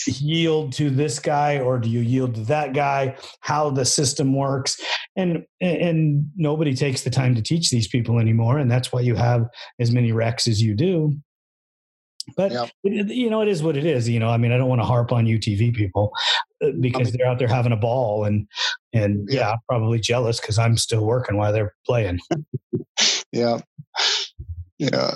yield 0.07 0.73
to 0.75 0.91
this 0.91 1.19
guy 1.19 1.59
or 1.59 1.79
do 1.79 1.89
you 1.89 2.01
yield 2.01 2.35
to 2.37 2.41
that 2.43 2.75
guy? 2.75 3.17
How 3.41 3.71
the 3.71 3.85
system 3.85 4.35
works, 4.35 4.81
and 5.17 5.45
and 5.61 6.31
nobody 6.37 6.75
takes 6.75 7.03
the 7.03 7.11
time 7.11 7.35
to 7.35 7.43
teach 7.43 7.71
these 7.71 7.89
people 7.89 8.19
anymore, 8.19 8.59
and 8.59 8.71
that's 8.71 8.93
why 8.93 9.01
you 9.01 9.17
have 9.17 9.47
as 9.81 9.91
many 9.91 10.13
wrecks 10.13 10.47
as 10.47 10.63
you 10.63 10.75
do. 10.75 11.15
But 12.37 12.53
yep. 12.53 12.71
it, 12.85 13.09
you 13.09 13.31
know, 13.31 13.41
it 13.41 13.49
is 13.49 13.63
what 13.63 13.77
it 13.77 13.85
is. 13.85 14.09
You 14.09 14.21
know, 14.21 14.29
I 14.29 14.37
mean, 14.37 14.53
I 14.53 14.59
don't 14.59 14.69
want 14.69 14.81
to 14.81 14.87
harp 14.87 15.13
on 15.13 15.27
UTV 15.27 15.75
people 15.75 16.13
uh, 16.63 16.71
because 16.79 17.13
they're 17.13 17.27
out 17.27 17.39
there 17.39 17.49
having 17.49 17.73
a 17.73 17.77
ball, 17.77 18.25
and 18.25 18.47
and 18.93 19.27
yeah, 19.29 19.41
yeah 19.41 19.51
I'm 19.53 19.59
probably 19.69 19.99
jealous 19.99 20.41
because 20.41 20.59
I'm 20.59 20.77
still 20.77 21.05
working 21.05 21.37
while 21.37 21.53
they're 21.53 21.75
playing. 21.87 22.21
yeah, 23.33 23.59
yeah. 24.79 25.15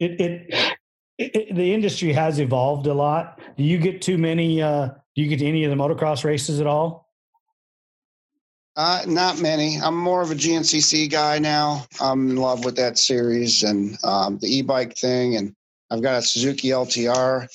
It, 0.00 0.20
it, 0.20 0.76
it, 1.18 1.54
the 1.54 1.74
industry 1.74 2.12
has 2.12 2.38
evolved 2.38 2.86
a 2.86 2.94
lot. 2.94 3.40
Do 3.56 3.64
you 3.64 3.78
get 3.78 4.00
too 4.00 4.18
many? 4.18 4.62
Uh, 4.62 4.88
do 5.16 5.22
you 5.22 5.28
get 5.28 5.40
to 5.40 5.46
any 5.46 5.64
of 5.64 5.70
the 5.70 5.76
motocross 5.76 6.24
races 6.24 6.60
at 6.60 6.66
all? 6.66 7.08
Uh, 8.76 9.02
not 9.08 9.40
many. 9.40 9.76
I'm 9.82 9.96
more 9.96 10.22
of 10.22 10.30
a 10.30 10.36
GNCC 10.36 11.10
guy 11.10 11.40
now. 11.40 11.84
I'm 12.00 12.30
in 12.30 12.36
love 12.36 12.64
with 12.64 12.76
that 12.76 12.96
series 12.96 13.64
and 13.64 13.98
um, 14.04 14.38
the 14.38 14.46
e-bike 14.46 14.96
thing, 14.96 15.34
and 15.34 15.52
I've 15.90 16.00
got 16.00 16.18
a 16.18 16.22
Suzuki 16.22 16.68
LTR 16.68 17.48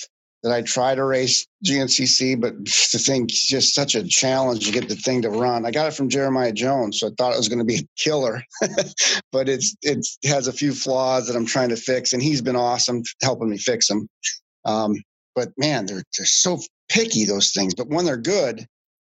that 0.44 0.52
I 0.52 0.62
try 0.62 0.94
to 0.94 1.04
race 1.04 1.48
GNCC, 1.66 2.40
but 2.40 2.54
the 2.66 3.00
thing's 3.00 3.42
just 3.42 3.74
such 3.74 3.96
a 3.96 4.08
challenge 4.08 4.66
to 4.66 4.72
get 4.72 4.90
the 4.90 4.96
thing 4.96 5.22
to 5.22 5.30
run. 5.30 5.66
I 5.66 5.72
got 5.72 5.88
it 5.88 5.94
from 5.94 6.10
Jeremiah 6.10 6.52
Jones, 6.52 7.00
so 7.00 7.08
I 7.08 7.12
thought 7.18 7.34
it 7.34 7.38
was 7.38 7.50
going 7.50 7.60
to 7.60 7.66
be 7.66 7.78
a 7.80 7.88
killer, 7.98 8.44
but 9.32 9.50
it's 9.50 9.76
it 9.82 10.06
has 10.26 10.48
a 10.48 10.54
few 10.54 10.74
flaws 10.74 11.28
that 11.28 11.36
I'm 11.36 11.46
trying 11.46 11.70
to 11.70 11.78
fix, 11.78 12.14
and 12.14 12.22
he's 12.22 12.42
been 12.42 12.56
awesome 12.56 13.04
helping 13.22 13.50
me 13.50 13.58
fix 13.58 13.88
them. 13.88 14.08
Um, 14.66 14.96
but 15.34 15.50
man, 15.58 15.86
they're 15.86 16.04
they're 16.18 16.26
so 16.26 16.60
picky 16.90 17.26
those 17.26 17.52
things. 17.52 17.74
But 17.74 17.88
when 17.88 18.06
they're 18.06 18.18
good, 18.18 18.66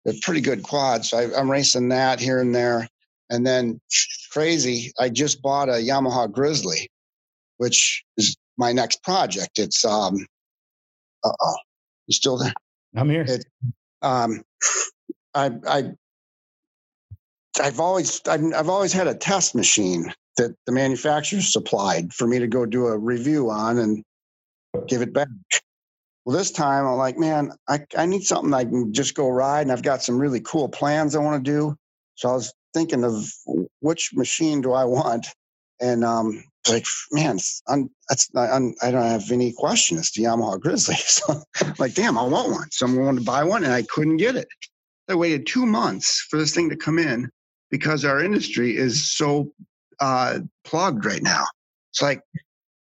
they're 0.06 0.16
pretty 0.22 0.42
good 0.42 0.64
quads. 0.64 1.10
So 1.10 1.18
I, 1.18 1.40
I'm 1.40 1.52
racing 1.52 1.90
that 1.90 2.20
here 2.20 2.40
and 2.40 2.56
there, 2.56 2.88
and 3.30 3.46
then 3.46 3.82
crazy. 4.32 4.94
I 4.98 5.10
just 5.10 5.42
bought 5.42 5.70
a 5.70 5.74
Yamaha 5.74 6.32
Grizzly, 6.32 6.90
which 7.58 8.04
is 8.16 8.36
my 8.58 8.72
next 8.72 9.04
project. 9.04 9.60
It's 9.60 9.84
um, 9.86 10.26
uh 11.24 11.32
oh, 11.42 11.56
you 12.08 12.14
still 12.14 12.38
there? 12.38 12.54
I'm 12.96 13.10
here. 13.10 13.26
It, 13.28 13.46
um, 14.02 14.44
I 15.34 15.52
I 15.68 15.92
I've 17.62 17.80
always 17.80 18.22
I've, 18.28 18.44
I've 18.54 18.70
always 18.70 18.94
had 18.94 19.08
a 19.08 19.16
test 19.16 19.56
machine 19.56 20.14
that 20.38 20.56
the 20.66 20.72
manufacturer 20.72 21.42
supplied 21.42 22.14
for 22.14 22.28
me 22.28 22.40
to 22.40 22.48
go 22.48 22.66
do 22.66 22.88
a 22.88 22.98
review 22.98 23.50
on 23.50 23.78
and 23.80 24.04
give 24.88 25.02
it 25.02 25.14
back. 25.14 25.28
Well, 26.26 26.38
this 26.38 26.52
time 26.52 26.86
I'm 26.86 26.98
like, 26.98 27.18
man, 27.18 27.54
I, 27.70 27.80
I 27.98 28.06
need 28.06 28.24
something 28.24 28.54
I 28.54 28.66
can 28.66 28.94
just 28.94 29.16
go 29.16 29.30
ride, 29.30 29.62
and 29.62 29.72
I've 29.72 29.82
got 29.82 30.04
some 30.04 30.20
really 30.20 30.42
cool 30.42 30.68
plans 30.68 31.16
I 31.16 31.20
want 31.20 31.44
to 31.44 31.52
do. 31.52 31.76
So 32.16 32.30
I 32.30 32.34
was 32.34 32.54
thinking 32.74 33.04
of 33.04 33.32
which 33.80 34.12
machine 34.14 34.62
do 34.62 34.74
I 34.74 34.84
want, 34.84 35.28
and 35.80 36.04
um, 36.04 36.44
like, 36.68 36.86
man, 37.12 37.38
I'm, 37.68 37.90
that's 38.10 38.34
not, 38.34 38.50
I'm, 38.50 38.76
I 38.82 38.92
do 38.92 38.98
not 38.98 39.06
have 39.06 39.32
any 39.32 39.54
question. 39.54 39.98
It's 39.98 40.12
the 40.12 40.24
Yamaha 40.24 40.60
Grizzly. 40.60 40.96
So 41.06 41.42
I'm 41.62 41.74
like, 41.78 41.94
damn, 41.94 42.18
I 42.18 42.24
want 42.24 42.52
one. 42.52 42.68
So 42.72 42.86
I'm 42.86 42.96
going 42.96 43.16
to 43.16 43.24
buy 43.24 43.44
one, 43.44 43.64
and 43.64 43.74
I 43.74 43.84
couldn't 43.84 44.18
get 44.18 44.36
it. 44.36 44.48
I 45.10 45.16
waited 45.16 45.48
two 45.48 45.66
months 45.66 46.26
for 46.30 46.38
this 46.38 46.54
thing 46.54 46.70
to 46.70 46.76
come 46.76 47.00
in 47.00 47.30
because 47.72 48.06
our 48.06 48.22
industry 48.22 48.76
is 48.76 49.12
so 49.12 49.52
uh, 50.00 50.40
plugged 50.64 51.06
right 51.06 51.24
now. 51.24 51.46
It's 51.92 52.02
like 52.02 52.22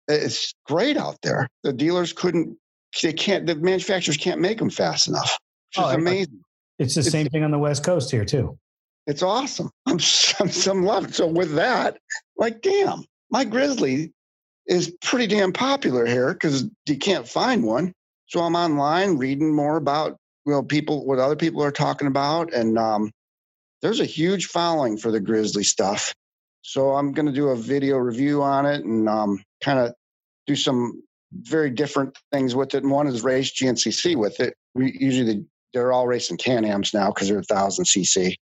it's 0.07 0.53
great 0.65 0.97
out 0.97 1.17
there. 1.21 1.47
The 1.63 1.73
dealers 1.73 2.13
couldn't, 2.13 2.57
they 3.01 3.13
can't, 3.13 3.45
the 3.45 3.55
manufacturers 3.55 4.17
can't 4.17 4.41
make 4.41 4.57
them 4.57 4.69
fast 4.69 5.07
enough. 5.07 5.37
Which 5.75 5.85
oh, 5.85 5.89
is 5.89 5.95
amazing. 5.95 6.41
It's 6.79 6.95
the 6.95 7.01
it's, 7.01 7.11
same 7.11 7.27
thing 7.27 7.43
on 7.43 7.51
the 7.51 7.59
West 7.59 7.83
Coast 7.83 8.11
here 8.11 8.25
too. 8.25 8.57
It's 9.05 9.23
awesome. 9.23 9.69
I'm, 9.85 9.99
I'm 10.39 10.49
some 10.49 10.83
love. 10.83 11.13
So 11.13 11.27
with 11.27 11.53
that, 11.55 11.97
like, 12.43 12.61
damn, 12.61 13.05
my 13.31 13.45
grizzly 13.45 14.11
is 14.67 14.93
pretty 15.01 15.27
damn 15.27 15.53
popular 15.53 16.05
here 16.05 16.33
because 16.33 16.65
you 16.87 16.97
can't 16.97 17.27
find 17.27 17.63
one. 17.63 17.93
So 18.27 18.41
I'm 18.41 18.55
online 18.55 19.17
reading 19.17 19.55
more 19.55 19.77
about 19.77 20.17
you 20.45 20.51
know 20.51 20.61
people 20.61 21.05
what 21.05 21.19
other 21.19 21.37
people 21.37 21.63
are 21.63 21.71
talking 21.71 22.07
about, 22.07 22.53
and 22.53 22.77
um, 22.77 23.11
there's 23.81 24.01
a 24.01 24.05
huge 24.05 24.47
following 24.47 24.97
for 24.97 25.09
the 25.09 25.21
grizzly 25.21 25.63
stuff. 25.63 26.13
So 26.63 26.91
I'm 26.91 27.13
going 27.13 27.25
to 27.25 27.31
do 27.31 27.49
a 27.49 27.55
video 27.55 27.97
review 27.97 28.41
on 28.41 28.65
it 28.65 28.83
and 28.83 29.07
um, 29.07 29.41
kind 29.61 29.79
of 29.79 29.93
do 30.47 30.55
some 30.55 31.01
very 31.33 31.69
different 31.69 32.17
things 32.31 32.55
with 32.55 32.73
it. 32.73 32.83
And 32.83 32.91
one 32.91 33.07
is 33.07 33.23
race 33.23 33.51
GNCC 33.53 34.15
with 34.15 34.39
it. 34.39 34.53
We 34.75 34.97
usually 34.99 35.45
they're 35.73 35.91
all 35.91 36.07
racing 36.07 36.37
Can-Ams 36.37 36.93
now 36.93 37.09
because 37.09 37.29
they're 37.29 37.39
a 37.39 37.43
thousand 37.43 37.85
cc. 37.85 38.35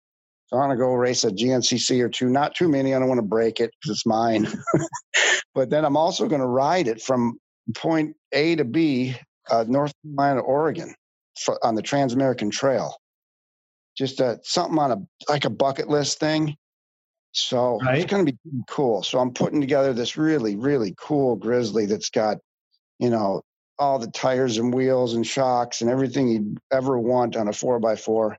So 0.52 0.58
I 0.58 0.68
want 0.68 0.72
to 0.72 0.78
go 0.78 0.94
race 0.94 1.24
a 1.24 1.32
GNCC 1.32 2.02
or 2.02 2.10
two, 2.10 2.30
not 2.30 2.56
too 2.56 2.68
many. 2.68 2.94
I 2.94 3.00
don't 3.00 3.08
want 3.08 3.20
to 3.20 3.26
break 3.26 3.62
it 3.62 3.72
because 3.82 3.96
it's 3.96 4.06
mine. 4.06 4.48
but 5.56 5.70
then 5.70 5.86
I'm 5.86 5.96
also 5.96 6.28
going 6.28 6.42
to 6.42 6.48
ride 6.48 6.90
it 6.90 7.02
from 7.02 7.38
point 7.74 8.18
A 8.34 8.56
to 8.58 8.66
B, 8.66 9.16
uh, 9.50 9.64
North 9.68 9.94
Carolina, 10.04 10.42
Oregon, 10.42 10.94
for, 11.40 11.58
on 11.66 11.76
the 11.76 11.82
Trans 11.82 12.12
American 12.14 12.50
Trail. 12.50 12.98
Just 13.98 14.20
uh, 14.20 14.38
something 14.44 14.78
on 14.78 14.92
a 14.92 15.32
like 15.32 15.46
a 15.46 15.50
bucket 15.50 15.88
list 15.88 16.20
thing. 16.20 16.58
So 17.32 17.80
right. 17.80 18.00
it's 18.00 18.12
going 18.12 18.26
to 18.26 18.34
be 18.34 18.38
cool. 18.68 19.04
So 19.04 19.20
I'm 19.20 19.32
putting 19.32 19.62
together 19.62 19.94
this 19.94 20.18
really, 20.18 20.58
really 20.58 20.94
cool 20.98 21.38
Grizzly 21.38 21.86
that's 21.86 22.10
got, 22.10 22.38
you 23.00 23.10
know, 23.10 23.42
all 23.80 24.00
the 24.00 24.12
tires 24.12 24.58
and 24.58 24.74
wheels 24.74 25.14
and 25.14 25.26
shocks 25.26 25.80
and 25.80 25.90
everything 25.90 26.28
you'd 26.28 26.58
ever 26.74 27.00
want 27.00 27.38
on 27.38 27.48
a 27.48 27.54
four 27.54 27.80
by 27.80 27.96
four, 27.96 28.38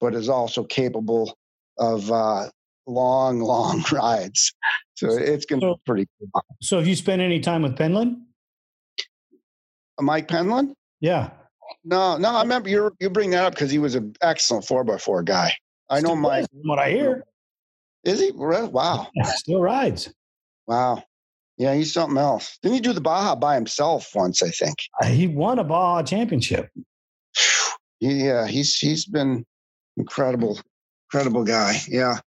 but 0.00 0.14
is 0.14 0.28
also 0.28 0.62
capable 0.62 1.36
of 1.80 2.10
uh, 2.12 2.48
long, 2.86 3.40
long 3.40 3.82
rides. 3.90 4.54
So 4.94 5.08
it's 5.10 5.46
going 5.46 5.60
to 5.60 5.66
so, 5.68 5.74
be 5.74 5.80
pretty 5.86 6.08
cool. 6.18 6.44
So 6.62 6.78
have 6.78 6.86
you 6.86 6.96
spent 6.96 7.22
any 7.22 7.40
time 7.40 7.62
with 7.62 7.76
Penland? 7.76 8.20
Mike 10.00 10.28
Penland? 10.28 10.74
Yeah. 11.00 11.30
No, 11.84 12.16
no, 12.16 12.30
I 12.30 12.42
remember 12.42 12.68
you 12.68 12.94
you 13.00 13.10
bring 13.10 13.30
that 13.30 13.44
up 13.44 13.54
because 13.54 13.70
he 13.70 13.78
was 13.78 13.94
an 13.94 14.14
excellent 14.22 14.64
four 14.64 14.84
by 14.84 14.98
four 14.98 15.22
guy. 15.22 15.52
I 15.88 16.00
know 16.00 16.16
Mike. 16.16 16.46
what 16.52 16.78
I 16.78 16.90
hear. 16.90 17.24
Is 18.04 18.20
he? 18.20 18.30
Wow. 18.32 19.08
Yeah, 19.14 19.24
still 19.24 19.60
rides. 19.60 20.12
Wow. 20.66 21.02
Yeah, 21.58 21.74
he's 21.74 21.92
something 21.92 22.16
else. 22.16 22.58
Didn't 22.62 22.76
he 22.76 22.80
do 22.80 22.92
the 22.92 23.00
Baja 23.00 23.34
by 23.36 23.54
himself 23.54 24.10
once? 24.14 24.42
I 24.42 24.48
think 24.50 24.76
uh, 25.02 25.06
he 25.06 25.26
won 25.26 25.58
a 25.58 25.64
Baja 25.64 26.02
championship. 26.02 26.70
Yeah, 28.00 28.46
he's 28.46 28.76
he's 28.76 29.04
been 29.04 29.44
incredible 29.96 30.58
incredible 31.12 31.44
guy. 31.44 31.76
Yeah. 31.88 32.18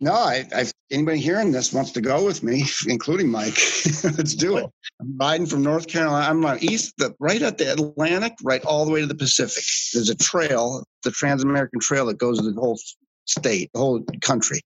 No, 0.00 0.12
I, 0.12 0.46
I, 0.54 0.66
anybody 0.90 1.18
hearing 1.18 1.52
this 1.52 1.72
wants 1.72 1.92
to 1.92 2.00
go 2.00 2.24
with 2.24 2.42
me, 2.42 2.64
including 2.86 3.30
Mike. 3.30 3.54
Let's 4.04 4.34
do 4.34 4.58
it. 4.58 4.66
I'm 5.00 5.16
riding 5.18 5.46
from 5.46 5.62
North 5.62 5.86
Carolina. 5.86 6.28
I'm 6.28 6.44
on 6.44 6.58
east, 6.62 6.94
the, 6.98 7.14
right 7.20 7.40
at 7.40 7.56
the 7.56 7.72
Atlantic, 7.72 8.34
right 8.42 8.62
all 8.64 8.84
the 8.84 8.90
way 8.90 9.00
to 9.00 9.06
the 9.06 9.14
Pacific. 9.14 9.64
There's 9.94 10.10
a 10.10 10.14
trail, 10.16 10.84
the 11.04 11.10
Trans-American 11.10 11.80
Trail 11.80 12.06
that 12.06 12.18
goes 12.18 12.38
to 12.38 12.50
the 12.50 12.60
whole 12.60 12.78
state, 13.24 13.70
the 13.72 13.78
whole 13.78 14.04
country. 14.20 14.60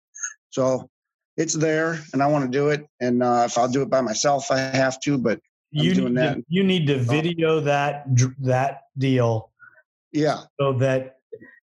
So 0.50 0.88
it's 1.36 1.54
there, 1.54 2.00
and 2.12 2.22
I 2.22 2.26
want 2.26 2.44
to 2.44 2.50
do 2.50 2.68
it. 2.68 2.86
And 3.00 3.22
uh, 3.22 3.44
if 3.46 3.58
I'll 3.58 3.68
do 3.68 3.82
it 3.82 3.90
by 3.90 4.02
myself, 4.02 4.50
I 4.50 4.58
have 4.58 5.00
to. 5.00 5.18
But 5.18 5.40
I'm 5.76 5.84
you 5.84 5.94
doing 5.94 6.14
that. 6.14 6.36
To, 6.36 6.44
you 6.48 6.62
need 6.62 6.86
to 6.86 6.98
video 6.98 7.60
that 7.60 8.04
that 8.40 8.82
deal 8.96 9.50
Yeah. 10.12 10.42
So 10.60 10.74
that 10.74 11.16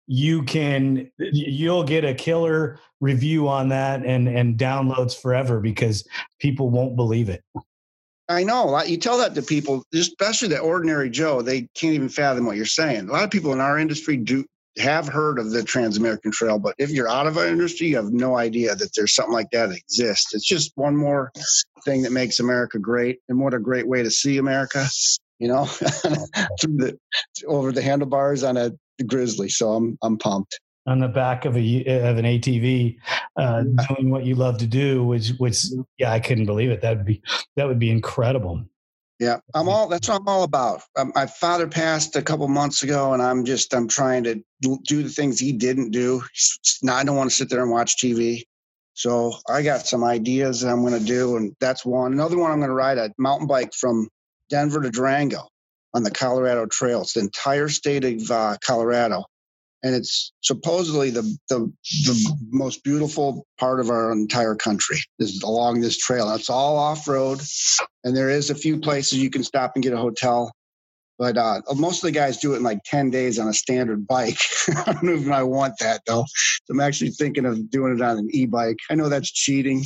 you 0.06 0.42
can 0.42 1.10
you'll 1.18 1.84
get 1.84 2.04
a 2.04 2.14
killer 2.14 2.78
review 3.00 3.48
on 3.48 3.68
that 3.68 4.04
and 4.04 4.28
and 4.28 4.58
downloads 4.58 5.20
forever 5.20 5.60
because 5.60 6.06
people 6.38 6.70
won't 6.70 6.96
believe 6.96 7.28
it. 7.28 7.42
I 8.28 8.42
know. 8.42 8.82
You 8.82 8.96
tell 8.96 9.18
that 9.18 9.34
to 9.36 9.42
people, 9.42 9.84
especially 9.94 10.48
the 10.48 10.58
ordinary 10.58 11.10
Joe, 11.10 11.42
they 11.42 11.68
can't 11.74 11.94
even 11.94 12.08
fathom 12.08 12.44
what 12.44 12.56
you're 12.56 12.66
saying. 12.66 13.08
A 13.08 13.12
lot 13.12 13.24
of 13.24 13.30
people 13.30 13.52
in 13.52 13.60
our 13.60 13.78
industry 13.78 14.16
do 14.16 14.44
have 14.78 15.08
heard 15.08 15.38
of 15.38 15.52
the 15.52 15.62
Trans 15.62 15.96
American 15.96 16.32
Trail, 16.32 16.58
but 16.58 16.74
if 16.78 16.90
you're 16.90 17.08
out 17.08 17.26
of 17.26 17.38
our 17.38 17.46
industry, 17.46 17.88
you 17.88 17.96
have 17.96 18.12
no 18.12 18.36
idea 18.36 18.74
that 18.74 18.90
there's 18.94 19.14
something 19.14 19.32
like 19.32 19.50
that 19.52 19.68
that 19.68 19.78
exists. 19.78 20.34
It's 20.34 20.46
just 20.46 20.72
one 20.74 20.96
more 20.96 21.32
thing 21.84 22.02
that 22.02 22.12
makes 22.12 22.40
America 22.40 22.78
great, 22.78 23.20
and 23.28 23.40
what 23.40 23.54
a 23.54 23.58
great 23.58 23.86
way 23.86 24.02
to 24.02 24.10
see 24.10 24.38
America. 24.38 24.86
You 25.38 25.48
know, 25.48 25.64
through 26.60 26.76
the 26.76 26.98
over 27.46 27.70
the 27.70 27.82
handlebars 27.82 28.42
on 28.42 28.56
a 28.56 28.72
Grizzly. 29.04 29.48
So 29.48 29.72
I'm 29.72 29.98
I'm 30.02 30.18
pumped 30.18 30.58
on 30.86 31.00
the 31.00 31.08
back 31.08 31.44
of 31.44 31.56
a 31.56 31.84
of 31.84 32.16
an 32.16 32.24
ATV, 32.24 32.96
uh, 33.36 33.62
doing 33.88 34.10
what 34.10 34.24
you 34.24 34.34
love 34.34 34.58
to 34.58 34.66
do, 34.66 35.04
which 35.04 35.30
which 35.38 35.64
yeah, 35.98 36.12
I 36.12 36.20
couldn't 36.20 36.46
believe 36.46 36.70
it. 36.70 36.80
That 36.80 36.96
would 36.96 37.06
be 37.06 37.22
that 37.56 37.66
would 37.66 37.78
be 37.78 37.90
incredible. 37.90 38.64
Yeah, 39.18 39.38
I'm 39.54 39.68
all. 39.68 39.88
That's 39.88 40.08
what 40.08 40.20
I'm 40.20 40.28
all 40.28 40.42
about. 40.42 40.82
Um, 40.96 41.10
my 41.14 41.26
father 41.26 41.66
passed 41.66 42.16
a 42.16 42.22
couple 42.22 42.46
months 42.48 42.82
ago, 42.82 43.14
and 43.14 43.22
I'm 43.22 43.44
just 43.44 43.74
I'm 43.74 43.88
trying 43.88 44.24
to 44.24 44.42
do 44.60 45.02
the 45.02 45.08
things 45.08 45.40
he 45.40 45.52
didn't 45.52 45.90
do. 45.90 46.22
Now 46.82 46.96
I 46.96 47.04
don't 47.04 47.16
want 47.16 47.30
to 47.30 47.36
sit 47.36 47.48
there 47.48 47.62
and 47.62 47.70
watch 47.70 47.96
TV. 47.96 48.42
So 48.94 49.34
I 49.48 49.62
got 49.62 49.86
some 49.86 50.04
ideas 50.04 50.60
that 50.60 50.70
I'm 50.70 50.80
going 50.80 50.98
to 50.98 51.04
do, 51.04 51.36
and 51.36 51.54
that's 51.60 51.84
one. 51.84 52.12
Another 52.12 52.38
one 52.38 52.50
I'm 52.50 52.58
going 52.58 52.68
to 52.68 52.74
ride 52.74 52.98
a 52.98 53.10
mountain 53.18 53.46
bike 53.46 53.74
from 53.74 54.08
Denver 54.48 54.80
to 54.80 54.90
Durango 54.90 55.48
on 55.96 56.04
the 56.04 56.10
Colorado 56.10 56.66
Trail. 56.66 57.02
It's 57.02 57.14
the 57.14 57.20
entire 57.20 57.68
state 57.68 58.04
of 58.04 58.30
uh, 58.30 58.56
Colorado 58.64 59.24
and 59.86 59.94
it's 59.94 60.32
supposedly 60.42 61.10
the, 61.10 61.22
the, 61.48 61.72
the 62.04 62.36
most 62.50 62.82
beautiful 62.82 63.46
part 63.58 63.78
of 63.78 63.88
our 63.88 64.10
entire 64.10 64.56
country 64.56 64.98
is 65.20 65.42
along 65.42 65.80
this 65.80 65.96
trail. 65.96 66.28
It's 66.34 66.50
all 66.50 66.76
off 66.76 67.06
road, 67.06 67.40
and 68.02 68.16
there 68.16 68.30
is 68.30 68.50
a 68.50 68.54
few 68.54 68.80
places 68.80 69.18
you 69.18 69.30
can 69.30 69.44
stop 69.44 69.72
and 69.76 69.84
get 69.84 69.92
a 69.92 69.98
hotel. 69.98 70.50
But 71.18 71.38
uh, 71.38 71.62
most 71.76 71.98
of 71.98 72.08
the 72.08 72.10
guys 72.10 72.38
do 72.38 72.54
it 72.54 72.56
in 72.56 72.62
like 72.62 72.80
10 72.84 73.10
days 73.10 73.38
on 73.38 73.48
a 73.48 73.54
standard 73.54 74.06
bike. 74.08 74.40
I 74.86 74.92
don't 74.92 75.04
know 75.04 75.12
if 75.12 75.30
I 75.30 75.44
want 75.44 75.74
that 75.78 76.02
though. 76.06 76.24
So 76.64 76.72
I'm 76.72 76.80
actually 76.80 77.10
thinking 77.10 77.46
of 77.46 77.70
doing 77.70 77.96
it 77.96 78.02
on 78.02 78.18
an 78.18 78.28
e 78.32 78.44
bike. 78.44 78.78
I 78.90 78.96
know 78.96 79.08
that's 79.08 79.30
cheating, 79.30 79.84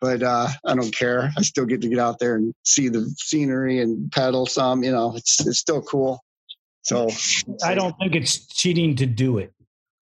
but 0.00 0.22
uh, 0.22 0.48
I 0.64 0.74
don't 0.74 0.94
care. 0.94 1.30
I 1.36 1.42
still 1.42 1.66
get 1.66 1.80
to 1.82 1.88
get 1.88 1.98
out 1.98 2.18
there 2.18 2.36
and 2.36 2.54
see 2.64 2.88
the 2.88 3.12
scenery 3.18 3.80
and 3.80 4.10
pedal 4.12 4.46
some. 4.46 4.82
You 4.82 4.92
know, 4.92 5.14
it's, 5.16 5.46
it's 5.46 5.58
still 5.58 5.82
cool. 5.82 6.22
So 6.82 7.10
I 7.64 7.74
don't 7.74 7.94
think 7.98 8.14
it's 8.14 8.46
cheating 8.46 8.96
to 8.96 9.06
do 9.06 9.38
it. 9.38 9.52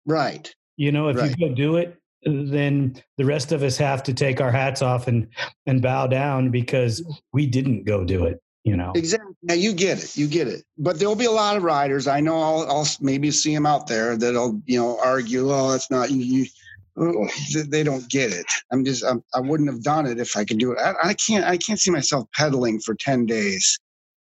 Right. 0.06 0.54
You 0.78 0.92
know, 0.92 1.10
if 1.10 1.18
right. 1.18 1.34
you 1.38 1.50
go 1.50 1.54
do 1.54 1.78
it, 1.78 1.98
then 2.26 3.02
the 3.18 3.26
rest 3.26 3.52
of 3.52 3.62
us 3.64 3.78
have 3.78 4.04
to 4.04 4.14
take 4.14 4.42
our 4.42 4.52
hats 4.52 4.82
off 4.82 5.08
and 5.08 5.28
and 5.68 5.82
bow 5.82 6.08
down 6.08 6.50
because 6.50 7.04
we 7.34 7.46
didn't 7.46 7.86
go 7.86 8.04
do 8.04 8.26
it. 8.26 8.42
You 8.64 8.76
know. 8.76 8.94
Exactly. 8.96 9.36
Now 9.44 9.54
you 9.54 9.74
get 9.74 10.04
it. 10.04 10.18
You 10.18 10.28
get 10.28 10.48
it. 10.48 10.64
But 10.76 10.98
there'll 10.98 11.16
be 11.16 11.26
a 11.26 11.32
lot 11.32 11.56
of 11.56 11.62
riders. 11.62 12.08
I 12.08 12.20
know. 12.20 12.42
I'll, 12.42 12.66
I'll 12.68 12.88
maybe 13.00 13.30
see 13.30 13.54
them 13.54 13.68
out 13.68 13.86
there 13.86 14.18
that'll 14.18 14.60
you 14.66 14.80
know 14.80 15.00
argue. 15.04 15.52
Oh, 15.52 15.72
that's 15.72 15.92
not 15.92 16.10
you. 16.10 16.48
they 17.68 17.84
don't 17.84 18.10
get 18.10 18.32
it. 18.32 18.46
I'm 18.72 18.86
just. 18.86 19.04
I'm, 19.04 19.24
I 19.34 19.42
would 19.42 19.60
not 19.62 19.74
have 19.74 19.84
done 19.84 20.06
it 20.06 20.20
if 20.20 20.38
I 20.38 20.46
could 20.46 20.60
do 20.60 20.72
it. 20.72 20.80
I, 20.80 21.10
I 21.10 21.14
can't. 21.14 21.46
I 21.46 21.58
can't 21.58 21.80
see 21.80 21.92
myself 21.92 22.28
pedaling 22.34 22.80
for 22.80 22.96
ten 22.96 23.26
days 23.26 23.80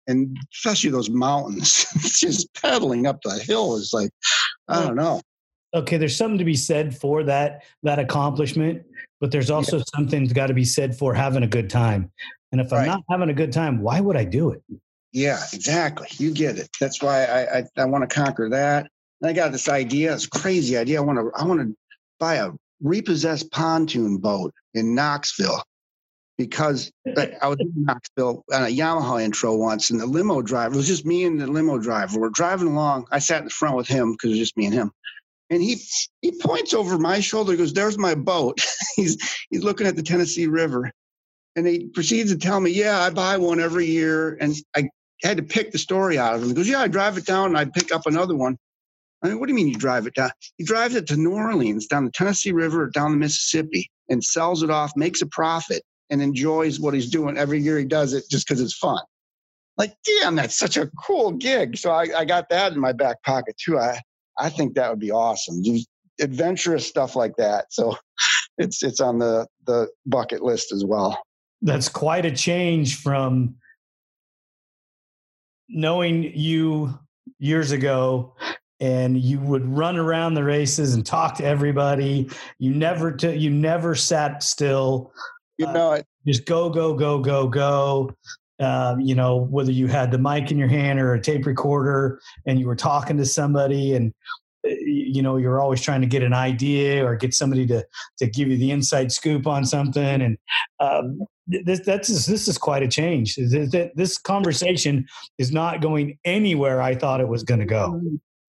and 0.08 0.38
especially 0.54 0.90
those 0.90 1.10
mountains, 1.10 1.86
just 2.20 2.54
pedaling 2.54 3.06
up 3.06 3.22
the 3.24 3.40
hill 3.40 3.76
is 3.76 3.92
like, 3.94 4.12
I 4.68 4.84
don't 4.84 4.96
know. 4.96 5.22
Okay, 5.74 5.98
there's 5.98 6.16
something 6.16 6.38
to 6.38 6.44
be 6.44 6.56
said 6.56 6.98
for 6.98 7.24
that 7.24 7.64
that 7.84 7.98
accomplishment, 7.98 8.84
but 9.22 9.32
there's 9.32 9.50
also 9.50 9.78
yeah. 9.78 9.84
something 9.96 10.28
got 10.28 10.48
to 10.48 10.54
be 10.54 10.66
said 10.66 10.98
for 10.98 11.14
having 11.14 11.44
a 11.44 11.48
good 11.48 11.70
time. 11.70 12.12
And 12.52 12.60
if 12.60 12.74
I'm 12.74 12.86
not 12.86 13.04
having 13.10 13.30
a 13.30 13.34
good 13.34 13.54
time, 13.54 13.82
why 13.82 14.02
would 14.02 14.18
I 14.18 14.26
do 14.26 14.52
it? 14.52 14.62
Yeah, 15.14 15.40
exactly. 15.54 16.08
You 16.18 16.34
get 16.34 16.58
it. 16.58 16.70
That's 16.82 17.02
why 17.02 17.24
I 17.24 17.60
I, 17.60 17.64
I 17.78 17.86
want 17.86 18.08
to 18.10 18.14
conquer 18.14 18.50
that. 18.50 18.88
And 19.22 19.30
I 19.30 19.34
got 19.34 19.54
this 19.54 19.70
idea. 19.70 20.14
It's 20.14 20.26
crazy 20.26 20.76
idea. 20.76 21.00
I 21.00 21.06
want 21.06 21.20
to 21.20 21.32
I 21.42 21.46
want 21.46 21.62
to 21.62 21.76
buy 22.22 22.36
a 22.36 22.52
repossessed 22.82 23.52
pontoon 23.52 24.18
boat 24.18 24.54
in 24.76 24.96
Knoxville 24.96 25.62
because 26.38 26.92
I 27.18 27.48
was 27.48 27.58
in 27.60 27.74
Knoxville 27.76 28.44
on 28.54 28.64
a 28.64 28.68
Yamaha 28.68 29.22
intro 29.22 29.56
once, 29.58 29.90
and 29.90 30.00
the 30.00 30.06
limo 30.06 30.42
driver 30.42 30.76
it 30.76 30.78
was 30.78 30.88
just 30.88 31.06
me 31.06 31.26
and 31.26 31.42
the 31.42 31.48
limo 31.48 31.78
driver. 31.80 32.20
We're 32.20 32.30
driving 32.30 32.70
along. 32.70 33.08
I 33.12 33.20
sat 33.20 33.40
in 33.40 33.46
the 33.46 33.50
front 33.50 33.76
with 33.76 33.88
him 33.88 34.14
because 34.14 34.30
it 34.30 34.34
was 34.34 34.40
just 34.40 34.58
me 34.58 34.66
and 34.66 34.74
him. 34.74 34.92
And 35.50 35.62
he 35.62 35.78
he 36.22 36.32
points 36.40 36.74
over 36.74 36.98
my 36.98 37.20
shoulder. 37.20 37.56
Goes, 37.58 37.74
"There's 37.74 37.98
my 37.98 38.16
boat." 38.16 38.64
he's 38.96 39.18
he's 39.50 39.64
looking 39.64 39.88
at 39.88 39.96
the 39.96 40.04
Tennessee 40.04 40.48
River, 40.48 40.92
and 41.56 41.68
he 41.68 41.88
proceeds 41.88 42.32
to 42.32 42.38
tell 42.38 42.60
me, 42.60 42.72
"Yeah, 42.72 43.02
I 43.02 43.10
buy 43.10 43.38
one 43.38 43.60
every 43.60 43.88
year." 43.88 44.38
And 44.40 44.56
I 44.76 44.90
had 45.24 45.38
to 45.38 45.44
pick 45.44 45.72
the 45.72 45.78
story 45.78 46.18
out 46.18 46.36
of 46.36 46.44
him. 46.44 46.50
He 46.50 46.54
goes, 46.54 46.70
"Yeah, 46.70 46.80
I 46.80 46.88
drive 46.88 47.18
it 47.18 47.26
down, 47.26 47.48
and 47.48 47.58
I 47.58 47.66
pick 47.66 47.92
up 47.92 48.06
another 48.06 48.36
one." 48.36 48.58
I 49.24 49.28
mean, 49.28 49.40
what 49.40 49.48
do 49.48 49.52
you 49.52 49.56
mean 49.56 49.68
you 49.68 49.76
drive 49.76 50.08
it 50.08 50.16
down? 50.16 50.32
He 50.58 50.64
drives 50.64 50.96
it 50.96 51.08
to 51.08 51.16
New 51.16 51.34
Orleans, 51.34 51.88
down 51.88 52.06
the 52.06 52.12
Tennessee 52.12 52.52
River, 52.52 52.90
down 52.90 53.12
the 53.12 53.18
Mississippi, 53.18 53.90
and 54.10 54.24
sells 54.24 54.64
it 54.64 54.70
off, 54.70 54.92
makes 54.96 55.22
a 55.22 55.28
profit 55.28 55.84
and 56.10 56.22
enjoys 56.22 56.80
what 56.80 56.94
he's 56.94 57.10
doing 57.10 57.38
every 57.38 57.60
year 57.60 57.80
he 57.80 57.86
does 57.86 58.14
it 58.14 58.26
just 58.30 58.48
because 58.48 58.62
it's 58.62 58.76
fun. 58.76 59.00
Like 59.78 59.96
damn 60.06 60.36
that's 60.36 60.58
such 60.58 60.78
a 60.78 60.92
cool 61.06 61.32
gig. 61.32 61.78
So 61.78 61.92
I, 61.92 62.08
I, 62.16 62.26
got 62.26 62.50
that 62.50 62.74
in 62.74 62.80
my 62.80 62.92
back 62.92 63.24
pocket 63.24 63.56
too. 63.58 63.80
I 63.80 64.00
i 64.38 64.50
think 64.50 64.76
that 64.76 64.90
would 64.90 65.00
be 65.00 65.12
awesome. 65.12 65.64
Just 65.64 65.88
adventurous 66.20 66.86
stuff 66.86 67.16
like 67.16 67.36
that. 67.38 67.66
So 67.72 67.96
it's 68.58 68.84
it's 68.84 69.00
on 69.00 69.20
the 69.20 69.48
the 69.66 69.88
bucket 70.06 70.44
list 70.44 70.72
as 70.74 70.84
well. 70.86 71.18
That's 71.62 71.90
quite 71.90 72.26
a 72.26 72.32
change 72.32 72.98
from 72.98 73.56
knowing 75.70 76.24
you 76.36 77.00
years 77.40 77.72
ago 77.72 78.36
and 78.82 79.22
you 79.22 79.40
would 79.40 79.66
run 79.66 79.96
around 79.96 80.34
the 80.34 80.44
races 80.44 80.96
and 80.96 81.06
talk 81.06 81.36
to 81.36 81.46
everybody. 81.46 82.28
You 82.58 82.74
never 82.74 83.12
t- 83.12 83.36
you 83.36 83.52
never 83.52 83.94
sat 83.94 84.42
still. 84.42 85.14
You 85.58 85.68
uh, 85.68 85.74
know 85.74 85.92
it. 85.94 86.06
Just 86.26 86.46
go, 86.46 86.70
go, 86.70 86.94
go, 86.96 87.20
go, 87.20 87.48
go. 87.48 88.12
Um, 88.60 89.00
you 89.00 89.16
know, 89.16 89.38
whether 89.38 89.72
you 89.72 89.88
had 89.88 90.12
the 90.12 90.18
mic 90.18 90.52
in 90.52 90.58
your 90.58 90.68
hand 90.68 91.00
or 91.00 91.14
a 91.14 91.22
tape 91.22 91.46
recorder 91.46 92.20
and 92.46 92.60
you 92.60 92.68
were 92.68 92.76
talking 92.76 93.18
to 93.18 93.26
somebody 93.26 93.96
and 93.96 94.14
uh, 94.68 94.70
you 94.70 95.22
know 95.22 95.38
you're 95.38 95.60
always 95.60 95.82
trying 95.82 96.02
to 96.02 96.08
get 96.08 96.22
an 96.22 96.34
idea 96.34 97.06
or 97.06 97.16
get 97.16 97.34
somebody 97.34 97.66
to 97.68 97.86
to 98.18 98.28
give 98.28 98.48
you 98.48 98.58
the 98.58 98.72
inside 98.72 99.12
scoop 99.12 99.46
on 99.46 99.64
something. 99.64 100.22
And 100.22 100.38
um, 100.80 101.20
this 101.46 101.82
that's 101.82 102.26
this 102.26 102.48
is 102.48 102.58
quite 102.58 102.82
a 102.82 102.88
change. 102.88 103.36
This, 103.36 103.76
this 103.96 104.18
conversation 104.18 105.06
is 105.38 105.52
not 105.52 105.82
going 105.82 106.18
anywhere 106.26 106.82
i 106.82 106.96
thought 106.96 107.20
it 107.20 107.28
was 107.28 107.44
going 107.44 107.60
to 107.60 107.66
go 107.66 108.02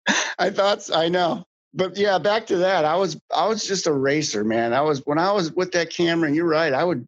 i 0.39 0.51
thought 0.51 0.89
i 0.95 1.09
know 1.09 1.45
but 1.75 1.97
yeah, 1.97 2.19
back 2.19 2.47
to 2.49 2.59
that. 2.59 2.85
I 2.85 2.97
was 2.97 3.19
I 3.35 3.47
was 3.47 3.65
just 3.67 3.87
a 3.87 3.93
racer, 3.93 4.45
man. 4.45 4.73
I 4.73 4.83
was 4.83 5.01
when 5.05 5.19
I 5.19 5.33
was 5.33 5.53
with 5.53 5.73
that 5.73 5.91
camera, 5.91 6.27
and 6.27 6.37
you're 6.37 6.47
right. 6.47 6.73
I 6.73 6.85
would 6.85 7.07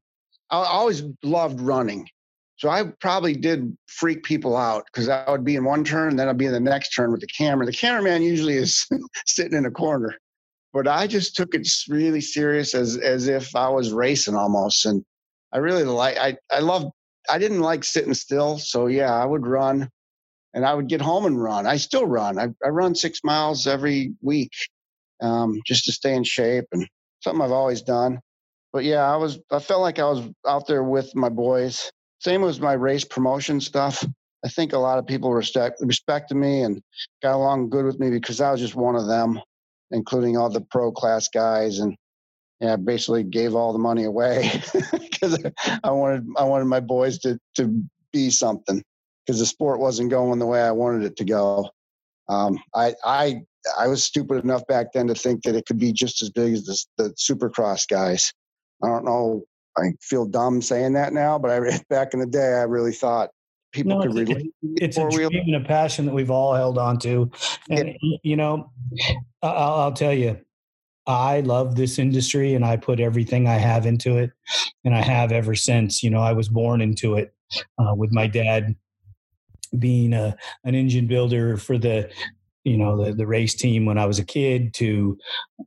I 0.50 0.64
always 0.64 1.02
loved 1.22 1.60
running. 1.60 2.08
So 2.56 2.70
I 2.70 2.84
probably 3.00 3.34
did 3.34 3.76
freak 3.86 4.22
people 4.22 4.56
out 4.56 4.86
because 4.86 5.08
I 5.08 5.30
would 5.30 5.44
be 5.44 5.56
in 5.56 5.64
one 5.64 5.84
turn, 5.84 6.10
and 6.10 6.18
then 6.18 6.28
I'd 6.28 6.38
be 6.38 6.46
in 6.46 6.52
the 6.52 6.60
next 6.60 6.90
turn 6.90 7.10
with 7.10 7.20
the 7.20 7.26
camera. 7.26 7.66
The 7.66 7.72
cameraman 7.72 8.22
usually 8.22 8.56
is 8.56 8.86
sitting 9.26 9.58
in 9.58 9.66
a 9.66 9.70
corner, 9.70 10.14
but 10.72 10.88
I 10.88 11.06
just 11.06 11.36
took 11.36 11.54
it 11.54 11.68
really 11.88 12.20
serious 12.20 12.74
as 12.74 12.96
as 12.96 13.28
if 13.28 13.54
I 13.54 13.68
was 13.68 13.92
racing 13.92 14.36
almost. 14.36 14.86
And 14.86 15.04
I 15.52 15.58
really 15.58 15.84
like 15.84 16.16
I 16.16 16.38
I 16.50 16.60
love 16.60 16.90
I 17.28 17.38
didn't 17.38 17.60
like 17.60 17.84
sitting 17.84 18.14
still. 18.14 18.58
So 18.58 18.86
yeah, 18.86 19.12
I 19.12 19.26
would 19.26 19.46
run 19.46 19.90
and 20.54 20.64
I 20.64 20.72
would 20.72 20.88
get 20.88 21.00
home 21.00 21.26
and 21.26 21.40
run. 21.40 21.66
I 21.66 21.76
still 21.76 22.06
run. 22.06 22.38
I, 22.38 22.48
I 22.64 22.68
run 22.68 22.94
six 22.94 23.20
miles 23.24 23.66
every 23.66 24.14
week 24.22 24.52
um, 25.20 25.60
just 25.66 25.84
to 25.84 25.92
stay 25.92 26.14
in 26.14 26.24
shape 26.24 26.66
and 26.72 26.86
something 27.22 27.42
I've 27.42 27.52
always 27.52 27.82
done. 27.82 28.20
But 28.72 28.84
yeah, 28.84 29.02
I 29.12 29.16
was 29.16 29.38
I 29.50 29.58
felt 29.58 29.82
like 29.82 29.98
I 29.98 30.04
was 30.04 30.28
out 30.46 30.66
there 30.66 30.82
with 30.82 31.14
my 31.14 31.28
boys. 31.28 31.90
Same 32.20 32.42
with 32.42 32.60
my 32.60 32.72
race 32.72 33.04
promotion 33.04 33.60
stuff. 33.60 34.04
I 34.44 34.48
think 34.48 34.72
a 34.72 34.78
lot 34.78 34.98
of 34.98 35.06
people 35.06 35.32
respect 35.32 35.78
respected 35.80 36.36
me 36.36 36.62
and 36.62 36.80
got 37.22 37.34
along 37.34 37.70
good 37.70 37.84
with 37.84 37.98
me 37.98 38.10
because 38.10 38.40
I 38.40 38.50
was 38.50 38.60
just 38.60 38.74
one 38.74 38.96
of 38.96 39.06
them, 39.06 39.40
including 39.90 40.36
all 40.36 40.50
the 40.50 40.60
pro 40.60 40.92
class 40.92 41.28
guys 41.28 41.78
and 41.78 41.96
yeah, 42.60 42.76
basically 42.76 43.24
gave 43.24 43.54
all 43.54 43.72
the 43.72 43.78
money 43.78 44.04
away 44.04 44.50
because 44.92 45.38
I 45.82 45.90
wanted 45.90 46.26
I 46.36 46.44
wanted 46.44 46.66
my 46.66 46.80
boys 46.80 47.18
to 47.20 47.38
to 47.56 47.82
be 48.12 48.30
something 48.30 48.82
because 49.24 49.38
the 49.38 49.46
sport 49.46 49.80
wasn't 49.80 50.10
going 50.10 50.38
the 50.38 50.46
way 50.46 50.62
I 50.62 50.70
wanted 50.70 51.04
it 51.04 51.16
to 51.16 51.24
go. 51.24 51.70
Um, 52.28 52.58
I, 52.74 52.94
I, 53.04 53.42
I 53.78 53.88
was 53.88 54.04
stupid 54.04 54.42
enough 54.44 54.66
back 54.66 54.92
then 54.92 55.06
to 55.08 55.14
think 55.14 55.42
that 55.44 55.54
it 55.54 55.66
could 55.66 55.78
be 55.78 55.92
just 55.92 56.22
as 56.22 56.30
big 56.30 56.54
as 56.54 56.64
the, 56.64 57.04
the 57.04 57.14
supercross 57.14 57.88
guys. 57.88 58.32
I 58.82 58.88
don't 58.88 59.04
know. 59.04 59.44
I 59.76 59.92
feel 60.00 60.26
dumb 60.26 60.62
saying 60.62 60.92
that 60.94 61.12
now, 61.12 61.38
but 61.38 61.50
I 61.50 61.80
back 61.90 62.14
in 62.14 62.20
the 62.20 62.26
day, 62.26 62.54
I 62.54 62.62
really 62.62 62.92
thought 62.92 63.30
people 63.72 63.96
no, 63.96 64.02
could 64.02 64.14
relate. 64.14 64.52
It's 64.62 64.96
a 64.98 65.08
dream 65.08 65.30
and 65.32 65.56
a 65.56 65.60
passion 65.60 66.06
that 66.06 66.14
we've 66.14 66.30
all 66.30 66.54
held 66.54 66.78
on 66.78 66.98
to, 67.00 67.30
and 67.70 67.96
you 68.22 68.36
know, 68.36 68.70
I'll, 69.42 69.80
I'll 69.80 69.92
tell 69.92 70.12
you, 70.12 70.38
I 71.06 71.40
love 71.40 71.74
this 71.74 71.98
industry 71.98 72.54
and 72.54 72.64
I 72.64 72.76
put 72.76 73.00
everything 73.00 73.48
I 73.48 73.54
have 73.54 73.84
into 73.86 74.16
it, 74.16 74.30
and 74.84 74.94
I 74.94 75.02
have 75.02 75.32
ever 75.32 75.54
since. 75.54 76.02
You 76.02 76.10
know, 76.10 76.20
I 76.20 76.32
was 76.32 76.48
born 76.48 76.80
into 76.80 77.16
it 77.16 77.34
uh, 77.78 77.94
with 77.96 78.12
my 78.12 78.26
dad 78.26 78.76
being 79.78 80.12
a 80.12 80.36
an 80.64 80.74
engine 80.74 81.06
builder 81.06 81.56
for 81.56 81.78
the 81.78 82.10
you 82.64 82.76
know 82.76 83.04
the, 83.04 83.12
the 83.12 83.26
race 83.26 83.54
team 83.54 83.86
when 83.86 83.98
I 83.98 84.06
was 84.06 84.18
a 84.18 84.24
kid 84.24 84.74
to 84.74 85.18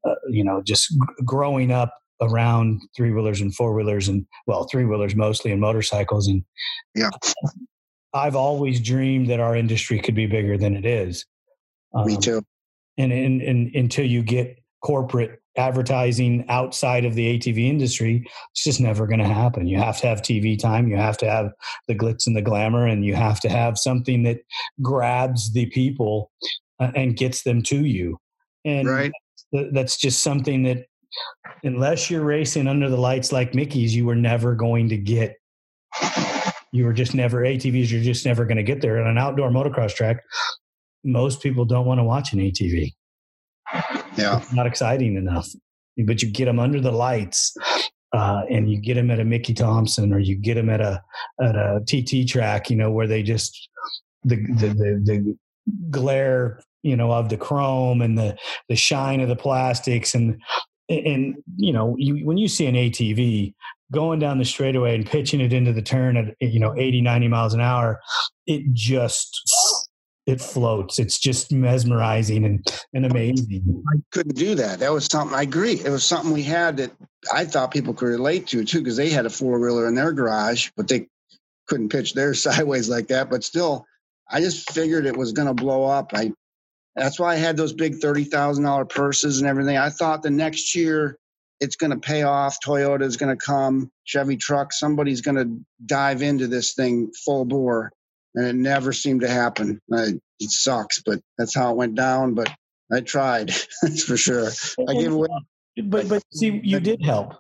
uh, 0.06 0.16
you 0.30 0.44
know 0.44 0.62
just 0.64 0.94
growing 1.26 1.72
up 1.72 1.94
around 2.20 2.82
three 2.96 3.12
wheelers 3.12 3.42
and 3.42 3.54
four 3.54 3.74
wheelers 3.74 4.08
and 4.08 4.26
well 4.48 4.68
three 4.72 4.86
wheelers 4.86 5.16
mostly 5.16 5.52
and 5.52 5.62
motorcycles 5.62 6.28
and 6.28 6.44
yeah 6.96 7.10
I've 8.14 8.36
always 8.36 8.82
dreamed 8.82 9.30
that 9.30 9.40
our 9.40 9.56
industry 9.56 10.00
could 10.00 10.16
be 10.16 10.26
bigger 10.26 10.58
than 10.58 10.76
it 10.76 10.86
is. 10.86 11.26
Um, 11.94 12.08
Me 12.08 12.18
too. 12.18 12.42
And, 12.98 13.12
and, 13.12 13.42
and 13.42 13.76
until 13.76 14.06
you 14.06 14.24
get 14.24 14.58
corporate 14.84 15.40
advertising 15.58 16.46
outside 16.50 17.06
of 17.06 17.16
the 17.16 17.38
ATV 17.38 17.68
industry, 17.70 18.24
it's 18.52 18.64
just 18.64 18.80
never 18.80 19.08
going 19.08 19.20
to 19.20 19.28
happen. 19.28 19.68
You 19.68 19.78
have 19.78 20.00
to 20.02 20.08
have 20.08 20.22
TV 20.22 20.58
time, 20.58 20.88
you 20.88 20.98
have 20.98 21.18
to 21.18 21.30
have 21.30 21.52
the 21.88 21.96
glitz 21.96 22.28
and 22.28 22.36
the 22.36 22.42
glamour, 22.42 22.86
and 22.86 23.04
you 23.06 23.16
have 23.16 23.40
to 23.42 23.50
have 23.50 23.78
something 23.78 24.24
that 24.24 24.40
grabs 24.82 25.54
the 25.54 25.66
people 25.68 26.32
uh, 26.80 26.92
and 26.96 27.18
gets 27.18 27.44
them 27.44 27.62
to 27.64 27.86
you. 27.86 28.18
And 28.66 28.88
right. 28.88 29.12
that's 29.72 29.98
just 29.98 30.22
something 30.22 30.64
that, 30.64 30.86
unless 31.64 32.12
you're 32.12 32.24
racing 32.24 32.68
under 32.68 32.90
the 32.90 32.98
lights 32.98 33.32
like 33.32 33.56
Mickey's, 33.56 33.96
you 33.96 34.06
were 34.06 34.16
never 34.16 34.56
going 34.56 34.90
to 34.90 34.98
get. 34.98 35.36
You 36.74 36.86
were 36.86 36.94
just 36.94 37.16
never 37.16 37.42
ATVs. 37.42 37.90
You're 37.90 38.02
just 38.02 38.26
never 38.26 38.46
going 38.46 38.58
to 38.58 38.64
get 38.64 38.82
there. 38.82 39.00
On 39.02 39.08
an 39.08 39.18
outdoor 39.18 39.50
motocross 39.50 39.96
track, 39.96 40.18
most 41.04 41.42
people 41.42 41.66
don't 41.66 41.86
want 41.86 42.00
to 42.00 42.04
watch 42.04 42.34
an 42.34 42.40
ATV. 42.40 42.94
Yeah, 44.18 44.38
it's 44.38 44.54
not 44.54 44.68
exciting 44.68 45.16
enough. 45.16 45.48
But 46.06 46.22
you 46.22 46.32
get 46.32 46.46
them 46.46 46.60
under 46.60 46.80
the 46.80 46.92
lights, 46.92 47.56
uh, 48.14 48.42
and 48.50 48.72
you 48.72 48.80
get 48.80 48.96
them 48.96 49.10
at 49.10 49.20
a 49.20 49.26
Mickey 49.26 49.54
Thompson, 49.54 50.14
or 50.14 50.20
you 50.20 50.36
get 50.36 50.56
them 50.56 50.70
at 50.70 50.82
a 50.82 51.02
at 51.42 51.56
a 51.56 51.82
TT 51.86 52.28
track. 52.30 52.70
You 52.70 52.76
know 52.76 52.92
where 52.92 53.08
they 53.08 53.24
just 53.24 53.70
the 54.24 54.36
the 54.36 54.68
the, 54.70 55.02
the 55.04 55.38
glare 55.90 56.62
you 56.84 56.96
know 56.96 57.12
of 57.12 57.30
the 57.30 57.38
chrome 57.38 58.02
and 58.02 58.18
the 58.18 58.38
the 58.70 58.76
shine 58.76 59.20
of 59.20 59.30
the 59.30 59.36
plastics 59.36 60.16
and 60.16 60.42
and 60.90 61.36
you 61.58 61.74
know 61.74 61.96
you, 61.98 62.26
when 62.26 62.38
you 62.38 62.48
see 62.48 62.66
an 62.66 62.76
atv 62.76 63.54
going 63.92 64.20
down 64.20 64.38
the 64.38 64.46
straightaway 64.46 64.96
and 64.96 65.06
pitching 65.06 65.42
it 65.42 65.54
into 65.54 65.74
the 65.74 65.82
turn 65.82 66.18
at 66.18 66.36
you 66.40 66.60
know 66.60 66.74
80 66.78 67.02
90 67.02 67.28
miles 67.28 67.54
an 67.54 67.62
hour 67.62 68.00
it 68.46 68.64
just 68.74 69.42
it 70.28 70.42
floats. 70.42 71.00
It's 71.00 71.18
just 71.18 71.54
mesmerizing 71.54 72.44
and, 72.44 72.68
and 72.94 73.06
amazing. 73.06 73.84
I 73.92 73.98
couldn't 74.12 74.36
do 74.36 74.56
that. 74.56 74.80
That 74.80 74.92
was 74.92 75.06
something 75.06 75.36
i 75.36 75.42
agree. 75.42 75.80
It 75.80 75.90
was 75.90 76.06
something 76.06 76.32
we 76.32 76.44
had 76.44 76.78
that 76.78 76.92
i 77.34 77.46
thought 77.46 77.72
people 77.72 77.94
could 77.94 78.10
relate 78.10 78.48
to 78.48 78.64
too 78.64 78.80
because 78.80 78.98
they 78.98 79.10
had 79.10 79.26
a 79.26 79.30
four-wheeler 79.30 79.88
in 79.88 79.96
their 79.96 80.12
garage 80.12 80.70
but 80.78 80.88
they 80.88 81.08
couldn't 81.68 81.90
pitch 81.90 82.14
theirs 82.14 82.44
sideways 82.44 82.90
like 82.90 83.08
that. 83.08 83.30
But 83.30 83.44
still 83.44 83.86
I 84.30 84.42
just 84.42 84.70
figured 84.72 85.06
it 85.06 85.18
was 85.18 85.32
going 85.32 85.48
to 85.48 85.54
blow 85.54 85.86
up. 85.86 86.12
I 86.14 86.32
that's 86.96 87.20
why 87.20 87.34
I 87.34 87.38
had 87.38 87.56
those 87.56 87.74
big 87.74 87.96
thirty 87.96 88.26
thousand 88.26 88.66
dollar 88.66 88.86
purses 88.86 89.40
and 89.40 89.48
everything. 89.48 89.78
I 89.78 89.90
thought 89.90 90.24
the 90.24 90.30
next 90.30 90.76
year 90.76 91.18
it's 91.60 91.76
going 91.76 91.92
to 91.92 92.00
pay 92.00 92.24
off. 92.24 92.58
Toyota 92.64 93.02
is 93.02 93.18
going 93.18 93.36
to 93.36 93.46
come, 93.46 93.90
Chevy 94.04 94.38
truck, 94.38 94.72
somebody's 94.74 95.22
going 95.22 95.38
to 95.38 95.60
dive 95.86 96.22
into 96.22 96.48
this 96.48 96.74
thing 96.74 97.12
full 97.26 97.46
bore, 97.46 97.92
and 98.38 98.48
it 98.48 98.56
never 98.56 98.94
seemed 98.94 99.22
to 99.22 99.30
happen. 99.30 99.82
I, 99.92 100.14
it 100.40 100.52
sucks, 100.52 101.02
but 101.02 101.20
that's 101.38 101.56
how 101.56 101.72
it 101.72 101.78
went 101.78 101.96
down. 101.96 102.36
But 102.36 102.50
I 102.92 103.02
tried, 103.02 103.50
that's 103.82 104.04
for 104.04 104.18
sure. 104.18 104.50
I 104.88 104.94
gave 104.94 105.12
away. 105.12 105.28
But 105.84 106.08
but 106.08 106.24
see, 106.32 106.62
you 106.64 106.80
did 106.80 107.02
help 107.04 107.34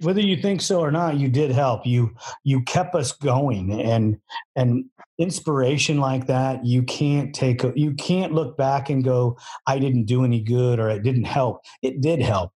whether 0.00 0.20
you 0.20 0.36
think 0.36 0.60
so 0.60 0.80
or 0.80 0.90
not 0.90 1.18
you 1.18 1.28
did 1.28 1.50
help 1.50 1.86
you 1.86 2.14
you 2.44 2.62
kept 2.62 2.94
us 2.94 3.12
going 3.12 3.80
and 3.80 4.18
and 4.56 4.84
inspiration 5.18 5.98
like 5.98 6.26
that 6.26 6.64
you 6.64 6.82
can't 6.82 7.34
take 7.34 7.62
you 7.74 7.92
can't 7.94 8.32
look 8.32 8.56
back 8.56 8.88
and 8.88 9.04
go 9.04 9.36
i 9.66 9.78
didn't 9.78 10.04
do 10.04 10.24
any 10.24 10.40
good 10.40 10.78
or 10.78 10.88
it 10.88 11.02
didn't 11.02 11.24
help 11.24 11.60
it 11.82 12.00
did 12.00 12.20
help 12.20 12.52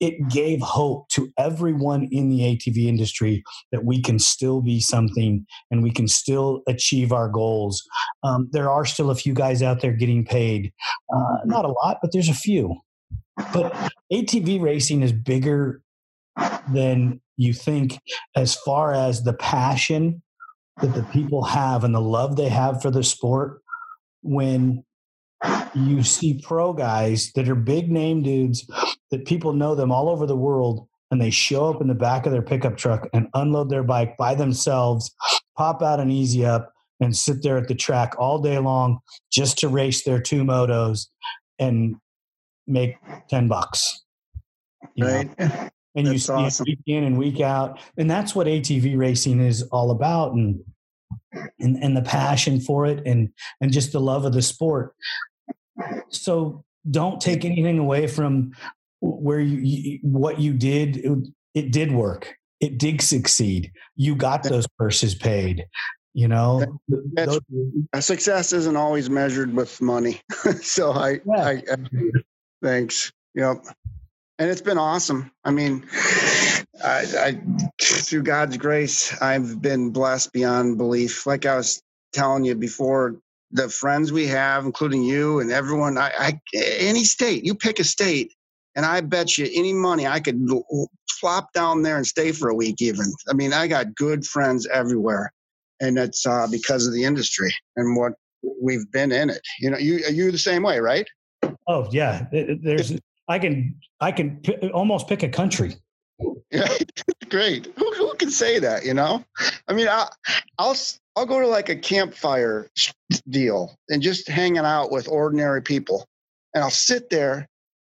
it 0.00 0.28
gave 0.28 0.60
hope 0.60 1.08
to 1.10 1.30
everyone 1.38 2.08
in 2.10 2.30
the 2.30 2.40
ATV 2.40 2.86
industry 2.86 3.44
that 3.70 3.84
we 3.84 4.00
can 4.00 4.18
still 4.18 4.62
be 4.62 4.80
something 4.80 5.46
and 5.70 5.82
we 5.82 5.90
can 5.90 6.08
still 6.08 6.62
achieve 6.66 7.12
our 7.12 7.28
goals. 7.28 7.82
Um, 8.22 8.48
there 8.52 8.70
are 8.70 8.86
still 8.86 9.10
a 9.10 9.14
few 9.14 9.34
guys 9.34 9.62
out 9.62 9.80
there 9.80 9.92
getting 9.92 10.24
paid, 10.24 10.72
uh, 11.14 11.36
not 11.44 11.66
a 11.66 11.68
lot, 11.68 11.98
but 12.00 12.12
there's 12.12 12.30
a 12.30 12.34
few. 12.34 12.76
But 13.52 13.72
ATV 14.12 14.60
racing 14.60 15.02
is 15.02 15.12
bigger 15.12 15.82
than 16.72 17.20
you 17.36 17.52
think 17.52 17.98
as 18.34 18.54
far 18.54 18.92
as 18.92 19.22
the 19.22 19.32
passion 19.32 20.22
that 20.80 20.94
the 20.94 21.02
people 21.04 21.44
have 21.44 21.84
and 21.84 21.94
the 21.94 22.00
love 22.00 22.36
they 22.36 22.48
have 22.48 22.80
for 22.80 22.90
the 22.90 23.02
sport 23.02 23.60
when 24.22 24.84
you 25.74 26.02
see 26.02 26.40
pro 26.42 26.72
guys 26.72 27.32
that 27.32 27.48
are 27.48 27.54
big 27.54 27.90
name 27.90 28.22
dudes 28.22 28.68
that 29.10 29.24
people 29.24 29.52
know 29.52 29.74
them 29.74 29.90
all 29.90 30.08
over 30.08 30.26
the 30.26 30.36
world 30.36 30.86
and 31.10 31.20
they 31.20 31.30
show 31.30 31.68
up 31.68 31.80
in 31.80 31.88
the 31.88 31.94
back 31.94 32.26
of 32.26 32.32
their 32.32 32.42
pickup 32.42 32.76
truck 32.76 33.08
and 33.12 33.28
unload 33.34 33.70
their 33.70 33.82
bike 33.82 34.16
by 34.16 34.34
themselves 34.34 35.14
pop 35.56 35.82
out 35.82 36.00
an 36.00 36.10
easy 36.10 36.44
up 36.44 36.72
and 37.00 37.16
sit 37.16 37.42
there 37.42 37.56
at 37.56 37.68
the 37.68 37.74
track 37.74 38.14
all 38.18 38.38
day 38.38 38.58
long 38.58 38.98
just 39.32 39.58
to 39.58 39.68
race 39.68 40.04
their 40.04 40.20
two 40.20 40.42
motos 40.42 41.06
and 41.58 41.96
make 42.66 42.96
10 43.28 43.48
bucks 43.48 44.04
right 44.98 45.38
know? 45.38 45.68
and 45.96 46.06
that's 46.06 46.12
you 46.12 46.18
see 46.18 46.32
awesome. 46.32 46.66
it 46.66 46.70
week 46.70 46.78
in 46.86 47.04
and 47.04 47.18
week 47.18 47.40
out 47.40 47.80
and 47.96 48.10
that's 48.10 48.34
what 48.34 48.46
atv 48.46 48.96
racing 48.96 49.40
is 49.40 49.62
all 49.72 49.90
about 49.90 50.32
and 50.32 50.62
and 51.58 51.82
and 51.82 51.96
the 51.96 52.02
passion 52.02 52.60
for 52.60 52.86
it 52.86 53.02
and 53.06 53.30
and 53.60 53.72
just 53.72 53.92
the 53.92 54.00
love 54.00 54.24
of 54.24 54.32
the 54.32 54.42
sport 54.42 54.94
so 56.08 56.64
don't 56.90 57.20
take 57.20 57.44
anything 57.44 57.78
away 57.78 58.06
from 58.06 58.52
where 59.00 59.40
you, 59.40 59.98
what 60.02 60.40
you 60.40 60.52
did. 60.52 60.96
It, 60.98 61.28
it, 61.54 61.72
did 61.72 61.92
work. 61.92 62.34
It 62.60 62.78
did 62.78 63.00
succeed. 63.00 63.72
You 63.96 64.14
got 64.14 64.42
those 64.42 64.66
purses 64.78 65.14
paid 65.14 65.66
you 66.14 66.28
know? 66.28 66.80
Those, 66.88 67.40
uh, 67.92 68.00
success 68.00 68.52
isn't 68.52 68.76
always 68.76 69.08
measured 69.10 69.54
with 69.54 69.80
money. 69.80 70.20
So 70.62 70.92
I, 70.92 71.20
yeah. 71.24 71.44
I, 71.44 71.62
I 71.70 71.76
thanks. 72.62 73.12
Yep. 73.34 73.64
And 74.38 74.50
it's 74.50 74.62
been 74.62 74.78
awesome. 74.78 75.30
I 75.44 75.50
mean, 75.50 75.86
I, 76.82 77.06
I, 77.18 77.40
through 77.80 78.22
God's 78.22 78.56
grace, 78.56 79.20
I've 79.20 79.60
been 79.60 79.90
blessed 79.90 80.32
beyond 80.32 80.78
belief. 80.78 81.26
Like 81.26 81.46
I 81.46 81.56
was 81.56 81.82
telling 82.12 82.44
you 82.44 82.54
before, 82.54 83.16
the 83.52 83.68
friends 83.68 84.12
we 84.12 84.26
have, 84.26 84.64
including 84.64 85.02
you 85.02 85.40
and 85.40 85.50
everyone, 85.50 85.98
I, 85.98 86.12
I 86.18 86.40
any 86.54 87.04
state, 87.04 87.44
you 87.44 87.54
pick 87.54 87.78
a 87.78 87.84
state, 87.84 88.32
and 88.76 88.86
I 88.86 89.00
bet 89.00 89.36
you 89.36 89.48
any 89.52 89.72
money 89.72 90.06
I 90.06 90.20
could 90.20 90.48
flop 91.10 91.52
down 91.52 91.82
there 91.82 91.96
and 91.96 92.06
stay 92.06 92.32
for 92.32 92.48
a 92.48 92.54
week. 92.54 92.80
Even, 92.80 93.06
I 93.28 93.34
mean, 93.34 93.52
I 93.52 93.66
got 93.66 93.94
good 93.94 94.24
friends 94.24 94.66
everywhere, 94.72 95.32
and 95.80 95.98
it's 95.98 96.26
uh, 96.26 96.46
because 96.50 96.86
of 96.86 96.92
the 96.92 97.04
industry 97.04 97.52
and 97.76 97.96
what 97.96 98.12
we've 98.62 98.90
been 98.92 99.12
in 99.12 99.30
it. 99.30 99.42
You 99.58 99.70
know, 99.70 99.78
you 99.78 100.00
you 100.10 100.30
the 100.30 100.38
same 100.38 100.62
way, 100.62 100.78
right? 100.78 101.06
Oh 101.66 101.88
yeah, 101.90 102.26
there's 102.32 102.96
I 103.28 103.38
can 103.38 103.76
I 104.00 104.12
can 104.12 104.38
p- 104.38 104.70
almost 104.70 105.08
pick 105.08 105.22
a 105.22 105.28
country. 105.28 105.76
Great. 107.28 107.72
Who, 107.76 107.92
who 107.94 108.14
can 108.14 108.30
say 108.30 108.58
that? 108.58 108.84
You 108.84 108.94
know, 108.94 109.24
I 109.68 109.72
mean, 109.72 109.88
I, 109.88 110.08
I'll 110.58 110.76
I'll 111.16 111.26
go 111.26 111.40
to 111.40 111.46
like 111.46 111.68
a 111.68 111.76
campfire 111.76 112.68
deal 113.28 113.76
and 113.88 114.02
just 114.02 114.28
hanging 114.28 114.58
out 114.58 114.90
with 114.90 115.08
ordinary 115.08 115.62
people, 115.62 116.06
and 116.54 116.62
I'll 116.64 116.70
sit 116.70 117.10
there 117.10 117.46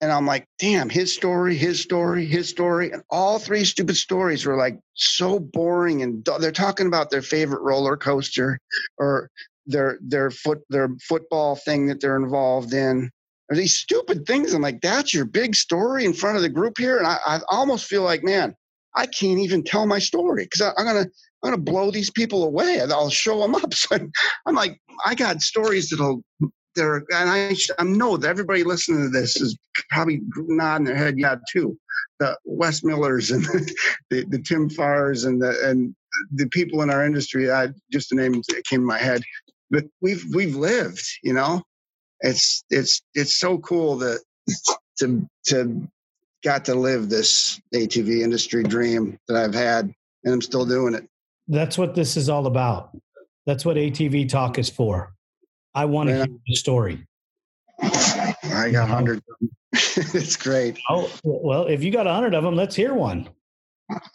and 0.01 0.11
I'm 0.11 0.26
like, 0.26 0.45
damn, 0.59 0.89
his 0.89 1.13
story, 1.13 1.55
his 1.55 1.82
story, 1.82 2.26
his 2.26 2.49
story, 2.49 2.91
and 2.91 3.01
all 3.09 3.39
three 3.39 3.65
stupid 3.65 3.95
stories 3.95 4.45
were 4.45 4.57
like 4.57 4.80
so 4.93 5.39
boring, 5.39 6.01
and 6.01 6.26
they're 6.39 6.51
talking 6.51 6.88
about 6.88 7.09
their 7.09 7.21
favorite 7.21 7.61
roller 7.61 7.97
coaster 7.97 8.59
or 8.97 9.30
their 9.65 9.97
their 10.01 10.32
foot 10.32 10.61
their 10.69 10.89
football 11.01 11.55
thing 11.55 11.88
that 11.88 11.99
they're 11.99 12.17
involved 12.17 12.73
in 12.73 13.09
or 13.49 13.55
these 13.55 13.77
stupid 13.77 14.25
things. 14.25 14.53
I'm 14.53 14.61
like, 14.61 14.81
that's 14.81 15.13
your 15.13 15.25
big 15.25 15.55
story 15.55 16.05
in 16.05 16.13
front 16.13 16.37
of 16.37 16.41
the 16.41 16.49
group 16.49 16.77
here. 16.77 16.97
And 16.97 17.07
I, 17.07 17.17
I 17.25 17.39
almost 17.49 17.85
feel 17.85 18.03
like, 18.03 18.23
man, 18.23 18.55
I 18.95 19.05
can't 19.05 19.39
even 19.39 19.63
tell 19.63 19.85
my 19.85 19.99
story 19.99 20.45
because 20.45 20.61
I'm 20.77 20.85
gonna 20.85 21.05
I'm 21.43 21.51
gonna 21.51 21.57
blow 21.57 21.91
these 21.91 22.09
people 22.09 22.43
away. 22.43 22.81
I'll 22.81 23.09
show 23.09 23.39
them 23.39 23.55
up. 23.55 23.73
So 23.73 23.97
I'm 24.45 24.55
like, 24.55 24.79
I 25.05 25.15
got 25.15 25.41
stories 25.41 25.89
that'll 25.89 26.23
there, 26.75 26.97
and 26.97 27.29
I 27.29 27.55
I 27.79 27.83
know 27.83 28.17
that 28.17 28.27
everybody 28.27 28.63
listening 28.63 29.03
to 29.03 29.09
this 29.09 29.39
is 29.39 29.57
probably 29.89 30.21
nodding 30.35 30.85
their 30.85 30.95
head, 30.95 31.17
yeah, 31.17 31.35
too. 31.51 31.77
The 32.19 32.37
Wes 32.45 32.83
Millers 32.83 33.31
and 33.31 33.43
the, 34.09 34.23
the, 34.29 34.41
Tim 34.41 34.69
Farrs 34.69 35.25
and 35.25 35.41
the 35.41 35.69
and 35.69 35.93
the 36.31 36.47
people 36.47 36.81
in 36.81 36.89
our 36.89 37.05
industry. 37.05 37.51
I 37.51 37.69
just 37.91 38.09
the 38.09 38.15
name 38.15 38.41
came 38.69 38.81
to 38.81 38.85
my 38.85 38.97
head, 38.97 39.23
but 39.69 39.85
we've 40.01 40.25
we've 40.33 40.55
lived. 40.55 41.05
You 41.23 41.33
know, 41.33 41.61
it's 42.22 42.63
it's 42.70 43.01
it's 43.13 43.36
so 43.36 43.57
cool 43.59 43.97
that 43.97 44.20
to 44.99 45.28
to 45.47 45.88
got 46.43 46.66
to 46.66 46.76
live 46.76 47.09
this 47.09 47.59
ATV 47.74 48.22
industry 48.22 48.63
dream 48.63 49.18
that 49.28 49.38
I've 49.38 49.53
had, 49.53 49.93
and 50.24 50.34
I'm 50.34 50.41
still 50.41 50.66
doing 50.66 50.93
it. 50.93 51.07
That's 51.47 51.78
what 51.78 51.95
this 51.95 52.18
is 52.18 52.30
all 52.30 52.47
about. 52.47 52.95
That's 53.45 53.66
what 53.66 53.78
ATV 53.78 54.30
Talk 54.30 54.57
is 54.57 54.70
for. 54.70 55.13
I 55.74 55.86
want 55.86 56.09
to 56.09 56.16
hear 56.16 56.28
the 56.47 56.55
story. 56.55 57.05
I 57.82 58.70
got 58.72 58.89
hundred. 58.89 59.22
it's 59.74 60.36
great. 60.38 60.80
Oh 60.89 61.11
well, 61.24 61.66
if 61.66 61.84
you 61.84 61.91
got 61.91 62.07
a 62.07 62.13
hundred 62.13 62.34
of 62.34 62.43
them, 62.43 62.55
let's 62.55 62.76
hear 62.76 62.93
one. 62.93 63.30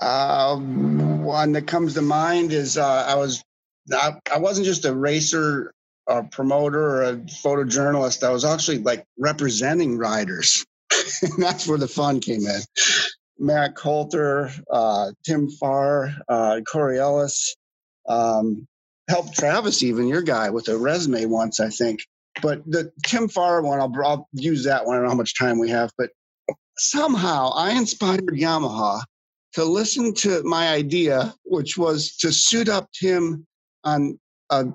Um, 0.00 1.22
one 1.22 1.52
that 1.52 1.66
comes 1.66 1.94
to 1.94 2.02
mind 2.02 2.52
is 2.52 2.78
uh, 2.78 3.04
I 3.06 3.14
was 3.14 3.44
I, 3.92 4.14
I 4.32 4.38
wasn't 4.38 4.66
just 4.66 4.84
a 4.84 4.94
racer, 4.94 5.72
a 6.08 6.24
promoter, 6.24 6.80
or 6.80 7.02
a 7.04 7.16
photojournalist. 7.16 8.22
I 8.22 8.30
was 8.30 8.44
actually 8.44 8.78
like 8.78 9.04
representing 9.18 9.98
riders. 9.98 10.64
and 11.22 11.42
that's 11.42 11.66
where 11.66 11.78
the 11.78 11.88
fun 11.88 12.20
came 12.20 12.46
in. 12.46 12.60
Matt 13.38 13.74
Coulter, 13.74 14.50
uh, 14.70 15.12
Tim 15.24 15.48
Farr, 15.50 16.14
uh, 16.28 16.60
Corey 16.70 16.98
Ellis, 16.98 17.56
um, 18.08 18.66
helped 19.08 19.34
Travis 19.34 19.82
even 19.82 20.06
your 20.06 20.22
guy 20.22 20.50
with 20.50 20.68
a 20.68 20.76
resume 20.76 21.24
once, 21.26 21.58
I 21.58 21.68
think. 21.68 22.00
But 22.42 22.62
the 22.70 22.92
Tim 23.04 23.28
Farr 23.28 23.62
one, 23.62 23.80
I'll, 23.80 23.92
I'll 24.04 24.28
use 24.32 24.64
that 24.64 24.84
one. 24.84 24.94
I 24.94 24.98
don't 24.98 25.04
know 25.04 25.10
how 25.10 25.16
much 25.16 25.38
time 25.38 25.58
we 25.58 25.70
have, 25.70 25.90
but 25.96 26.10
somehow 26.76 27.50
I 27.54 27.72
inspired 27.72 28.26
Yamaha 28.26 29.02
to 29.54 29.64
listen 29.64 30.14
to 30.14 30.42
my 30.44 30.68
idea, 30.68 31.34
which 31.44 31.76
was 31.76 32.16
to 32.18 32.32
suit 32.32 32.68
up 32.68 32.88
Tim 32.92 33.46
on 33.84 34.18
a, 34.50 34.66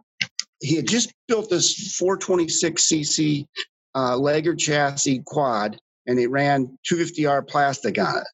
he 0.66 0.76
had 0.76 0.88
just 0.88 1.14
built 1.28 1.50
this 1.50 2.00
426cc 2.00 3.46
uh, 3.94 4.16
Laeger 4.16 4.58
chassis 4.58 5.22
quad 5.26 5.80
and 6.08 6.20
it 6.20 6.28
ran 6.28 6.78
250R 6.90 7.48
plastic 7.48 7.98
on 7.98 8.18
it. 8.18 8.28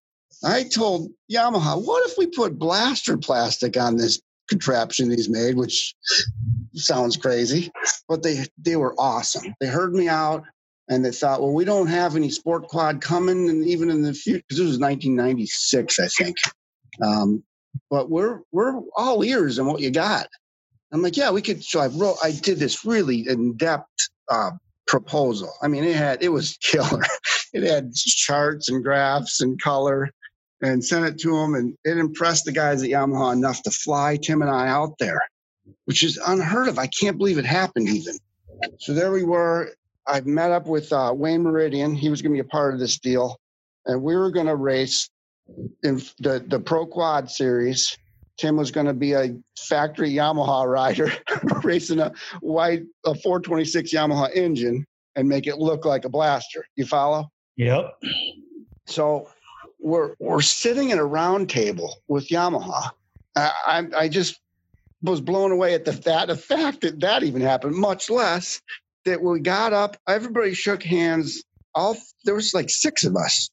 I 0.43 0.63
told 0.63 1.11
Yamaha, 1.32 1.86
what 1.86 2.09
if 2.09 2.17
we 2.17 2.27
put 2.27 2.57
blaster 2.57 3.17
plastic 3.17 3.77
on 3.77 3.97
this 3.97 4.19
contraption 4.49 5.09
he's 5.09 5.29
made, 5.29 5.55
which 5.55 5.95
sounds 6.73 7.15
crazy, 7.15 7.71
but 8.07 8.21
they 8.21 8.45
they 8.57 8.75
were 8.75 8.95
awesome. 8.97 9.53
They 9.59 9.67
heard 9.67 9.93
me 9.93 10.09
out 10.09 10.43
and 10.89 11.05
they 11.05 11.11
thought, 11.11 11.41
well, 11.41 11.53
we 11.53 11.63
don't 11.63 11.88
have 11.88 12.15
any 12.15 12.29
sport 12.29 12.67
quad 12.67 13.01
coming, 13.01 13.49
and 13.49 13.65
even 13.65 13.89
in 13.89 14.01
the 14.01 14.13
future, 14.13 14.43
it 14.49 14.59
was 14.59 14.79
1996, 14.79 15.99
I 15.99 16.07
think. 16.07 16.36
Um, 17.01 17.43
but 17.89 18.09
we're 18.09 18.41
we're 18.51 18.82
all 18.97 19.23
ears 19.23 19.57
on 19.57 19.67
what 19.67 19.79
you 19.79 19.89
got. 19.91 20.27
I'm 20.92 21.02
like, 21.02 21.18
yeah, 21.18 21.32
we 21.32 21.42
could. 21.42 21.64
So 21.64 21.80
I 21.80 21.88
wrote, 21.88 22.18
I 22.24 22.32
did 22.32 22.60
this 22.60 22.86
really 22.86 23.28
in 23.28 23.56
depth 23.56 23.88
uh, 24.30 24.52
proposal. 24.88 25.54
I 25.62 25.68
mean, 25.68 25.84
it 25.84 25.96
had 25.96 26.22
it 26.22 26.30
was 26.30 26.58
killer. 26.62 27.04
It 27.54 27.64
had 27.64 27.94
charts 27.94 28.70
and 28.70 28.84
graphs 28.84 29.42
and 29.42 29.62
color, 29.62 30.10
and 30.62 30.84
sent 30.84 31.06
it 31.06 31.18
to 31.20 31.32
them, 31.32 31.56
and 31.56 31.78
it 31.84 31.98
impressed 31.98 32.46
the 32.46 32.52
guys 32.52 32.84
at 32.84 32.89
Yamaha 32.89 33.34
enough 33.34 33.64
to 33.64 33.72
fly 33.72 34.18
Tim 34.22 34.42
and 34.42 34.52
I 34.52 34.68
out 34.68 34.98
there, 35.00 35.22
which 35.86 36.04
is 36.04 36.18
unheard 36.18 36.68
of. 36.68 36.78
I 36.78 36.88
can't 36.88 37.18
believe 37.18 37.38
it 37.38 37.46
happened 37.46 37.89
even. 37.89 38.16
So 38.80 38.94
there 38.94 39.12
we 39.12 39.24
were. 39.24 39.72
I 40.08 40.22
met 40.22 40.52
up 40.52 40.68
with 40.68 40.92
uh, 40.92 41.14
Wayne 41.16 41.44
Meridian. 41.44 41.96
He 41.96 42.10
was 42.10 42.22
going 42.22 42.32
to 42.32 42.42
be 42.42 42.48
a 42.48 42.52
part 42.52 42.74
of 42.74 42.80
this 42.80 43.00
deal, 43.00 43.39
and 43.86 44.02
we 44.02 44.16
were 44.16 44.32
going 44.32 44.48
to 44.48 44.56
race 44.56 45.10
in 45.84 46.02
the 46.20 46.44
the 46.46 46.60
Pro 46.60 46.86
Quad 46.86 47.30
Series. 47.30 47.98
Tim 48.42 48.58
was 48.58 48.72
going 48.72 48.88
to 48.88 48.94
be 48.94 49.14
a 49.14 49.36
factory 49.56 50.10
Yamaha 50.10 50.66
rider, 50.66 51.14
racing 51.64 52.00
a 52.00 52.12
white 52.42 52.82
a 53.06 53.14
426 53.14 53.94
Yamaha 53.94 54.36
engine 54.36 54.84
and 55.16 55.30
make 55.30 55.46
it 55.46 55.60
look 55.60 55.86
like 55.86 56.06
a 56.06 56.10
blaster. 56.10 56.66
You 56.76 56.88
follow? 56.88 57.30
Yep. 57.58 57.94
So 58.88 59.30
we're 59.80 60.16
we're 60.20 60.42
sitting 60.42 60.92
at 60.92 60.98
a 60.98 61.04
round 61.04 61.52
table 61.52 62.02
with 62.08 62.30
Yamaha. 62.30 62.89
I, 63.36 63.52
I, 63.68 63.84
I 63.96 64.10
just 64.10 64.39
was 65.04 65.22
blown 65.22 65.52
away 65.52 65.76
at 65.76 65.86
the 65.86 65.92
that 65.92 66.28
the 66.28 66.36
fact 66.36 66.82
that 66.82 67.00
that 67.02 67.22
even 67.22 67.42
happened. 67.42 67.76
Much 67.76 68.10
less 68.10 68.60
that 69.06 69.22
we 69.22 69.39
got 69.39 69.72
up, 69.72 69.98
everybody 70.08 70.56
shook 70.56 70.82
hands. 70.82 71.44
All 71.76 71.96
there 72.26 72.34
was 72.34 72.56
like 72.56 72.72
six 72.72 73.04
of 73.04 73.16
us, 73.16 73.52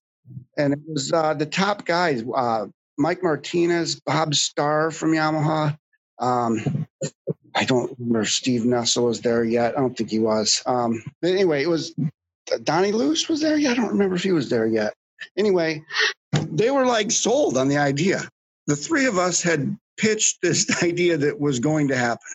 and 0.57 0.73
it 0.73 0.81
was 0.89 1.13
uh, 1.13 1.35
the 1.35 1.47
top 1.47 1.85
guys: 1.85 2.25
uh, 2.35 2.67
Mike 2.99 3.23
Martinez, 3.23 4.01
Bob 4.01 4.35
Starr 4.35 4.91
from 4.91 5.13
Yamaha. 5.13 5.77
Um, 6.19 6.87
I 7.55 7.65
don't 7.65 7.97
remember 7.99 8.25
Steve 8.25 8.63
Nessl 8.63 9.05
was 9.07 9.21
there 9.21 9.45
yet. 9.45 9.77
I 9.77 9.81
don't 9.81 9.97
think 9.97 10.11
he 10.11 10.19
was. 10.19 10.63
Um, 10.67 11.03
but 11.23 11.31
anyway, 11.31 11.63
it 11.63 11.69
was 11.69 11.95
Donnie 12.65 12.93
Luce 12.93 13.29
was 13.29 13.41
there. 13.41 13.57
Yeah, 13.57 13.71
I 13.71 13.75
don't 13.75 13.89
remember 13.89 14.17
if 14.17 14.23
he 14.23 14.33
was 14.33 14.49
there 14.51 14.67
yet. 14.67 14.95
Anyway, 15.37 15.83
they 16.33 16.71
were 16.71 16.87
like 16.87 17.11
sold 17.11 17.57
on 17.57 17.69
the 17.69 17.79
idea. 17.79 18.29
The 18.67 18.77
three 18.77 19.07
of 19.07 19.17
us 19.17 19.43
had 19.43 19.77
pitched 19.97 20.43
this 20.43 20.83
idea 20.83 21.17
that 21.17 21.41
was 21.41 21.61
going 21.61 21.89
to 21.89 21.97
happen. 21.97 22.27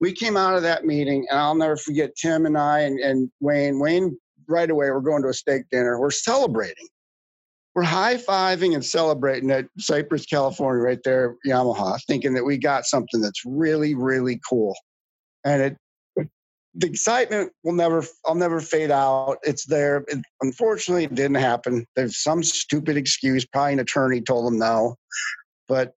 We 0.00 0.12
came 0.12 0.36
out 0.36 0.56
of 0.56 0.62
that 0.62 0.84
meeting, 0.84 1.26
and 1.30 1.38
I'll 1.38 1.54
never 1.54 1.76
forget 1.76 2.16
Tim 2.16 2.46
and 2.46 2.56
I 2.56 2.80
and, 2.80 2.98
and 3.00 3.30
Wayne. 3.40 3.78
Wayne, 3.78 4.18
right 4.48 4.70
away, 4.70 4.90
we're 4.90 5.00
going 5.00 5.22
to 5.22 5.28
a 5.28 5.34
steak 5.34 5.64
dinner. 5.70 6.00
We're 6.00 6.10
celebrating. 6.10 6.88
We're 7.78 7.84
high 7.84 8.16
fiving 8.16 8.74
and 8.74 8.84
celebrating 8.84 9.52
at 9.52 9.66
Cypress, 9.78 10.26
California, 10.26 10.82
right 10.82 10.98
there, 11.04 11.36
Yamaha, 11.46 11.96
thinking 12.08 12.34
that 12.34 12.42
we 12.42 12.58
got 12.58 12.86
something 12.86 13.20
that's 13.20 13.44
really, 13.46 13.94
really 13.94 14.40
cool. 14.50 14.74
And 15.44 15.62
it 15.62 15.76
the 16.74 16.88
excitement 16.88 17.52
will 17.62 17.74
never 17.74 18.04
i'll 18.26 18.34
never 18.34 18.60
fade 18.60 18.90
out. 18.90 19.36
It's 19.44 19.64
there. 19.64 20.04
It, 20.08 20.18
unfortunately 20.42 21.04
it 21.04 21.14
didn't 21.14 21.36
happen. 21.36 21.86
There's 21.94 22.20
some 22.20 22.42
stupid 22.42 22.96
excuse. 22.96 23.46
Probably 23.46 23.74
an 23.74 23.78
attorney 23.78 24.22
told 24.22 24.46
them 24.46 24.58
no. 24.58 24.96
But 25.68 25.92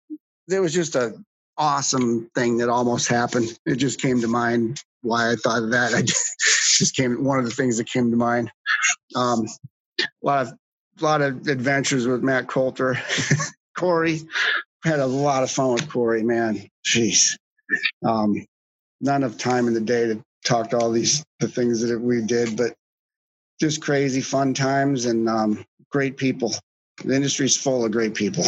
there 0.47 0.61
was 0.61 0.75
just 0.75 0.95
a 0.95 1.15
awesome 1.57 2.29
thing 2.35 2.59
that 2.59 2.69
almost 2.69 3.07
happened. 3.07 3.57
It 3.65 3.77
just 3.77 3.99
came 3.99 4.21
to 4.21 4.27
mind 4.27 4.83
why 5.01 5.31
i 5.31 5.35
thought 5.35 5.63
of 5.63 5.71
that. 5.71 5.93
I 5.95 6.03
just 6.03 6.95
came 6.95 7.23
one 7.23 7.39
of 7.39 7.45
the 7.45 7.49
things 7.49 7.79
that 7.79 7.89
came 7.89 8.11
to 8.11 8.17
mind. 8.17 8.51
Um, 9.15 9.47
a 9.99 10.05
lot 10.21 10.45
of 10.45 10.53
a 10.99 11.03
lot 11.03 11.21
of 11.21 11.47
adventures 11.47 12.07
with 12.07 12.23
matt 12.23 12.47
coulter 12.47 12.97
corey 13.77 14.21
had 14.83 14.99
a 14.99 15.05
lot 15.05 15.43
of 15.43 15.51
fun 15.51 15.73
with 15.73 15.89
corey 15.89 16.23
man 16.23 16.67
jeez 16.85 17.37
um, 18.05 18.45
not 18.99 19.17
enough 19.17 19.37
time 19.37 19.67
in 19.67 19.73
the 19.73 19.81
day 19.81 20.07
to 20.07 20.23
talked 20.43 20.73
all 20.73 20.91
these 20.91 21.23
the 21.39 21.47
things 21.47 21.81
that 21.81 21.99
we 21.99 22.21
did, 22.21 22.57
but 22.57 22.73
just 23.59 23.81
crazy 23.81 24.21
fun 24.21 24.53
times 24.53 25.05
and 25.05 25.29
um, 25.29 25.63
great 25.91 26.17
people. 26.17 26.53
The 27.03 27.15
industry's 27.15 27.55
full 27.55 27.83
of 27.83 27.91
great 27.91 28.13
people. 28.13 28.43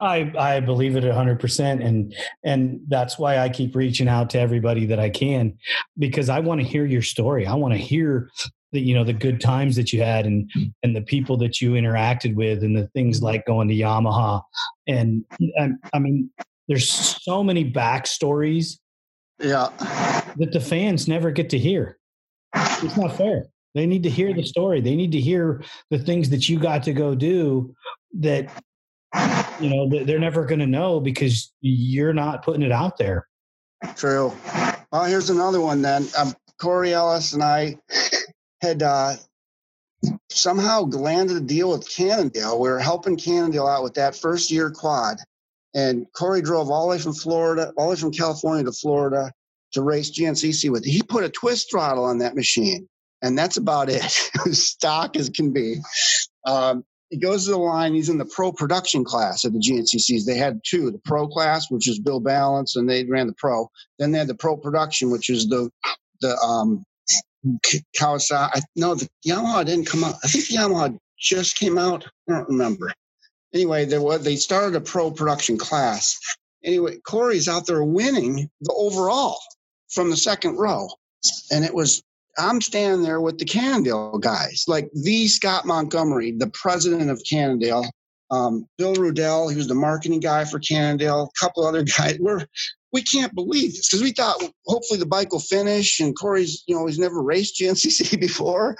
I 0.00 0.32
I 0.36 0.60
believe 0.60 0.96
it 0.96 1.04
hundred 1.04 1.38
percent, 1.38 1.82
and 1.82 2.14
and 2.44 2.80
that's 2.88 3.18
why 3.18 3.38
I 3.38 3.48
keep 3.48 3.76
reaching 3.76 4.08
out 4.08 4.30
to 4.30 4.40
everybody 4.40 4.86
that 4.86 4.98
I 4.98 5.10
can 5.10 5.58
because 5.98 6.28
I 6.28 6.40
want 6.40 6.60
to 6.60 6.66
hear 6.66 6.84
your 6.84 7.02
story. 7.02 7.46
I 7.46 7.54
want 7.54 7.74
to 7.74 7.78
hear 7.78 8.28
the 8.76 8.80
you 8.80 8.94
know 8.94 9.04
the 9.04 9.12
good 9.12 9.40
times 9.40 9.74
that 9.76 9.92
you 9.92 10.02
had 10.02 10.26
and 10.26 10.50
and 10.82 10.94
the 10.94 11.00
people 11.02 11.36
that 11.38 11.60
you 11.60 11.72
interacted 11.72 12.34
with 12.34 12.62
and 12.62 12.76
the 12.76 12.86
things 12.88 13.22
like 13.22 13.44
going 13.46 13.68
to 13.68 13.74
Yamaha 13.74 14.42
and 14.86 15.24
I, 15.58 15.70
I 15.94 15.98
mean 15.98 16.30
there's 16.68 16.88
so 16.88 17.42
many 17.42 17.70
backstories 17.70 18.78
yeah. 19.38 19.68
That 20.36 20.52
the 20.52 20.60
fans 20.60 21.08
never 21.08 21.30
get 21.30 21.50
to 21.50 21.58
hear. 21.58 21.98
It's 22.54 22.96
not 22.96 23.16
fair. 23.16 23.46
They 23.74 23.86
need 23.86 24.02
to 24.04 24.10
hear 24.10 24.32
the 24.32 24.44
story. 24.44 24.80
They 24.80 24.96
need 24.96 25.12
to 25.12 25.20
hear 25.20 25.62
the 25.90 25.98
things 25.98 26.30
that 26.30 26.48
you 26.48 26.58
got 26.58 26.82
to 26.84 26.92
go 26.92 27.14
do 27.14 27.74
that 28.20 28.50
you 29.60 29.70
know 29.70 30.04
they're 30.04 30.18
never 30.18 30.44
going 30.44 30.58
to 30.58 30.66
know 30.66 31.00
because 31.00 31.52
you're 31.60 32.12
not 32.12 32.44
putting 32.44 32.62
it 32.62 32.72
out 32.72 32.96
there. 32.96 33.26
True. 33.94 34.32
Well, 34.90 35.04
here's 35.04 35.30
another 35.30 35.60
one 35.60 35.82
then. 35.82 36.06
Um, 36.18 36.34
Corey 36.58 36.94
Ellis 36.94 37.34
and 37.34 37.42
I 37.42 37.76
had 38.66 38.82
uh, 38.82 39.14
somehow 40.30 40.82
landed 40.82 41.36
a 41.36 41.40
deal 41.40 41.70
with 41.70 41.88
Cannondale. 41.88 42.60
We 42.60 42.68
were 42.68 42.78
helping 42.78 43.16
Cannondale 43.16 43.66
out 43.66 43.82
with 43.82 43.94
that 43.94 44.16
first 44.16 44.50
year 44.50 44.70
quad. 44.70 45.18
And 45.74 46.06
Corey 46.12 46.42
drove 46.42 46.70
all 46.70 46.86
the 46.86 46.90
way 46.90 46.98
from 46.98 47.12
Florida, 47.12 47.72
all 47.76 47.86
the 47.86 47.90
way 47.90 48.00
from 48.00 48.12
California 48.12 48.64
to 48.64 48.72
Florida 48.72 49.30
to 49.72 49.82
race 49.82 50.10
GNCC 50.10 50.70
with. 50.70 50.84
He 50.84 51.02
put 51.02 51.24
a 51.24 51.28
twist 51.28 51.70
throttle 51.70 52.04
on 52.04 52.18
that 52.18 52.34
machine, 52.34 52.88
and 53.22 53.36
that's 53.36 53.58
about 53.58 53.90
it. 53.90 54.02
Stock 54.52 55.16
as 55.16 55.28
can 55.28 55.52
be. 55.52 55.76
Um, 56.46 56.84
he 57.10 57.18
goes 57.18 57.44
to 57.44 57.50
the 57.52 57.58
line. 57.58 57.94
He's 57.94 58.08
in 58.08 58.18
the 58.18 58.24
pro 58.24 58.52
production 58.52 59.04
class 59.04 59.44
at 59.44 59.52
the 59.52 59.58
GNCCs. 59.58 60.24
They 60.24 60.38
had 60.38 60.60
two: 60.64 60.90
the 60.90 61.00
pro 61.04 61.28
class, 61.28 61.70
which 61.70 61.88
is 61.88 61.98
Bill 62.00 62.22
Ballance, 62.22 62.76
and 62.76 62.88
they 62.88 63.04
ran 63.04 63.26
the 63.26 63.34
pro. 63.36 63.68
Then 63.98 64.12
they 64.12 64.18
had 64.18 64.28
the 64.28 64.34
pro 64.34 64.56
production, 64.56 65.10
which 65.10 65.28
is 65.28 65.46
the 65.48 65.70
the 66.22 66.36
um, 66.38 66.84
Kawasaki. 67.98 68.60
No, 68.74 68.94
the 68.94 69.08
Yamaha 69.26 69.64
didn't 69.64 69.86
come 69.86 70.04
out. 70.04 70.16
I 70.24 70.28
think 70.28 70.48
the 70.48 70.56
Yamaha 70.56 70.98
just 71.18 71.58
came 71.58 71.78
out. 71.78 72.06
I 72.28 72.32
don't 72.32 72.48
remember 72.48 72.92
anyway, 73.54 73.86
there 73.86 74.02
was 74.02 74.22
they 74.22 74.36
started 74.36 74.76
a 74.76 74.80
pro 74.80 75.10
production 75.10 75.56
class, 75.56 76.18
Anyway, 76.66 76.98
Corey's 77.06 77.48
out 77.48 77.66
there 77.66 77.84
winning 77.84 78.50
the 78.60 78.74
overall 78.76 79.38
from 79.88 80.10
the 80.10 80.16
second 80.16 80.56
row. 80.56 80.88
And 81.52 81.64
it 81.64 81.72
was, 81.72 82.02
I'm 82.38 82.60
standing 82.60 83.02
there 83.02 83.20
with 83.20 83.38
the 83.38 83.44
Cannondale 83.44 84.18
guys, 84.18 84.64
like 84.66 84.90
the 84.92 85.28
Scott 85.28 85.64
Montgomery, 85.64 86.32
the 86.32 86.48
president 86.48 87.08
of 87.08 87.22
Cannondale, 87.28 87.88
um, 88.32 88.66
Bill 88.78 88.96
Rudell, 88.96 89.50
he 89.50 89.56
was 89.56 89.68
the 89.68 89.74
marketing 89.74 90.18
guy 90.18 90.44
for 90.44 90.58
Cannondale, 90.58 91.30
a 91.32 91.40
couple 91.40 91.64
other 91.64 91.84
guys. 91.98 92.18
We're, 92.18 92.44
we 92.96 93.02
can't 93.02 93.34
believe 93.34 93.72
this 93.72 93.90
because 93.90 94.02
we 94.02 94.10
thought 94.10 94.42
hopefully 94.64 94.98
the 94.98 95.04
bike 95.04 95.30
will 95.30 95.38
finish 95.38 96.00
and 96.00 96.18
Corey's, 96.18 96.64
you 96.66 96.74
know, 96.74 96.86
he's 96.86 96.98
never 96.98 97.22
raced 97.22 97.60
GNCC 97.60 98.18
before. 98.20 98.74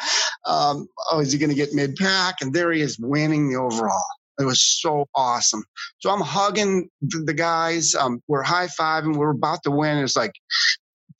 Um, 0.46 0.88
oh, 1.10 1.20
is 1.20 1.32
he 1.32 1.38
going 1.38 1.50
to 1.50 1.54
get 1.54 1.74
mid 1.74 1.96
pack? 1.96 2.36
And 2.40 2.54
there 2.54 2.72
he 2.72 2.80
is 2.80 2.98
winning 2.98 3.50
the 3.50 3.56
overall. 3.56 4.06
It 4.40 4.44
was 4.44 4.62
so 4.62 5.06
awesome. 5.14 5.62
So 5.98 6.10
I'm 6.10 6.22
hugging 6.22 6.88
the 7.02 7.34
guys. 7.34 7.94
Um, 7.94 8.22
we're 8.26 8.42
high 8.42 8.68
fiving. 8.68 9.16
We're 9.16 9.32
about 9.32 9.62
to 9.64 9.70
win. 9.70 9.98
It's 9.98 10.16
like 10.16 10.32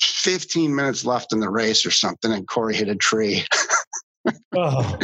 15 0.01 0.75
minutes 0.75 1.05
left 1.05 1.35
in 1.35 1.41
the 1.41 1.51
race 1.51 1.85
or 1.85 1.91
something, 1.91 2.33
and 2.33 2.49
Corey 2.49 2.75
hit 2.75 2.89
a 2.89 2.97
tree. 2.97 3.45
oh. 4.57 4.99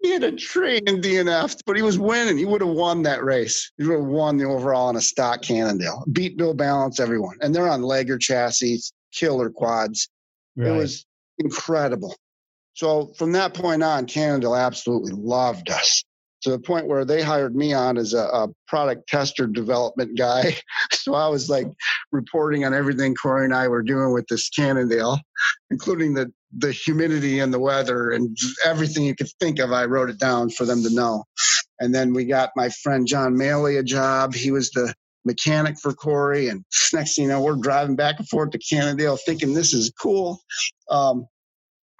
He 0.00 0.12
had 0.12 0.22
a 0.22 0.32
tree 0.32 0.80
and 0.86 1.02
DNF'd, 1.02 1.64
but 1.66 1.76
he 1.76 1.82
was 1.82 1.98
winning. 1.98 2.38
He 2.38 2.44
would 2.44 2.60
have 2.60 2.70
won 2.70 3.02
that 3.02 3.24
race. 3.24 3.72
He 3.78 3.84
would 3.84 3.98
have 3.98 4.08
won 4.08 4.36
the 4.36 4.44
overall 4.44 4.88
on 4.88 4.96
a 4.96 5.00
stock 5.00 5.42
Cannondale. 5.42 6.04
Beat 6.12 6.36
Bill 6.36 6.54
Ballance, 6.54 7.00
everyone. 7.00 7.36
And 7.40 7.54
they're 7.54 7.68
on 7.68 7.82
Laeger 7.82 8.20
chassis, 8.20 8.80
killer 9.12 9.50
quads. 9.50 10.08
Right. 10.56 10.70
It 10.70 10.76
was 10.76 11.04
incredible. 11.38 12.14
So 12.74 13.12
from 13.18 13.32
that 13.32 13.54
point 13.54 13.82
on, 13.82 14.06
Cannondale 14.06 14.54
absolutely 14.54 15.12
loved 15.12 15.68
us 15.68 16.04
to 16.42 16.50
the 16.50 16.58
point 16.58 16.86
where 16.86 17.04
they 17.04 17.22
hired 17.22 17.54
me 17.54 17.72
on 17.72 17.98
as 17.98 18.14
a, 18.14 18.24
a, 18.24 18.48
product 18.66 19.08
tester 19.08 19.46
development 19.46 20.16
guy. 20.16 20.56
So 20.92 21.14
I 21.14 21.28
was 21.28 21.48
like 21.48 21.66
reporting 22.12 22.66
on 22.66 22.74
everything 22.74 23.14
Corey 23.14 23.46
and 23.46 23.54
I 23.54 23.68
were 23.68 23.82
doing 23.82 24.12
with 24.12 24.26
this 24.28 24.50
Cannondale, 24.50 25.18
including 25.70 26.12
the 26.12 26.30
the 26.58 26.70
humidity 26.70 27.38
and 27.40 27.52
the 27.52 27.58
weather 27.58 28.10
and 28.10 28.36
everything 28.64 29.04
you 29.04 29.14
could 29.14 29.30
think 29.40 29.58
of. 29.58 29.72
I 29.72 29.86
wrote 29.86 30.10
it 30.10 30.18
down 30.18 30.50
for 30.50 30.66
them 30.66 30.82
to 30.82 30.94
know. 30.94 31.24
And 31.80 31.94
then 31.94 32.12
we 32.12 32.26
got 32.26 32.50
my 32.56 32.68
friend 32.68 33.06
John 33.06 33.36
Maley 33.36 33.78
a 33.78 33.82
job. 33.82 34.34
He 34.34 34.50
was 34.50 34.70
the 34.70 34.92
mechanic 35.24 35.78
for 35.80 35.94
Corey. 35.94 36.48
And 36.48 36.62
next 36.92 37.14
thing 37.14 37.24
you 37.24 37.30
know, 37.30 37.40
we're 37.40 37.56
driving 37.56 37.96
back 37.96 38.18
and 38.18 38.28
forth 38.28 38.50
to 38.50 38.58
Cannondale 38.58 39.16
thinking 39.16 39.54
this 39.54 39.72
is 39.72 39.90
cool. 39.98 40.40
Um, 40.90 41.26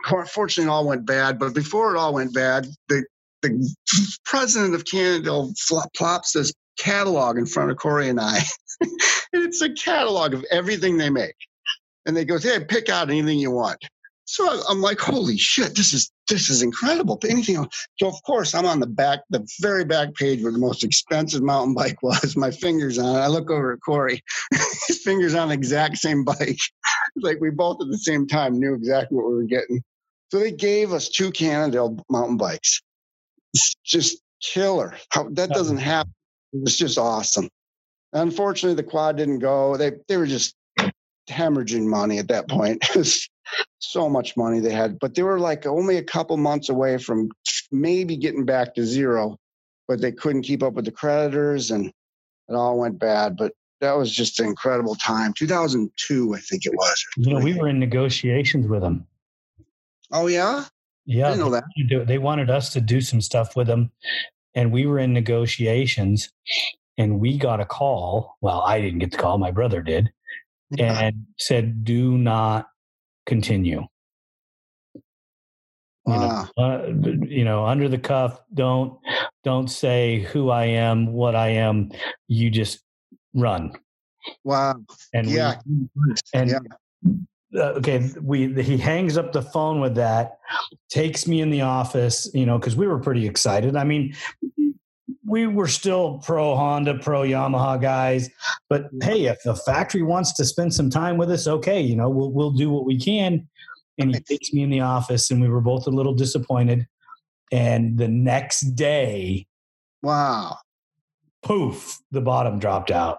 Fortunately, 0.04 0.64
it 0.64 0.72
all 0.72 0.86
went 0.86 1.06
bad. 1.06 1.38
But 1.38 1.54
before 1.54 1.94
it 1.94 1.98
all 1.98 2.14
went 2.14 2.34
bad, 2.34 2.66
the 2.88 3.04
the 3.42 3.74
president 4.24 4.74
of 4.74 4.84
Cannondale 4.84 5.52
plops 5.96 6.32
this 6.32 6.52
catalog 6.78 7.38
in 7.38 7.46
front 7.46 7.70
of 7.70 7.76
Corey 7.76 8.08
and 8.08 8.20
I. 8.20 8.40
it's 9.32 9.60
a 9.62 9.72
catalog 9.72 10.34
of 10.34 10.44
everything 10.50 10.96
they 10.96 11.10
make. 11.10 11.34
And 12.06 12.16
they 12.16 12.24
go, 12.24 12.38
hey, 12.38 12.64
pick 12.64 12.88
out 12.88 13.10
anything 13.10 13.38
you 13.38 13.50
want. 13.50 13.78
So 14.24 14.62
I'm 14.68 14.82
like, 14.82 15.00
holy 15.00 15.38
shit, 15.38 15.74
this 15.74 15.94
is 15.94 16.10
this 16.28 16.50
is 16.50 16.60
incredible. 16.60 17.18
Anything 17.26 17.56
else? 17.56 17.86
So 17.98 18.08
of 18.08 18.22
course 18.26 18.54
I'm 18.54 18.66
on 18.66 18.78
the 18.78 18.86
back, 18.86 19.20
the 19.30 19.46
very 19.60 19.86
back 19.86 20.14
page 20.14 20.42
where 20.42 20.52
the 20.52 20.58
most 20.58 20.84
expensive 20.84 21.42
mountain 21.42 21.74
bike 21.74 22.02
was. 22.02 22.36
My 22.36 22.50
fingers 22.50 22.98
on 22.98 23.16
it. 23.16 23.20
I 23.20 23.28
look 23.28 23.50
over 23.50 23.72
at 23.72 23.80
Corey. 23.80 24.22
His 24.86 25.02
fingers 25.02 25.34
on 25.34 25.48
the 25.48 25.54
exact 25.54 25.96
same 25.96 26.24
bike. 26.24 26.58
like 27.16 27.40
we 27.40 27.48
both 27.48 27.80
at 27.80 27.88
the 27.88 27.96
same 27.96 28.26
time 28.26 28.58
knew 28.58 28.74
exactly 28.74 29.16
what 29.16 29.30
we 29.30 29.34
were 29.34 29.44
getting. 29.44 29.82
So 30.30 30.38
they 30.40 30.52
gave 30.52 30.92
us 30.92 31.08
two 31.08 31.30
Cannondale 31.30 32.04
mountain 32.10 32.36
bikes 32.36 32.82
just 33.84 34.22
killer. 34.40 34.94
How 35.10 35.28
that 35.30 35.50
doesn't 35.50 35.78
happen. 35.78 36.12
It 36.52 36.62
was 36.62 36.76
just 36.76 36.98
awesome. 36.98 37.48
Unfortunately, 38.12 38.74
the 38.74 38.88
quad 38.88 39.16
didn't 39.16 39.40
go. 39.40 39.76
They 39.76 39.92
they 40.08 40.16
were 40.16 40.26
just 40.26 40.54
hemorrhaging 41.28 41.86
money 41.86 42.18
at 42.18 42.28
that 42.28 42.48
point. 42.48 42.84
It 42.94 42.98
was 42.98 43.28
so 43.78 44.10
much 44.10 44.36
money 44.36 44.60
they 44.60 44.72
had, 44.72 44.98
but 44.98 45.14
they 45.14 45.22
were 45.22 45.40
like 45.40 45.64
only 45.64 45.96
a 45.96 46.02
couple 46.02 46.36
months 46.36 46.68
away 46.68 46.98
from 46.98 47.30
maybe 47.72 48.14
getting 48.16 48.44
back 48.44 48.74
to 48.74 48.84
zero, 48.84 49.38
but 49.86 50.02
they 50.02 50.12
couldn't 50.12 50.42
keep 50.42 50.62
up 50.62 50.74
with 50.74 50.84
the 50.84 50.90
creditors 50.90 51.70
and 51.70 51.86
it 51.86 52.54
all 52.54 52.78
went 52.78 52.98
bad. 52.98 53.38
But 53.38 53.52
that 53.80 53.92
was 53.92 54.12
just 54.12 54.38
an 54.40 54.46
incredible 54.46 54.96
time. 54.96 55.32
2002, 55.32 56.34
I 56.34 56.40
think 56.40 56.66
it 56.66 56.74
was. 56.74 57.06
You 57.16 57.32
know, 57.32 57.40
we 57.40 57.54
were 57.54 57.68
in 57.68 57.78
negotiations 57.78 58.66
with 58.66 58.82
them. 58.82 59.06
Oh 60.12 60.26
yeah. 60.26 60.64
Yeah, 61.08 61.34
know 61.36 61.50
that. 61.50 61.64
They, 62.06 62.18
wanted 62.18 62.50
us 62.50 62.70
to 62.74 62.82
do 62.82 63.00
some 63.00 63.22
stuff 63.22 63.56
with 63.56 63.66
them, 63.66 63.90
and 64.54 64.70
we 64.70 64.84
were 64.84 64.98
in 64.98 65.14
negotiations, 65.14 66.30
and 66.98 67.18
we 67.18 67.38
got 67.38 67.60
a 67.60 67.64
call. 67.64 68.36
Well, 68.42 68.60
I 68.60 68.82
didn't 68.82 68.98
get 68.98 69.12
the 69.12 69.16
call; 69.16 69.38
my 69.38 69.50
brother 69.50 69.80
did, 69.80 70.10
yeah. 70.70 71.00
and 71.00 71.24
said, 71.38 71.82
"Do 71.82 72.18
not 72.18 72.66
continue." 73.24 73.86
Wow. 76.04 76.14
You 76.14 76.62
know, 76.62 76.62
uh, 76.62 76.86
you 77.26 77.44
know, 77.44 77.64
under 77.64 77.88
the 77.88 77.96
cuff, 77.96 78.38
don't 78.52 78.98
don't 79.44 79.68
say 79.68 80.20
who 80.20 80.50
I 80.50 80.66
am, 80.66 81.14
what 81.14 81.34
I 81.34 81.48
am. 81.48 81.90
You 82.26 82.50
just 82.50 82.80
run. 83.32 83.72
Wow. 84.44 84.74
And 85.14 85.30
yeah. 85.30 85.58
We, 85.66 86.14
and 86.34 86.50
yeah 86.50 86.58
uh, 87.54 87.72
okay 87.72 88.10
we 88.20 88.52
he 88.62 88.76
hangs 88.76 89.16
up 89.16 89.32
the 89.32 89.42
phone 89.42 89.80
with 89.80 89.94
that 89.94 90.38
takes 90.90 91.26
me 91.26 91.40
in 91.40 91.50
the 91.50 91.62
office 91.62 92.30
you 92.34 92.44
know 92.44 92.58
because 92.58 92.76
we 92.76 92.86
were 92.86 92.98
pretty 92.98 93.26
excited. 93.26 93.76
I 93.76 93.84
mean 93.84 94.14
we 95.26 95.46
were 95.46 95.68
still 95.68 96.18
pro 96.18 96.56
honda 96.56 96.98
pro 96.98 97.22
yamaha 97.22 97.80
guys 97.80 98.30
but 98.68 98.88
hey 99.02 99.26
if 99.26 99.42
the 99.44 99.54
factory 99.54 100.02
wants 100.02 100.32
to 100.32 100.44
spend 100.44 100.72
some 100.72 100.88
time 100.88 101.16
with 101.16 101.30
us 101.30 101.46
okay 101.46 101.80
you 101.80 101.96
know 101.96 102.08
we'll, 102.08 102.30
we'll 102.30 102.50
do 102.50 102.70
what 102.70 102.84
we 102.84 102.98
can. 102.98 103.48
And 104.00 104.14
he 104.14 104.20
takes 104.20 104.52
me 104.52 104.62
in 104.62 104.70
the 104.70 104.80
office 104.80 105.30
and 105.30 105.40
we 105.40 105.48
were 105.48 105.60
both 105.60 105.86
a 105.88 105.90
little 105.90 106.14
disappointed. 106.14 106.86
And 107.50 107.98
the 107.98 108.06
next 108.06 108.76
day 108.76 109.46
wow. 110.02 110.56
poof 111.42 111.98
the 112.12 112.20
bottom 112.20 112.58
dropped 112.60 112.92
out 112.92 113.18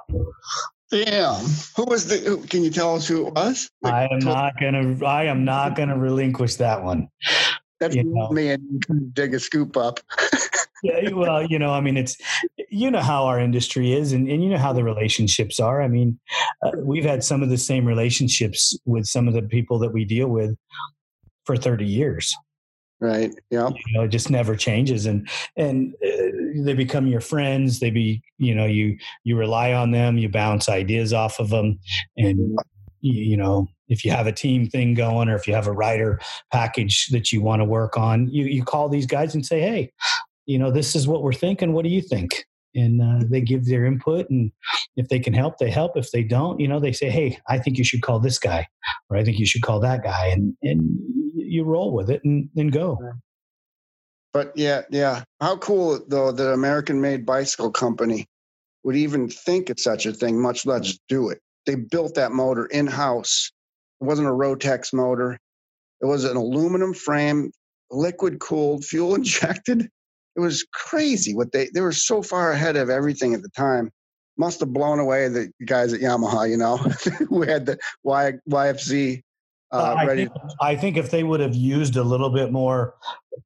Damn. 0.91 1.45
Who 1.75 1.85
was 1.85 2.07
the? 2.07 2.17
Who, 2.17 2.37
can 2.47 2.63
you 2.63 2.71
tell 2.71 2.95
us 2.95 3.07
who 3.07 3.27
it 3.27 3.33
was? 3.33 3.69
I 3.83 4.07
am 4.11 4.19
not 4.19 4.59
gonna. 4.59 5.05
I 5.05 5.25
am 5.25 5.45
not 5.45 5.75
gonna 5.75 5.97
relinquish 5.97 6.55
that 6.55 6.83
one. 6.83 7.09
That's 7.79 7.95
you 7.95 8.03
know. 8.03 8.29
me 8.29 8.49
and 8.49 9.13
dig 9.13 9.33
a 9.33 9.39
scoop 9.39 9.77
up. 9.77 9.99
yeah, 10.83 11.09
well, 11.11 11.45
you 11.45 11.59
know, 11.59 11.71
I 11.71 11.79
mean, 11.79 11.95
it's 11.95 12.17
you 12.69 12.89
know 12.89 13.01
how 13.01 13.25
our 13.25 13.39
industry 13.39 13.93
is, 13.93 14.13
and, 14.13 14.27
and 14.27 14.43
you 14.43 14.49
know 14.49 14.57
how 14.57 14.73
the 14.73 14.83
relationships 14.83 15.59
are. 15.59 15.81
I 15.81 15.87
mean, 15.87 16.19
uh, 16.63 16.71
we've 16.77 17.05
had 17.05 17.23
some 17.23 17.43
of 17.43 17.49
the 17.49 17.57
same 17.57 17.85
relationships 17.85 18.77
with 18.85 19.05
some 19.05 19.27
of 19.27 19.33
the 19.33 19.43
people 19.43 19.79
that 19.79 19.93
we 19.93 20.05
deal 20.05 20.27
with 20.27 20.57
for 21.45 21.55
thirty 21.55 21.85
years. 21.85 22.35
Right. 23.01 23.31
Yeah. 23.49 23.69
You 23.69 23.93
know, 23.93 24.03
it 24.03 24.09
just 24.09 24.29
never 24.29 24.55
changes, 24.57 25.05
and 25.05 25.29
and 25.55 25.95
uh, 26.05 26.63
they 26.63 26.73
become 26.73 27.07
your 27.07 27.21
friends. 27.21 27.79
They 27.79 27.91
be, 27.91 28.21
you 28.37 28.53
know, 28.53 28.65
you 28.65 28.97
you 29.23 29.37
rely 29.37 29.71
on 29.71 29.91
them. 29.91 30.17
You 30.17 30.27
bounce 30.27 30.67
ideas 30.67 31.13
off 31.13 31.39
of 31.39 31.49
them, 31.49 31.79
and 32.17 32.57
you, 32.99 33.13
you 33.13 33.37
know, 33.37 33.67
if 33.87 34.03
you 34.03 34.11
have 34.11 34.27
a 34.27 34.33
team 34.33 34.67
thing 34.67 34.95
going, 34.95 35.29
or 35.29 35.35
if 35.35 35.47
you 35.47 35.53
have 35.53 35.67
a 35.67 35.71
writer 35.71 36.19
package 36.51 37.07
that 37.07 37.31
you 37.31 37.41
want 37.41 37.61
to 37.61 37.65
work 37.65 37.97
on, 37.97 38.27
you 38.27 38.45
you 38.45 38.65
call 38.65 38.89
these 38.89 39.05
guys 39.05 39.33
and 39.33 39.45
say, 39.45 39.61
hey, 39.61 39.93
you 40.45 40.59
know, 40.59 40.69
this 40.69 40.93
is 40.93 41.07
what 41.07 41.23
we're 41.23 41.31
thinking. 41.31 41.71
What 41.71 41.83
do 41.83 41.89
you 41.89 42.01
think? 42.01 42.43
and 42.75 43.01
uh, 43.01 43.25
they 43.29 43.41
give 43.41 43.65
their 43.65 43.85
input 43.85 44.29
and 44.29 44.51
if 44.95 45.07
they 45.09 45.19
can 45.19 45.33
help 45.33 45.57
they 45.57 45.69
help 45.71 45.97
if 45.97 46.11
they 46.11 46.23
don't 46.23 46.59
you 46.59 46.67
know 46.67 46.79
they 46.79 46.91
say 46.91 47.09
hey 47.09 47.37
i 47.47 47.57
think 47.57 47.77
you 47.77 47.83
should 47.83 48.01
call 48.01 48.19
this 48.19 48.37
guy 48.37 48.67
or 49.09 49.17
i 49.17 49.23
think 49.23 49.39
you 49.39 49.45
should 49.45 49.63
call 49.63 49.79
that 49.79 50.03
guy 50.03 50.27
and 50.27 50.55
and 50.61 50.81
you 51.49 51.63
roll 51.63 51.91
with 51.91 52.09
it 52.09 52.23
and 52.23 52.49
then 52.53 52.67
go. 52.67 52.97
But 54.33 54.53
yeah 54.55 54.83
yeah. 54.89 55.23
How 55.41 55.57
cool 55.57 55.99
though 56.07 56.31
that 56.31 56.53
american 56.53 57.01
made 57.01 57.25
bicycle 57.25 57.71
company 57.71 58.27
would 58.83 58.95
even 58.95 59.27
think 59.27 59.69
of 59.69 59.79
such 59.79 60.05
a 60.05 60.13
thing 60.13 60.41
much 60.41 60.65
less 60.65 60.97
do 61.07 61.29
it. 61.29 61.39
They 61.65 61.75
built 61.75 62.15
that 62.15 62.31
motor 62.31 62.65
in 62.67 62.87
house 62.87 63.51
it 64.01 64.05
wasn't 64.05 64.29
a 64.29 64.31
Rotax 64.31 64.93
motor. 64.93 65.37
It 66.01 66.05
was 66.05 66.23
an 66.23 66.37
aluminum 66.37 66.93
frame 66.93 67.51
liquid 67.91 68.39
cooled 68.39 68.85
fuel 68.85 69.15
injected 69.15 69.89
it 70.35 70.39
was 70.39 70.65
crazy 70.73 71.33
what 71.33 71.51
they 71.51 71.69
they 71.73 71.81
were 71.81 71.91
so 71.91 72.21
far 72.21 72.51
ahead 72.51 72.75
of 72.75 72.89
everything 72.89 73.33
at 73.33 73.41
the 73.41 73.49
time. 73.49 73.91
Must 74.37 74.61
have 74.61 74.71
blown 74.71 74.99
away 74.99 75.27
the 75.27 75.51
guys 75.65 75.91
at 75.91 75.99
Yamaha, 75.99 76.49
you 76.49 76.55
know, 76.55 76.77
who 77.27 77.41
had 77.41 77.65
the 77.65 77.77
y, 78.03 78.33
YFZ 78.49 79.21
uh, 79.71 79.95
I. 79.97 80.15
Think, 80.15 80.31
I 80.61 80.75
think 80.75 80.97
if 80.97 81.11
they 81.11 81.23
would 81.23 81.39
have 81.39 81.55
used 81.55 81.95
a 81.95 82.03
little 82.03 82.29
bit 82.29 82.51
more 82.51 82.95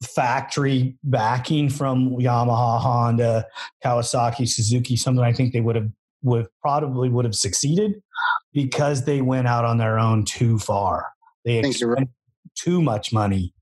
factory 0.01 0.97
backing 1.03 1.69
from 1.69 2.11
Yamaha, 2.11 2.79
Honda, 2.79 3.45
Kawasaki, 3.83 4.47
Suzuki, 4.47 4.95
something, 4.95 5.23
I 5.23 5.33
think 5.33 5.53
they 5.53 5.61
would 5.61 5.75
have 5.75 5.89
would 6.23 6.47
probably 6.61 7.09
would 7.09 7.25
have 7.25 7.35
succeeded 7.35 8.01
because 8.53 9.05
they 9.05 9.21
went 9.21 9.47
out 9.47 9.65
on 9.65 9.77
their 9.77 9.99
own 9.99 10.23
too 10.23 10.57
far. 10.57 11.07
They 11.45 11.61
spent 11.71 11.91
right. 11.91 12.07
too 12.55 12.81
much 12.81 13.11
money. 13.11 13.53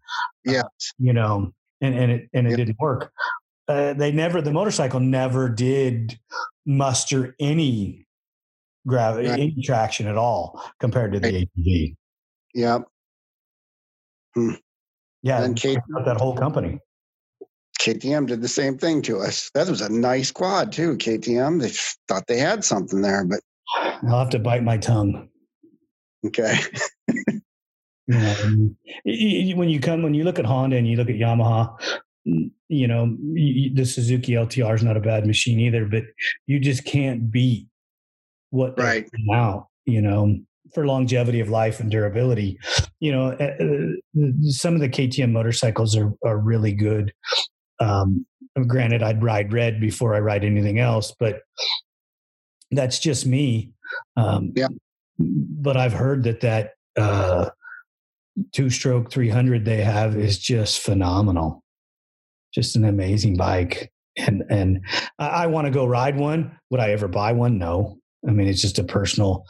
Yeah, 0.46 0.62
uh, 0.62 0.70
you 1.00 1.14
know, 1.14 1.52
and 1.82 1.96
and 1.96 2.12
it 2.12 2.30
and 2.34 2.48
it 2.48 2.56
didn't 2.56 2.78
work. 2.80 3.12
Uh, 3.68 3.94
they 3.94 4.12
never 4.12 4.42
the 4.42 4.52
motorcycle 4.52 5.00
never 5.00 5.50
did 5.50 6.20
muster 6.66 7.36
any 7.40 8.06
gravity, 8.88 9.30
right. 9.30 9.40
any 9.40 9.62
traction 9.64 10.08
at 10.08 10.18
all 10.18 10.62
compared 10.80 11.14
to 11.14 11.20
the 11.20 11.32
right. 11.32 11.50
ATV. 11.58 11.96
Yep. 12.54 12.84
Hmm. 14.36 14.54
Yeah, 15.24 15.44
and 15.44 15.56
Kate, 15.56 15.78
that 16.06 16.18
whole 16.18 16.36
company. 16.36 16.80
KTM 17.80 18.28
did 18.28 18.42
the 18.42 18.48
same 18.48 18.78
thing 18.78 19.02
to 19.04 19.20
us. 19.20 19.50
That 19.54 19.68
was 19.68 19.82
a 19.82 19.92
nice 19.92 20.32
quad 20.32 20.72
too. 20.72 20.98
KTM, 20.98 21.60
they 21.62 21.72
thought 22.08 22.28
they 22.28 22.38
had 22.38 22.64
something 22.64 23.02
there, 23.02 23.26
but 23.26 23.40
I'll 24.08 24.20
have 24.20 24.30
to 24.32 24.40
bite 24.40 24.64
my 24.64 24.78
tongue. 24.78 25.30
Okay. 26.26 26.60
when 28.08 28.76
you 29.70 29.80
come, 29.80 30.04
when 30.04 30.14
you 30.14 30.24
look 30.24 30.40
at 30.40 30.46
Honda 30.46 30.78
and 30.78 30.88
you 30.88 30.96
look 30.98 31.10
at 31.10 31.16
Yamaha, 31.16 31.76
you 32.24 32.88
know 32.88 33.18
the 33.74 33.86
Suzuki 33.86 34.34
LTR 34.34 34.76
is 34.76 34.84
not 34.84 34.98
a 34.98 35.02
bad 35.02 35.26
machine 35.26 35.60
either, 35.60 35.86
but 35.86 36.04
you 36.46 36.60
just 36.60 36.86
can't 36.86 37.32
beat 37.32 37.68
what 38.52 38.78
right 38.78 39.10
now. 39.14 39.70
You 39.86 40.02
know, 40.02 40.38
for 40.74 40.86
longevity 40.86 41.40
of 41.40 41.50
life 41.50 41.80
and 41.80 41.92
durability. 41.92 42.60
You 43.00 43.12
know, 43.12 43.30
eh, 43.32 44.42
some 44.50 44.76
of 44.76 44.82
the 44.82 44.90
KTM 44.90 45.32
motorcycles 45.32 45.96
are 45.96 46.14
are 46.26 46.38
really 46.38 46.74
good. 46.74 47.14
Um, 47.80 48.26
granted, 48.68 49.04
I'd 49.04 49.24
ride 49.24 49.54
red 49.54 49.80
before 49.80 50.16
I 50.16 50.20
ride 50.20 50.44
anything 50.44 50.80
else, 50.80 51.14
but 51.20 51.42
that's 52.72 53.00
just 53.00 53.26
me. 53.26 53.72
Um, 54.16 54.54
yeah. 54.56 54.68
But 55.20 55.78
I've 55.78 55.94
heard 55.94 56.24
that 56.24 56.42
that 56.42 56.72
uh, 56.98 57.50
two 58.54 58.70
stroke 58.70 59.12
300 59.12 59.66
they 59.66 59.82
have 59.82 60.18
is 60.18 60.40
just 60.40 60.82
phenomenal. 60.82 61.64
Just 62.54 62.76
an 62.76 62.86
amazing 62.86 63.38
bike. 63.38 63.92
And, 64.18 64.44
and 64.50 64.86
I 65.20 65.48
want 65.48 65.68
to 65.68 65.72
go 65.72 65.86
ride 65.86 66.18
one. 66.18 66.58
Would 66.70 66.82
I 66.82 66.92
ever 66.92 67.08
buy 67.08 67.32
one? 67.32 67.58
No. 67.58 68.01
I 68.28 68.32
mean, 68.32 68.48
it's 68.48 68.62
just 68.62 68.80
a 68.80 68.84
personal 68.84 69.46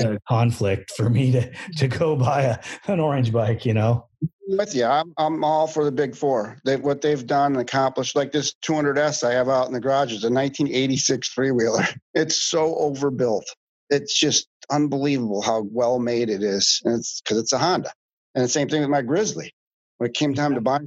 uh, 0.00 0.16
conflict 0.28 0.92
for 0.96 1.08
me 1.08 1.32
to, 1.32 1.50
to 1.76 1.88
go 1.88 2.16
buy 2.16 2.42
a, 2.42 2.58
an 2.88 3.00
orange 3.00 3.32
bike, 3.32 3.64
you 3.64 3.74
know? 3.74 4.08
With 4.48 4.74
you, 4.74 4.84
I'm, 4.84 5.12
I'm 5.18 5.44
all 5.44 5.66
for 5.66 5.84
the 5.84 5.92
big 5.92 6.16
four. 6.16 6.58
They, 6.64 6.76
what 6.76 7.00
they've 7.00 7.26
done 7.26 7.52
and 7.52 7.60
accomplished, 7.60 8.16
like 8.16 8.32
this 8.32 8.54
200S 8.64 9.24
I 9.24 9.32
have 9.32 9.48
out 9.48 9.66
in 9.66 9.72
the 9.72 9.80
garage 9.80 10.12
is 10.12 10.24
a 10.24 10.30
1986 10.30 11.28
three 11.28 11.50
wheeler. 11.50 11.84
It's 12.14 12.42
so 12.42 12.76
overbuilt. 12.76 13.44
It's 13.90 14.18
just 14.18 14.48
unbelievable 14.70 15.42
how 15.42 15.66
well 15.70 15.98
made 15.98 16.30
it 16.30 16.42
is. 16.42 16.80
And 16.84 16.98
it's 16.98 17.20
because 17.20 17.38
it's 17.38 17.52
a 17.52 17.58
Honda. 17.58 17.92
And 18.34 18.42
the 18.42 18.48
same 18.48 18.68
thing 18.68 18.80
with 18.80 18.90
my 18.90 19.02
Grizzly. 19.02 19.52
When 19.98 20.10
it 20.10 20.14
came 20.14 20.34
time 20.34 20.54
to 20.54 20.60
buy, 20.60 20.80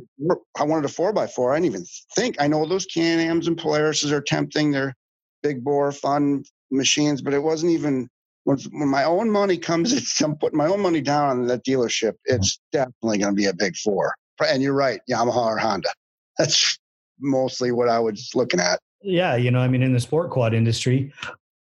I 0.58 0.64
wanted 0.64 0.86
a 0.86 0.90
four 0.90 1.14
by 1.14 1.28
four. 1.28 1.54
I 1.54 1.56
didn't 1.56 1.74
even 1.74 1.86
think. 2.16 2.36
I 2.40 2.48
know 2.48 2.66
those 2.66 2.86
Can-Ams 2.86 3.48
and 3.48 3.58
Polarises 3.58 4.12
are 4.12 4.22
tempting. 4.22 4.72
They're 4.72 4.96
big 5.42 5.64
bore, 5.64 5.92
fun 5.92 6.44
machines, 6.72 7.22
but 7.22 7.34
it 7.34 7.44
wasn't 7.44 7.72
even 7.72 8.10
when, 8.44 8.58
my 8.72 9.04
own 9.04 9.30
money 9.30 9.58
comes, 9.58 9.94
it's, 9.94 10.20
I'm 10.22 10.36
putting 10.36 10.58
my 10.58 10.68
own 10.68 10.82
money 10.82 11.02
down 11.02 11.30
on 11.30 11.48
that 11.48 11.66
dealership. 11.66 12.14
Mm-hmm. 12.30 12.36
It's 12.36 12.60
definitely 12.72 13.20
going 13.20 13.34
to 13.34 13.38
be 13.38 13.46
a 13.46 13.54
big 13.54 13.76
four. 13.78 14.16
And 14.48 14.64
you're 14.64 14.74
right, 14.74 15.02
Yamaha 15.10 15.36
or 15.36 15.58
Honda. 15.58 15.90
That's 16.38 16.80
mostly 17.20 17.72
what 17.72 17.90
I 17.90 18.00
was 18.00 18.32
looking 18.34 18.60
at. 18.60 18.80
Yeah, 19.02 19.36
you 19.36 19.52
know, 19.52 19.60
I 19.60 19.68
mean, 19.68 19.84
in 19.84 19.94
the 19.94 20.00
sport 20.00 20.30
quad 20.30 20.54
industry, 20.54 21.14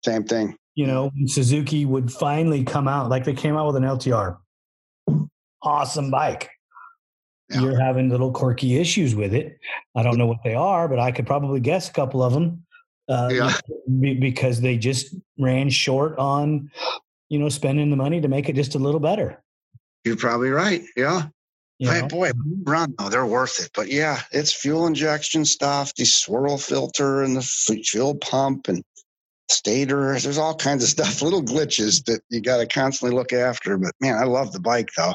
same 0.05 0.25
thing. 0.25 0.57
You 0.75 0.87
know, 0.87 1.11
Suzuki 1.27 1.85
would 1.85 2.13
finally 2.13 2.65
come 2.65 2.87
out, 2.87 3.11
like 3.11 3.25
they 3.25 3.35
came 3.35 3.57
out 3.57 3.67
with 3.67 3.77
an 3.77 3.83
LTR, 3.83 4.39
awesome 5.63 6.11
bike. 6.11 6.49
Yeah. 7.51 7.63
You're 7.63 7.81
having 7.81 8.09
little 8.09 8.31
quirky 8.31 8.79
issues 8.79 9.15
with 9.15 9.35
it. 9.35 9.59
I 9.97 10.03
don't 10.03 10.17
know 10.17 10.27
what 10.27 10.39
they 10.45 10.55
are, 10.55 10.87
but 10.87 11.01
I 11.01 11.11
could 11.11 11.27
probably 11.27 11.61
guess 11.61 11.91
a 11.91 11.93
couple 11.93 12.23
of 12.23 12.33
them. 12.33 12.65
Uh, 13.09 13.29
yeah. 13.33 13.53
because 14.21 14.61
they 14.61 14.77
just 14.77 15.17
ran 15.39 15.69
short 15.69 16.17
on, 16.19 16.71
you 17.29 17.39
know, 17.39 17.49
spending 17.49 17.91
the 17.91 17.97
money 17.97 18.21
to 18.21 18.29
make 18.29 18.49
it 18.49 18.55
just 18.55 18.77
a 18.77 18.79
little 18.79 19.01
better. 19.01 19.43
You're 20.05 20.17
probably 20.17 20.51
right. 20.51 20.83
Yeah. 20.97 21.27
You 21.81 21.91
hey, 21.91 22.03
boy, 22.03 22.31
run 22.65 22.95
though, 22.99 23.09
they're 23.09 23.25
worth 23.25 23.59
it. 23.59 23.71
But 23.75 23.89
yeah, 23.89 24.21
it's 24.33 24.53
fuel 24.53 24.87
injection 24.87 25.47
stuff, 25.47 25.95
the 25.95 26.05
swirl 26.05 26.59
filter 26.59 27.23
and 27.23 27.35
the 27.35 27.43
fuel 27.43 28.17
pump 28.17 28.69
and 28.69 28.85
stator. 29.51 30.19
There's 30.19 30.37
all 30.37 30.55
kinds 30.55 30.85
of 30.85 30.91
stuff, 30.91 31.23
little 31.23 31.43
glitches 31.43 32.05
that 32.05 32.21
you 32.29 32.43
got 32.43 32.59
to 32.59 32.67
constantly 32.67 33.17
look 33.17 33.33
after. 33.33 33.79
But 33.79 33.95
man, 34.01 34.17
I 34.17 34.25
love 34.25 34.53
the 34.53 34.61
bike 34.61 34.91
though. 34.97 35.15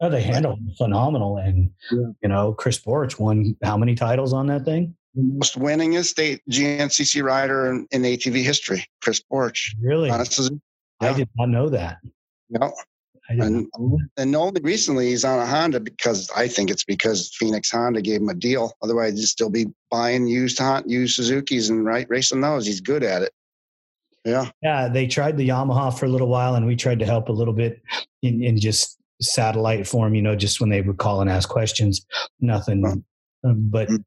Oh, 0.00 0.10
they 0.10 0.22
handle 0.22 0.58
phenomenal, 0.76 1.38
and 1.38 1.70
yeah. 1.90 2.08
you 2.22 2.28
know, 2.28 2.52
Chris 2.52 2.78
Borich 2.78 3.18
won 3.18 3.56
how 3.62 3.76
many 3.78 3.94
titles 3.94 4.32
on 4.32 4.46
that 4.48 4.64
thing? 4.64 4.94
Most 5.16 5.58
winningest 5.58 6.06
state 6.06 6.42
GNCC 6.50 7.22
rider 7.22 7.70
in, 7.70 7.86
in 7.90 8.02
ATV 8.02 8.42
history, 8.42 8.84
Chris 9.02 9.22
Borich. 9.32 9.74
Really? 9.80 10.10
Honestly, 10.10 10.60
yeah. 11.00 11.10
I 11.10 11.12
did 11.14 11.28
not 11.36 11.48
know 11.48 11.68
that. 11.70 11.98
No. 12.50 12.72
And, 13.28 13.68
and 14.16 14.36
only 14.36 14.60
recently 14.60 15.08
he's 15.08 15.24
on 15.24 15.40
a 15.40 15.46
Honda 15.46 15.80
because 15.80 16.30
I 16.36 16.46
think 16.46 16.70
it's 16.70 16.84
because 16.84 17.34
Phoenix 17.34 17.70
Honda 17.72 18.00
gave 18.00 18.20
him 18.20 18.28
a 18.28 18.34
deal. 18.34 18.72
Otherwise, 18.82 19.14
he'd 19.14 19.26
still 19.26 19.50
be 19.50 19.66
buying 19.90 20.28
used 20.28 20.58
Honda, 20.58 20.88
used 20.88 21.16
Suzuki's 21.16 21.68
and 21.68 21.84
right 21.84 22.06
racing 22.08 22.40
those. 22.40 22.66
He's 22.66 22.80
good 22.80 23.02
at 23.02 23.22
it. 23.22 23.32
Yeah. 24.24 24.50
Yeah. 24.62 24.88
They 24.88 25.06
tried 25.08 25.36
the 25.36 25.48
Yamaha 25.48 25.96
for 25.98 26.06
a 26.06 26.08
little 26.08 26.28
while, 26.28 26.54
and 26.54 26.66
we 26.66 26.76
tried 26.76 27.00
to 27.00 27.06
help 27.06 27.28
a 27.28 27.32
little 27.32 27.54
bit 27.54 27.82
in, 28.22 28.42
in 28.44 28.60
just 28.60 28.98
satellite 29.20 29.88
form. 29.88 30.14
You 30.14 30.22
know, 30.22 30.36
just 30.36 30.60
when 30.60 30.70
they 30.70 30.82
would 30.82 30.98
call 30.98 31.20
and 31.20 31.30
ask 31.30 31.48
questions. 31.48 32.06
Nothing. 32.40 32.84
Huh. 32.84 33.50
Um, 33.50 33.68
but 33.70 33.88
mm. 33.88 34.04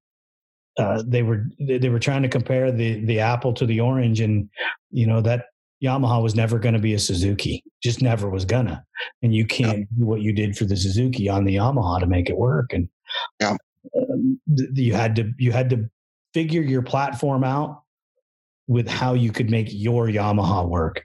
Uh, 0.80 1.04
they 1.06 1.24
were 1.24 1.46
they 1.60 1.90
were 1.90 2.00
trying 2.00 2.22
to 2.22 2.30
compare 2.30 2.72
the 2.72 3.04
the 3.06 3.20
apple 3.20 3.54
to 3.54 3.66
the 3.66 3.80
orange, 3.80 4.22
and 4.22 4.50
you 4.92 5.06
know 5.06 5.22
that 5.22 5.46
Yamaha 5.84 6.22
was 6.22 6.36
never 6.36 6.60
going 6.60 6.74
to 6.74 6.80
be 6.80 6.94
a 6.94 7.00
Suzuki, 7.00 7.64
just 7.82 8.02
never 8.02 8.30
was 8.30 8.46
gonna. 8.46 8.84
And 9.22 9.34
you 9.34 9.46
can't 9.46 9.88
do 9.98 10.06
what 10.06 10.22
you 10.22 10.34
did 10.34 10.58
for 10.58 10.66
the 10.66 10.76
Suzuki 10.76 11.30
on 11.30 11.46
the 11.46 11.56
Yamaha 11.56 12.00
to 12.02 12.06
make 12.06 12.30
it 12.30 12.38
work. 12.38 12.74
And 12.74 12.90
yeah. 13.40 13.56
um, 13.98 14.40
you 14.48 14.94
had 14.94 15.16
to 15.16 15.32
you 15.38 15.52
had 15.52 15.70
to 15.70 15.90
figure 16.34 16.62
your 16.62 16.82
platform 16.82 17.44
out 17.44 17.84
with 18.68 18.88
how 18.88 19.14
you 19.14 19.32
could 19.32 19.50
make 19.50 19.68
your 19.72 20.08
Yamaha 20.08 20.68
work. 20.68 21.04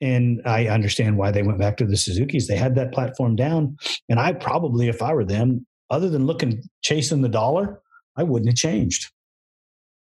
And 0.00 0.42
I 0.44 0.66
understand 0.66 1.16
why 1.16 1.30
they 1.30 1.42
went 1.42 1.58
back 1.58 1.76
to 1.78 1.86
the 1.86 1.96
Suzuki's. 1.96 2.48
They 2.48 2.56
had 2.56 2.74
that 2.74 2.92
platform 2.92 3.36
down, 3.36 3.76
and 4.08 4.18
I 4.18 4.32
probably, 4.32 4.88
if 4.88 5.00
I 5.00 5.14
were 5.14 5.24
them, 5.24 5.66
other 5.90 6.10
than 6.10 6.26
looking 6.26 6.62
chasing 6.82 7.22
the 7.22 7.28
dollar, 7.28 7.80
I 8.16 8.22
wouldn't 8.22 8.50
have 8.50 8.56
changed. 8.56 9.10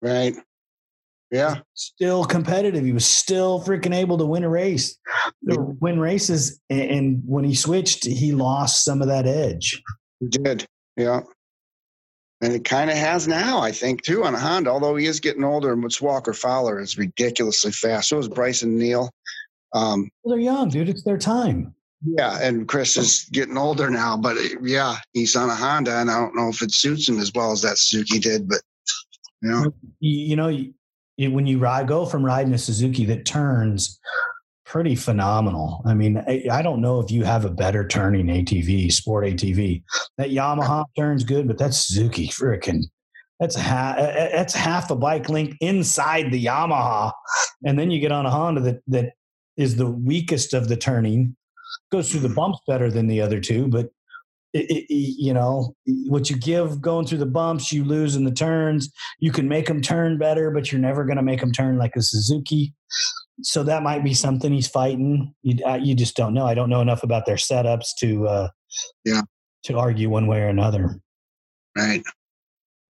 Right. 0.04 0.36
Yeah. 1.30 1.60
Still 1.72 2.24
competitive. 2.26 2.84
He 2.84 2.92
was 2.92 3.06
still 3.06 3.64
freaking 3.64 3.94
able 3.94 4.18
to 4.18 4.26
win 4.26 4.44
a 4.44 4.48
race, 4.50 4.98
win 5.42 5.98
races. 5.98 6.60
And 6.68 7.22
when 7.26 7.42
he 7.44 7.54
switched, 7.54 8.04
he 8.04 8.32
lost 8.32 8.84
some 8.84 9.00
of 9.00 9.08
that 9.08 9.26
edge. 9.26 9.82
He 10.20 10.28
did. 10.28 10.66
Yeah. 10.98 11.22
And 12.42 12.52
it 12.52 12.64
kind 12.64 12.90
of 12.90 12.96
has 12.96 13.26
now, 13.26 13.60
I 13.60 13.72
think, 13.72 14.02
too, 14.02 14.24
on 14.24 14.34
a 14.34 14.38
Honda, 14.38 14.70
although 14.70 14.96
he 14.96 15.06
is 15.06 15.20
getting 15.20 15.42
older. 15.42 15.72
And 15.72 15.82
what's 15.82 16.02
Walker 16.02 16.34
Fowler 16.34 16.78
is 16.80 16.98
ridiculously 16.98 17.72
fast. 17.72 18.10
So 18.10 18.18
is 18.18 18.28
Brycen 18.28 18.72
Neal. 18.72 19.10
Um, 19.72 20.10
well, 20.22 20.36
they're 20.36 20.44
young, 20.44 20.68
dude. 20.68 20.90
It's 20.90 21.02
their 21.02 21.18
time. 21.18 21.74
Yeah, 22.06 22.38
and 22.42 22.68
Chris 22.68 22.98
is 22.98 23.26
getting 23.32 23.56
older 23.56 23.88
now, 23.88 24.14
but 24.18 24.36
yeah, 24.62 24.96
he's 25.14 25.34
on 25.36 25.48
a 25.48 25.54
Honda, 25.54 26.00
and 26.00 26.10
I 26.10 26.20
don't 26.20 26.36
know 26.36 26.50
if 26.50 26.60
it 26.60 26.70
suits 26.70 27.08
him 27.08 27.18
as 27.18 27.32
well 27.34 27.50
as 27.50 27.62
that 27.62 27.78
Suzuki 27.78 28.18
did. 28.18 28.46
But 28.46 28.60
you 30.00 30.36
know, 30.36 30.48
you, 30.48 30.72
when 31.30 31.46
you 31.46 31.58
ride, 31.58 31.88
go 31.88 32.06
from 32.06 32.24
riding 32.24 32.54
a 32.54 32.58
Suzuki 32.58 33.04
that 33.06 33.26
turns 33.26 34.00
pretty 34.64 34.96
phenomenal. 34.96 35.82
I 35.84 35.94
mean, 35.94 36.18
I, 36.26 36.44
I 36.50 36.62
don't 36.62 36.80
know 36.80 37.00
if 37.00 37.10
you 37.10 37.24
have 37.24 37.44
a 37.44 37.50
better 37.50 37.86
turning 37.86 38.26
ATV, 38.26 38.90
sport 38.90 39.24
ATV. 39.24 39.82
That 40.18 40.30
Yamaha 40.30 40.84
turns 40.96 41.24
good, 41.24 41.46
but 41.46 41.58
that 41.58 41.74
Suzuki 41.74 42.28
freaking 42.28 42.84
that's 43.40 43.56
half 43.56 43.96
that's 43.96 44.54
half 44.54 44.90
a 44.90 44.96
bike 44.96 45.28
length 45.28 45.56
inside 45.60 46.30
the 46.30 46.44
Yamaha, 46.44 47.12
and 47.64 47.78
then 47.78 47.90
you 47.90 48.00
get 48.00 48.12
on 48.12 48.26
a 48.26 48.30
Honda 48.30 48.60
that 48.62 48.80
that 48.88 49.12
is 49.56 49.76
the 49.76 49.90
weakest 49.90 50.54
of 50.54 50.68
the 50.68 50.76
turning 50.76 51.36
goes 51.90 52.10
through 52.10 52.20
the 52.20 52.28
bumps 52.28 52.58
better 52.66 52.90
than 52.90 53.06
the 53.06 53.20
other 53.20 53.40
two, 53.40 53.68
but 53.68 53.90
it, 54.54 54.86
it, 54.88 54.94
you 54.94 55.34
know 55.34 55.74
what 56.06 56.30
you 56.30 56.36
give 56.36 56.80
going 56.80 57.06
through 57.06 57.18
the 57.18 57.26
bumps, 57.26 57.72
you 57.72 57.84
lose 57.84 58.14
in 58.14 58.24
the 58.24 58.32
turns. 58.32 58.90
You 59.18 59.32
can 59.32 59.48
make 59.48 59.66
them 59.66 59.82
turn 59.82 60.16
better, 60.16 60.50
but 60.50 60.70
you're 60.70 60.80
never 60.80 61.04
going 61.04 61.16
to 61.16 61.22
make 61.22 61.40
them 61.40 61.52
turn 61.52 61.76
like 61.76 61.96
a 61.96 62.02
Suzuki. 62.02 62.72
So 63.42 63.64
that 63.64 63.82
might 63.82 64.04
be 64.04 64.14
something 64.14 64.52
he's 64.52 64.68
fighting. 64.68 65.34
You 65.42 65.58
you 65.80 65.94
just 65.94 66.16
don't 66.16 66.34
know. 66.34 66.46
I 66.46 66.54
don't 66.54 66.70
know 66.70 66.80
enough 66.80 67.02
about 67.02 67.26
their 67.26 67.36
setups 67.36 67.88
to 67.98 68.28
uh, 68.28 68.48
yeah 69.04 69.22
to 69.64 69.76
argue 69.76 70.08
one 70.08 70.28
way 70.28 70.40
or 70.40 70.48
another. 70.48 71.00
Right. 71.76 72.02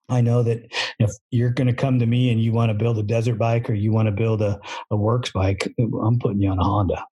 I 0.08 0.20
know 0.20 0.42
that 0.42 0.72
if 0.98 1.10
you're 1.30 1.50
going 1.50 1.66
to 1.66 1.74
come 1.74 1.98
to 1.98 2.06
me 2.06 2.30
and 2.30 2.40
you 2.40 2.52
want 2.52 2.70
to 2.70 2.74
build 2.74 2.98
a 2.98 3.02
desert 3.02 3.34
bike 3.34 3.68
or 3.68 3.74
you 3.74 3.92
want 3.92 4.06
to 4.06 4.12
build 4.12 4.40
a, 4.40 4.58
a 4.90 4.96
works 4.96 5.32
bike, 5.32 5.70
I'm 5.78 6.18
putting 6.18 6.40
you 6.40 6.50
on 6.50 6.58
a 6.58 6.64
Honda. 6.64 7.04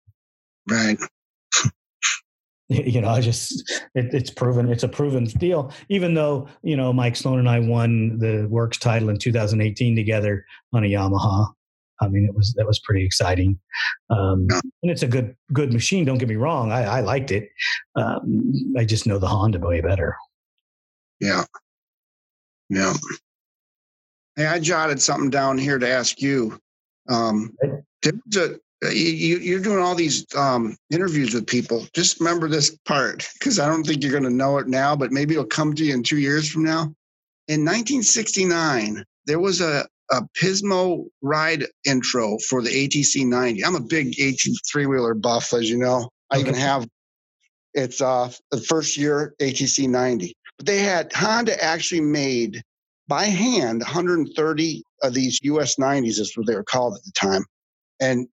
Right. 0.71 0.99
you 2.87 3.01
know, 3.01 3.09
I 3.09 3.21
just 3.21 3.61
it, 3.95 4.13
it's 4.13 4.31
proven 4.31 4.71
it's 4.71 4.83
a 4.83 4.89
proven 4.89 5.25
deal. 5.25 5.73
Even 5.89 6.15
though 6.15 6.49
you 6.63 6.77
know 6.77 6.93
Mike 6.93 7.17
Sloan 7.17 7.39
and 7.39 7.49
I 7.49 7.61
won 7.61 8.19
the 8.19 8.47
works 8.49 8.79
title 8.79 9.09
in 9.09 9.19
2018 9.19 9.95
together 9.97 10.45
on 10.73 10.85
a 10.85 10.89
Yamaha, 10.89 11.53
I 12.01 12.09
mean, 12.09 12.25
it 12.25 12.35
was 12.35 12.53
that 12.57 12.67
was 12.67 12.81
pretty 12.81 13.05
exciting, 13.05 13.59
um, 14.11 14.47
and 14.51 14.91
it's 14.91 15.03
a 15.03 15.09
good 15.09 15.37
good 15.53 15.73
machine. 15.73 16.05
Don't 16.05 16.19
get 16.19 16.29
me 16.29 16.37
wrong, 16.37 16.73
I, 16.73 16.85
I 16.85 17.01
liked 17.01 17.31
it. 17.31 17.49
Um, 17.97 18.75
I 18.77 18.85
just 18.85 19.07
know 19.07 19.19
the 19.19 19.29
Honda 19.29 19.61
way 19.61 19.81
better. 19.81 20.17
Yeah, 21.21 21.45
yeah. 22.69 22.95
Hey, 24.37 24.47
I 24.47 24.59
jotted 24.59 25.01
something 25.01 25.31
down 25.31 25.59
here 25.59 25.79
to 25.79 25.89
ask 25.89 26.21
you. 26.21 26.59
Um, 27.09 27.55
a, 28.03 28.57
you, 28.93 29.39
you're 29.39 29.61
doing 29.61 29.79
all 29.79 29.95
these 29.95 30.27
um, 30.37 30.77
interviews 30.91 31.35
with 31.35 31.47
people. 31.47 31.87
Just 31.95 32.21
remember 32.21 32.49
this 32.49 32.77
part 32.87 33.29
because 33.35 33.59
I 33.59 33.69
don't 33.69 33.85
think 33.85 34.03
you're 34.03 34.13
going 34.13 34.25
to 34.25 34.31
know 34.31 34.59
it 34.59 34.69
now, 34.69 34.97
but 34.97 35.13
maybe 35.13 35.35
it'll 35.35 35.47
come 35.47 35.75
to 35.75 35.85
you 35.85 35.95
in 35.95 36.03
two 36.03 36.19
years 36.19 36.51
from 36.51 36.65
now. 36.65 36.83
In 37.47 37.61
1969, 37.61 39.05
there 39.27 39.39
was 39.39 39.61
a, 39.61 39.87
a 40.11 40.23
Pismo 40.39 41.05
ride 41.23 41.65
intro 41.87 42.39
for 42.49 42.63
the 42.63 42.71
ATC 42.71 43.27
90. 43.27 43.65
I'm 43.65 43.77
a 43.77 43.81
big 43.81 44.19
AT 44.21 44.39
three 44.71 44.87
wheeler 44.87 45.15
buff, 45.15 45.53
as 45.53 45.69
you 45.71 45.79
know. 45.79 46.11
I 46.31 46.39
even 46.39 46.55
have 46.55 46.87
it's 47.75 48.01
uh, 48.01 48.31
the 48.51 48.61
first 48.61 48.97
year 48.97 49.35
ATC 49.41 49.89
90. 49.89 50.35
But 50.57 50.67
they 50.67 50.79
had 50.79 51.13
Honda 51.13 51.63
actually 51.63 52.01
made 52.01 52.63
by 53.09 53.25
hand 53.25 53.81
130 53.81 54.83
of 55.03 55.13
these 55.13 55.39
US 55.43 55.77
90s, 55.77 56.19
is 56.19 56.33
what 56.37 56.47
they 56.47 56.55
were 56.55 56.65
called 56.65 56.97
at 56.97 57.05
the 57.05 57.13
time, 57.13 57.45
and 58.01 58.29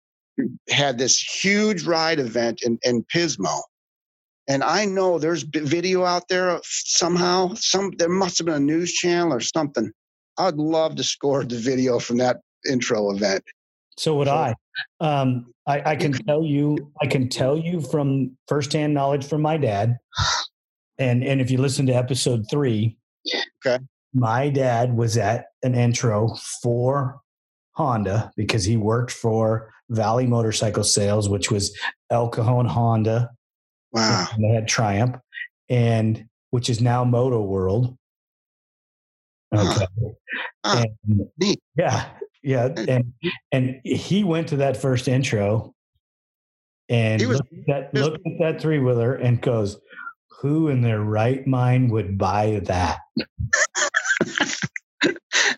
had 0.68 0.98
this 0.98 1.18
huge 1.18 1.84
ride 1.84 2.18
event 2.18 2.62
in, 2.62 2.78
in 2.82 3.04
Pismo. 3.04 3.62
And 4.48 4.62
I 4.62 4.84
know 4.84 5.18
there's 5.18 5.42
video 5.42 6.04
out 6.04 6.28
there 6.28 6.60
somehow. 6.62 7.54
Some 7.54 7.92
there 7.98 8.08
must 8.08 8.38
have 8.38 8.46
been 8.46 8.54
a 8.54 8.60
news 8.60 8.92
channel 8.92 9.32
or 9.32 9.40
something. 9.40 9.90
I'd 10.38 10.54
love 10.54 10.96
to 10.96 11.04
score 11.04 11.44
the 11.44 11.56
video 11.56 11.98
from 11.98 12.18
that 12.18 12.40
intro 12.70 13.10
event. 13.10 13.42
So 13.96 14.16
would 14.16 14.28
so, 14.28 14.34
I. 14.34 14.54
Um, 15.00 15.52
I. 15.66 15.92
I 15.92 15.96
can 15.96 16.12
tell 16.12 16.44
you. 16.44 16.92
I 17.00 17.06
can 17.06 17.28
tell 17.28 17.58
you 17.58 17.80
from 17.80 18.36
firsthand 18.46 18.94
knowledge 18.94 19.26
from 19.26 19.42
my 19.42 19.56
dad. 19.56 19.96
And 20.98 21.22
and 21.22 21.42
if 21.42 21.50
you 21.50 21.58
listen 21.58 21.84
to 21.88 21.92
episode 21.92 22.46
three, 22.50 22.96
okay, 23.66 23.84
my 24.14 24.48
dad 24.48 24.96
was 24.96 25.18
at 25.18 25.48
an 25.62 25.74
intro 25.74 26.34
for 26.62 27.20
Honda 27.72 28.32
because 28.34 28.64
he 28.64 28.78
worked 28.78 29.10
for 29.10 29.74
Valley 29.90 30.26
Motorcycle 30.26 30.84
Sales, 30.84 31.28
which 31.28 31.50
was 31.50 31.76
El 32.10 32.28
Cajon 32.28 32.66
Honda. 32.66 33.30
Wow. 33.92 34.26
And 34.32 34.44
they 34.44 34.48
had 34.54 34.68
Triumph, 34.68 35.16
and 35.68 36.26
which 36.50 36.68
is 36.68 36.80
now 36.80 37.04
Moto 37.04 37.42
World. 37.42 37.96
Okay. 39.54 39.86
Huh. 40.64 40.84
And, 41.08 41.28
yeah, 41.76 42.08
yeah, 42.42 42.68
and 42.88 43.12
and 43.52 43.80
he 43.84 44.22
went 44.22 44.48
to 44.48 44.56
that 44.58 44.76
first 44.76 45.08
intro, 45.08 45.74
and 46.88 47.20
he 47.20 47.26
was, 47.26 47.40
looked 47.50 47.68
at, 47.68 47.94
looked 47.94 48.26
at 48.26 48.32
that 48.40 48.60
three 48.60 48.78
wheeler 48.78 49.14
and 49.14 49.40
goes, 49.40 49.78
"Who 50.40 50.68
in 50.68 50.80
their 50.80 51.00
right 51.00 51.44
mind 51.46 51.90
would 51.90 52.18
buy 52.18 52.60
that?" 52.64 52.98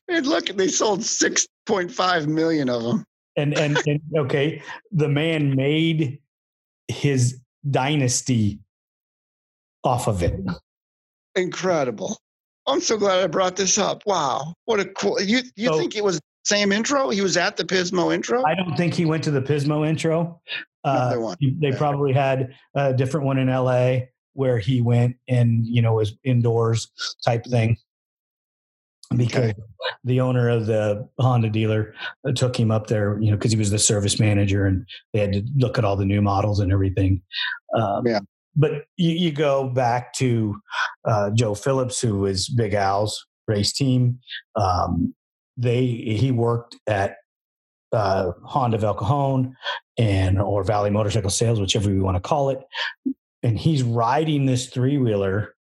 and 0.09 0.27
look, 0.27 0.47
they 0.47 0.69
sold 0.69 1.05
six 1.05 1.47
point 1.67 1.91
five 1.91 2.27
million 2.27 2.71
of 2.71 2.83
them. 2.83 3.05
And, 3.39 3.57
and 3.57 3.79
and 3.87 4.01
okay, 4.17 4.63
the 4.91 5.09
man 5.09 5.55
made 5.55 6.19
his 6.89 7.41
dynasty 7.71 8.59
off 9.85 10.09
of 10.09 10.23
it. 10.23 10.41
Incredible. 11.37 12.19
I'm 12.67 12.81
so 12.81 12.97
glad 12.97 13.23
I 13.23 13.27
brought 13.29 13.57
this 13.57 13.79
up. 13.79 14.03
Wow, 14.07 14.55
what 14.65 14.81
a 14.81 14.87
cool! 14.87 15.21
You 15.21 15.43
you 15.55 15.69
so, 15.69 15.79
think 15.79 15.95
it 15.95 16.03
was 16.03 16.21
same 16.45 16.73
intro? 16.73 17.11
He 17.11 17.21
was 17.21 17.37
at 17.37 17.57
the 17.57 17.65
Pismo 17.65 18.13
intro. 18.13 18.45
I 18.45 18.55
don't 18.55 18.77
think 18.77 18.95
he 18.95 19.05
went 19.05 19.23
to 19.25 19.31
the 19.31 19.41
Pismo 19.41 19.87
intro. 19.87 20.41
Uh, 20.83 21.15
one. 21.17 21.37
They 21.41 21.73
probably 21.73 22.13
had 22.13 22.55
a 22.75 22.93
different 22.93 23.27
one 23.27 23.39
in 23.39 23.49
L.A. 23.49 24.11
where 24.33 24.59
he 24.59 24.81
went 24.81 25.17
and 25.29 25.65
you 25.65 25.81
know 25.81 25.95
was 25.95 26.15
indoors 26.25 26.91
type 27.25 27.45
thing 27.45 27.77
because 29.17 29.51
okay. 29.51 29.55
the 30.05 30.21
owner 30.21 30.49
of 30.49 30.67
the 30.67 31.09
Honda 31.19 31.51
dealer 31.51 31.95
uh, 32.27 32.33
took 32.33 32.59
him 32.59 32.71
up 32.71 32.89
there, 32.89 33.19
you 33.21 33.31
know, 33.31 33.37
because 33.37 33.53
he 33.53 33.59
was 33.59 33.71
the 33.71 33.79
service 33.79 34.21
manager 34.21 34.67
and 34.67 34.87
they 35.13 35.21
had 35.21 35.33
to 35.33 35.43
look 35.57 35.79
at 35.79 35.85
all 35.85 35.97
the 35.97 36.05
new 36.05 36.21
models 36.21 36.61
and 36.61 36.73
everything. 36.73 37.23
Um, 37.75 38.07
yeah 38.07 38.21
but 38.59 38.87
you, 38.97 39.13
you 39.13 39.33
go 39.33 39.69
back 39.69 40.13
to 40.15 40.61
uh, 41.05 41.31
Joe 41.31 41.55
Phillips, 41.55 42.01
who 42.01 42.19
was 42.19 42.49
Big 42.49 42.75
Al's 42.75 43.25
race 43.47 43.73
team. 43.73 44.19
Um, 44.57 45.15
they 45.57 45.87
he 45.87 46.33
worked 46.33 46.77
at 46.87 47.17
uh, 47.93 48.33
Honda 48.45 48.77
of 48.77 48.85
El 48.85 48.95
Cajon 48.95 49.57
and 49.97 50.41
or 50.41 50.65
Valley 50.65 50.91
Motorcycle 50.91 51.31
Sales, 51.31 51.61
whichever 51.61 51.91
you 51.91 52.03
want 52.03 52.17
to 52.17 52.21
call 52.21 52.51
it. 52.51 52.61
And 53.43 53.57
he's 53.57 53.85
riding 53.85 54.47
this 54.47 54.67
three 54.67 54.99
wheeler 54.99 55.55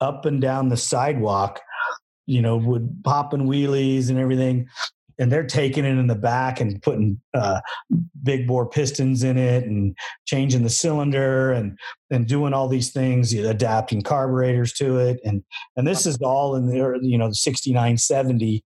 up 0.00 0.24
and 0.24 0.40
down 0.40 0.68
the 0.68 0.76
sidewalk, 0.76 1.60
you 2.26 2.42
know, 2.42 2.56
with 2.56 3.02
popping 3.02 3.46
wheelies 3.46 4.10
and 4.10 4.18
everything 4.18 4.68
and 5.18 5.30
they're 5.30 5.46
taking 5.46 5.84
it 5.84 5.96
in 5.96 6.06
the 6.06 6.14
back 6.14 6.60
and 6.60 6.82
putting 6.82 7.20
uh, 7.34 7.60
big 8.22 8.46
bore 8.46 8.68
pistons 8.68 9.22
in 9.22 9.36
it 9.36 9.64
and 9.64 9.96
changing 10.26 10.62
the 10.62 10.70
cylinder 10.70 11.52
and 11.52 11.78
and 12.10 12.26
doing 12.26 12.52
all 12.52 12.68
these 12.68 12.92
things 12.92 13.32
adapting 13.32 14.02
carburetors 14.02 14.72
to 14.74 14.98
it. 14.98 15.20
And 15.24 15.42
and 15.76 15.86
this 15.86 16.06
is 16.06 16.18
all 16.18 16.56
in 16.56 16.66
the 16.66 16.98
you 17.02 17.18
know 17.18 17.28
the 17.28 17.34
69 17.34 17.98
70 17.98 18.64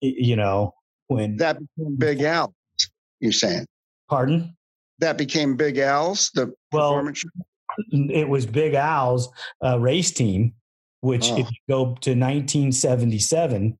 you 0.00 0.36
know 0.36 0.74
when 1.08 1.36
that 1.36 1.58
became 1.58 1.96
big 1.96 2.20
al 2.22 2.54
you're 3.20 3.32
saying? 3.32 3.66
Pardon? 4.08 4.56
That 4.98 5.16
became 5.16 5.56
big 5.56 5.78
al's 5.78 6.30
the 6.34 6.52
well, 6.72 6.92
performance? 6.92 7.24
it 7.92 8.28
was 8.28 8.46
big 8.46 8.74
al's 8.74 9.30
uh, 9.64 9.78
race 9.78 10.10
team 10.10 10.52
which 11.00 11.30
oh. 11.30 11.38
if 11.38 11.50
you 11.50 11.56
go 11.68 11.84
to 11.84 12.10
1977 12.10 13.78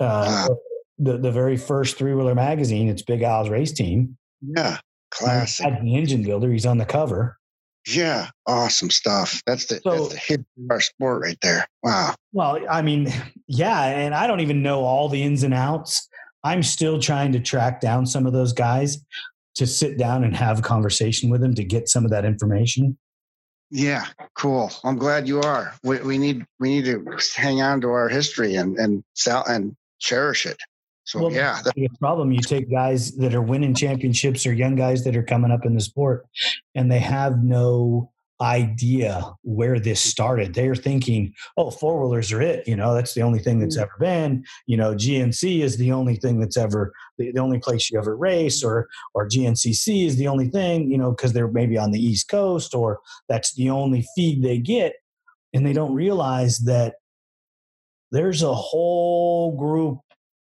uh, 0.00 0.46
wow 0.48 0.56
the, 0.98 1.18
the 1.18 1.30
very 1.30 1.56
first 1.56 1.96
three 1.96 2.14
wheeler 2.14 2.34
magazine. 2.34 2.88
It's 2.88 3.02
Big 3.02 3.22
Al's 3.22 3.48
race 3.48 3.72
team. 3.72 4.16
Yeah, 4.40 4.78
classic. 5.10 5.66
The 5.82 5.96
engine 5.96 6.22
builder. 6.22 6.50
He's 6.50 6.66
on 6.66 6.78
the 6.78 6.84
cover. 6.84 7.38
Yeah, 7.86 8.28
awesome 8.46 8.90
stuff. 8.90 9.40
That's 9.46 9.66
the, 9.66 9.80
so, 9.80 9.90
that's 9.90 10.08
the 10.08 10.18
hit 10.18 10.40
of 10.40 10.70
our 10.70 10.80
sport 10.80 11.22
right 11.22 11.38
there. 11.40 11.68
Wow. 11.82 12.14
Well, 12.32 12.58
I 12.68 12.82
mean, 12.82 13.12
yeah, 13.46 13.80
and 13.84 14.14
I 14.14 14.26
don't 14.26 14.40
even 14.40 14.62
know 14.62 14.80
all 14.80 15.08
the 15.08 15.22
ins 15.22 15.42
and 15.42 15.54
outs. 15.54 16.08
I'm 16.42 16.62
still 16.62 16.98
trying 16.98 17.32
to 17.32 17.40
track 17.40 17.80
down 17.80 18.06
some 18.06 18.26
of 18.26 18.32
those 18.32 18.52
guys 18.52 18.98
to 19.56 19.66
sit 19.66 19.98
down 19.98 20.24
and 20.24 20.34
have 20.36 20.58
a 20.58 20.62
conversation 20.62 21.30
with 21.30 21.40
them 21.40 21.54
to 21.54 21.64
get 21.64 21.88
some 21.88 22.04
of 22.04 22.10
that 22.10 22.24
information. 22.24 22.98
Yeah, 23.70 24.06
cool. 24.34 24.70
I'm 24.84 24.96
glad 24.96 25.26
you 25.26 25.40
are. 25.40 25.74
We, 25.82 25.98
we 25.98 26.18
need 26.18 26.44
we 26.60 26.68
need 26.68 26.84
to 26.84 27.18
hang 27.34 27.62
on 27.62 27.80
to 27.80 27.88
our 27.88 28.08
history 28.08 28.54
and 28.54 28.78
and 28.78 29.02
sell 29.14 29.44
and 29.46 29.76
cherish 29.98 30.46
it. 30.46 30.58
So 31.04 31.20
well, 31.20 31.32
yeah, 31.32 31.60
the 31.62 31.88
problem 32.00 32.32
you 32.32 32.40
take 32.40 32.70
guys 32.70 33.12
that 33.16 33.34
are 33.34 33.42
winning 33.42 33.74
championships 33.74 34.44
or 34.46 34.52
young 34.52 34.74
guys 34.74 35.04
that 35.04 35.16
are 35.16 35.22
coming 35.22 35.52
up 35.52 35.64
in 35.64 35.74
the 35.74 35.80
sport, 35.80 36.26
and 36.74 36.90
they 36.90 36.98
have 36.98 37.42
no 37.42 38.10
idea 38.40 39.24
where 39.42 39.80
this 39.80 40.00
started. 40.00 40.54
They're 40.54 40.74
thinking, 40.74 41.32
"Oh, 41.56 41.70
four 41.70 42.00
wheelers 42.00 42.32
are 42.32 42.42
it." 42.42 42.66
You 42.68 42.76
know, 42.76 42.94
that's 42.94 43.14
the 43.14 43.22
only 43.22 43.38
thing 43.38 43.58
that's 43.58 43.76
mm. 43.78 43.82
ever 43.82 43.92
been. 43.98 44.44
You 44.66 44.76
know, 44.76 44.94
GNC 44.94 45.60
is 45.62 45.76
the 45.76 45.92
only 45.92 46.16
thing 46.16 46.38
that's 46.40 46.56
ever 46.56 46.92
the, 47.18 47.32
the 47.32 47.40
only 47.40 47.58
place 47.58 47.90
you 47.90 47.98
ever 47.98 48.16
race, 48.16 48.62
or 48.62 48.88
or 49.14 49.28
GNCC 49.28 50.06
is 50.06 50.16
the 50.16 50.28
only 50.28 50.48
thing. 50.48 50.90
You 50.90 50.98
know, 50.98 51.10
because 51.10 51.32
they're 51.32 51.48
maybe 51.48 51.78
on 51.78 51.92
the 51.92 52.00
East 52.00 52.28
Coast, 52.28 52.74
or 52.74 53.00
that's 53.28 53.54
the 53.54 53.70
only 53.70 54.06
feed 54.14 54.42
they 54.42 54.58
get, 54.58 54.94
and 55.54 55.66
they 55.66 55.72
don't 55.72 55.94
realize 55.94 56.58
that 56.60 56.96
there's 58.12 58.42
a 58.42 58.54
whole 58.54 59.56
group 59.56 59.98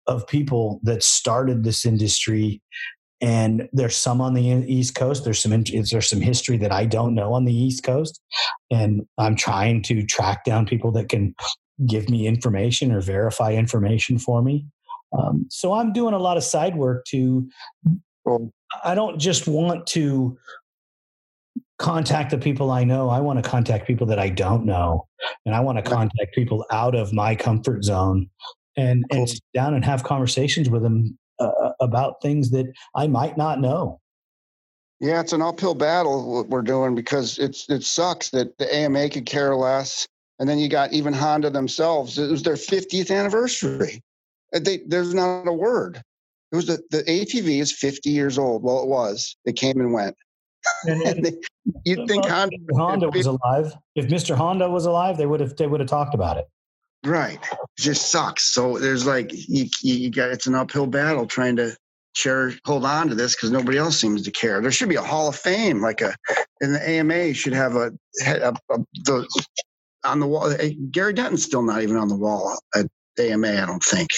of 0.08 0.28
people 0.28 0.80
that 0.84 1.02
started 1.02 1.64
this 1.64 1.86
industry 1.86 2.62
and 3.22 3.70
there's 3.72 3.96
some 3.96 4.20
on 4.22 4.34
the 4.34 4.44
east 4.44 4.96
coast. 4.96 5.24
There's 5.24 5.40
some 5.40 5.64
there's 5.64 6.10
some 6.10 6.22
history 6.22 6.58
that 6.58 6.72
i 6.72 6.86
don't 6.86 7.16
know 7.16 7.34
on 7.34 7.46
the 7.46 7.56
east 7.56 7.84
coast? 7.84 8.22
And 8.72 9.06
i'm 9.18 9.36
trying 9.36 9.82
to 9.84 10.06
track 10.06 10.44
down 10.44 10.66
people 10.66 10.92
that 10.94 11.10
can 11.10 11.36
give 11.86 12.10
me 12.10 12.28
information 12.28 12.92
or 12.92 13.02
verify 13.02 13.52
information 13.54 14.18
for 14.20 14.42
me. 14.42 14.66
Um, 15.18 15.46
so 15.50 15.74
i'm 15.74 15.94
doing 15.94 16.14
a 16.14 16.20
lot 16.20 16.38
of 16.38 16.44
side 16.44 16.76
work 16.76 17.06
to 17.06 17.48
i 18.84 18.96
don't 18.96 19.20
just 19.20 19.48
want 19.48 19.88
to 19.88 20.38
contact 21.78 22.32
the 22.32 22.38
people 22.38 22.72
i 22.72 22.84
know. 22.84 23.10
I 23.10 23.20
want 23.20 23.42
to 23.44 23.50
contact 23.50 23.88
people 23.88 24.08
that 24.08 24.20
i 24.20 24.30
don't 24.30 24.66
know. 24.66 25.08
And 25.46 25.56
i 25.56 25.62
want 25.62 25.78
to 25.78 25.84
contact 25.84 26.34
people 26.34 26.66
out 26.72 26.96
of 26.96 27.14
my 27.14 27.36
comfort 27.36 27.84
zone 27.84 28.30
and 28.78 29.06
and 29.12 29.30
sit 29.30 29.42
down 29.54 29.74
and 29.74 29.86
have 29.86 30.04
conversations 30.04 30.70
with 30.70 30.84
them 30.84 31.18
uh, 31.40 31.72
about 31.80 32.22
things 32.22 32.52
that 32.52 32.72
I 32.96 33.08
might 33.08 33.38
not 33.38 33.60
know. 33.60 34.00
Yeah, 35.00 35.20
it's 35.20 35.34
an 35.34 35.42
uphill 35.42 35.76
battle 35.76 36.36
what 36.36 36.48
we're 36.48 36.62
doing 36.62 36.96
because 36.96 37.38
it's 37.38 37.70
it 37.70 37.84
sucks 37.84 38.30
that 38.30 38.58
the 38.58 38.74
AMA 38.74 39.10
could 39.10 39.26
care 39.26 39.56
less, 39.56 40.08
and 40.40 40.48
then 40.48 40.58
you 40.58 40.70
got 40.70 40.94
even 40.94 41.14
Honda 41.14 41.50
themselves. 41.50 42.18
It 42.18 42.32
was 42.32 42.44
their 42.44 42.56
50th 42.56 43.16
anniversary. 43.16 44.02
They, 44.54 44.78
there's 44.86 45.14
not 45.14 45.48
a 45.48 45.54
word. 45.54 46.02
It 46.52 46.56
was 46.56 46.68
the, 46.68 46.82
the 46.92 47.04
ATV 47.04 47.60
is 47.60 47.74
50 47.74 48.10
years 48.10 48.38
old. 48.38 48.64
Well, 48.64 48.82
it 48.82 48.88
was. 48.88 49.36
It 49.44 49.58
came 49.58 49.80
and 49.82 49.92
went. 49.92 50.16
And, 50.86 51.02
and 51.02 51.26
they, 51.26 51.34
you'd 51.84 52.08
think 52.08 52.26
Honda, 52.26 52.58
Honda 52.74 53.10
was 53.10 53.26
alive. 53.26 53.74
If 53.96 54.08
Mr. 54.08 54.36
Honda 54.36 54.70
was 54.70 54.86
alive, 54.86 55.18
they 55.18 55.26
would 55.26 55.42
have 55.42 55.58
they 55.58 55.68
would 55.68 55.82
have 55.82 55.90
talked 55.90 56.14
about 56.14 56.38
it. 56.38 56.46
Right? 57.06 57.40
It 57.52 57.60
just 57.78 58.12
sucks. 58.12 58.54
So 58.54 58.78
there's 58.78 59.06
like 59.06 59.32
you, 59.32 59.68
you 59.82 60.10
got 60.10 60.32
it's 60.32 60.48
an 60.48 60.56
uphill 60.56 60.88
battle 60.88 61.26
trying 61.26 61.56
to 61.58 61.76
share 62.14 62.54
hold 62.66 62.86
on 62.86 63.10
to 63.10 63.16
this 63.16 63.36
because 63.36 63.52
nobody 63.52 63.78
else 63.78 64.00
seems 64.00 64.24
to 64.24 64.32
care. 64.32 64.62
There 64.62 64.72
should 64.72 64.90
be 64.90 64.96
a 64.96 65.02
Hall 65.02 65.28
of 65.30 65.36
Fame, 65.36 65.82
like 65.82 66.02
a 66.02 66.16
in 66.62 66.74
the 66.74 66.90
AMA 66.90 67.34
should 67.34 67.54
have 67.54 67.76
a, 67.76 67.92
a, 68.26 68.54
a 68.70 68.78
the 69.06 69.28
on 70.04 70.20
the 70.20 70.28
wall. 70.28 70.50
eh, 70.52 70.72
Gary 70.92 71.14
Denton's 71.14 71.44
still 71.44 71.62
not 71.62 71.82
even 71.84 71.98
on 71.98 72.08
the 72.08 72.16
wall 72.16 72.58
at 72.76 72.86
AMA. 73.20 73.48
I 73.48 73.66
don't 73.66 73.84
think. 73.84 74.10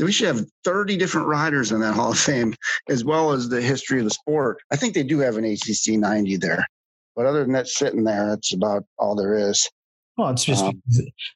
We 0.00 0.10
should 0.10 0.28
have 0.28 0.46
30 0.64 0.96
different 0.96 1.26
riders 1.26 1.70
in 1.70 1.80
that 1.80 1.94
Hall 1.94 2.12
of 2.12 2.18
Fame, 2.18 2.54
as 2.88 3.04
well 3.04 3.32
as 3.32 3.48
the 3.48 3.60
history 3.60 3.98
of 3.98 4.04
the 4.04 4.10
sport. 4.10 4.58
I 4.72 4.76
think 4.76 4.94
they 4.94 5.02
do 5.02 5.18
have 5.18 5.36
an 5.36 5.44
ATC 5.44 5.98
90 5.98 6.36
there. 6.38 6.66
But 7.14 7.26
other 7.26 7.42
than 7.44 7.52
that, 7.52 7.68
sitting 7.68 8.04
there, 8.04 8.26
that's 8.26 8.54
about 8.54 8.84
all 8.98 9.14
there 9.14 9.34
is. 9.34 9.68
Well, 10.16 10.28
it's 10.30 10.44
just 10.44 10.64
Um, 10.64 10.82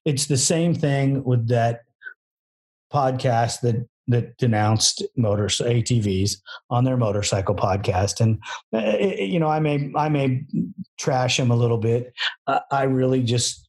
it's 0.05 0.26
the 0.26 0.37
same 0.37 0.74
thing 0.74 1.22
with 1.24 1.49
that 1.49 1.83
podcast 2.93 3.61
that 3.61 3.87
that 4.09 4.37
denounced 4.39 5.05
motors 5.16 5.59
ATVs 5.64 6.37
on 6.68 6.83
their 6.85 6.97
motorcycle 6.97 7.55
podcast, 7.55 8.20
and 8.20 8.39
uh, 8.74 8.97
you 8.99 9.39
know 9.39 9.49
I 9.49 9.61
may 9.61 9.91
I 9.97 10.09
may 10.09 10.43
trash 10.99 11.37
them 11.37 11.51
a 11.51 11.57
little 11.57 11.78
bit. 11.78 12.12
Uh, 12.47 12.61
I 12.72 12.85
really 12.85 13.22
just 13.22 13.68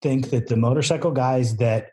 think 0.00 0.30
that 0.30 0.46
the 0.46 0.56
motorcycle 0.56 1.10
guys 1.10 1.56
that 1.58 1.88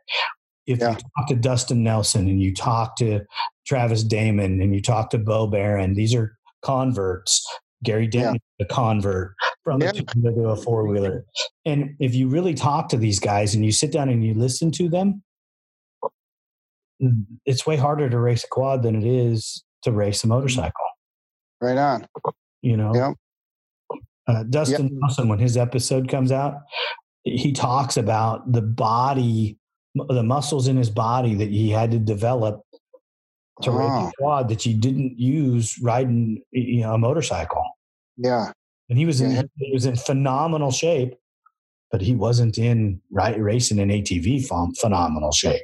if 0.66 0.80
Yeah. 0.80 0.92
you 0.92 0.96
talk 0.96 1.28
to 1.28 1.36
Dustin 1.36 1.84
Nelson 1.84 2.30
and 2.30 2.42
you 2.42 2.54
talk 2.54 2.96
to 2.98 3.22
Travis 3.68 4.04
Damon 4.04 4.62
and 4.62 4.74
you 4.74 4.82
talk 4.82 5.10
to 5.10 5.18
Bo 5.18 5.48
Barron, 5.48 5.94
these 5.96 6.16
are 6.16 6.38
converts. 6.62 7.46
Gary 7.84 8.08
Denton, 8.08 8.40
a 8.60 8.66
convert 8.66 9.36
from 9.64 9.82
Yeah. 9.82 9.90
a 9.90 9.94
to 9.94 10.50
a 10.50 10.56
four 10.56 10.88
wheeler. 10.88 11.26
And 11.66 11.96
if 12.00 12.16
you 12.16 12.28
really 12.28 12.54
talk 12.54 12.90
to 12.90 12.98
these 12.98 13.20
guys 13.20 13.54
and 13.56 13.64
you 13.64 13.72
sit 13.72 13.92
down 13.92 14.10
and 14.10 14.24
you 14.24 14.34
listen 14.34 14.72
to 14.72 14.90
them, 14.90 15.24
it's 17.46 17.66
way 17.66 17.76
harder 17.76 18.10
to 18.10 18.20
race 18.20 18.44
a 18.44 18.48
quad 18.48 18.84
than 18.84 18.96
it 18.96 19.04
is 19.06 19.64
to 19.84 19.92
race 19.92 20.24
a 20.24 20.28
motorcycle. 20.28 20.72
Right 21.62 21.78
on. 21.78 22.08
You 22.62 22.78
know, 22.78 22.94
Yep. 22.96 24.00
uh, 24.28 24.44
Dustin 24.44 24.90
Nelson, 24.94 25.28
when 25.28 25.40
his 25.40 25.58
episode 25.58 26.08
comes 26.08 26.32
out, 26.32 26.62
he 27.24 27.52
talks 27.52 27.98
about 27.98 28.52
the 28.52 28.62
body, 28.62 29.58
the 29.96 30.24
muscles 30.24 30.68
in 30.68 30.78
his 30.78 30.90
body 30.90 31.36
that 31.36 31.50
he 31.50 31.70
had 31.70 31.92
to 31.92 32.00
develop 32.00 32.62
to 33.62 33.72
Oh, 33.72 34.08
a 34.08 34.12
quad 34.18 34.50
that 34.50 34.66
you 34.66 34.74
didn't 34.76 35.20
use 35.20 35.80
riding 35.82 36.42
you 36.52 36.82
know, 36.82 36.94
a 36.96 36.98
motorcycle. 36.98 37.64
yeah. 38.18 38.52
And 38.90 38.98
he 39.00 39.06
was 39.06 39.22
in 39.22 39.32
Yeah. 39.32 39.42
he 39.58 39.72
was 39.74 39.86
in 39.86 39.96
phenomenal 39.96 40.70
shape, 40.72 41.16
but 41.92 42.02
he 42.02 42.16
wasn't 42.16 42.58
in 42.58 43.00
right 43.12 43.40
racing 43.40 43.78
in 43.80 43.90
ATV 43.90 44.48
phen- 44.48 44.76
phenomenal 44.78 45.32
shape. 45.32 45.64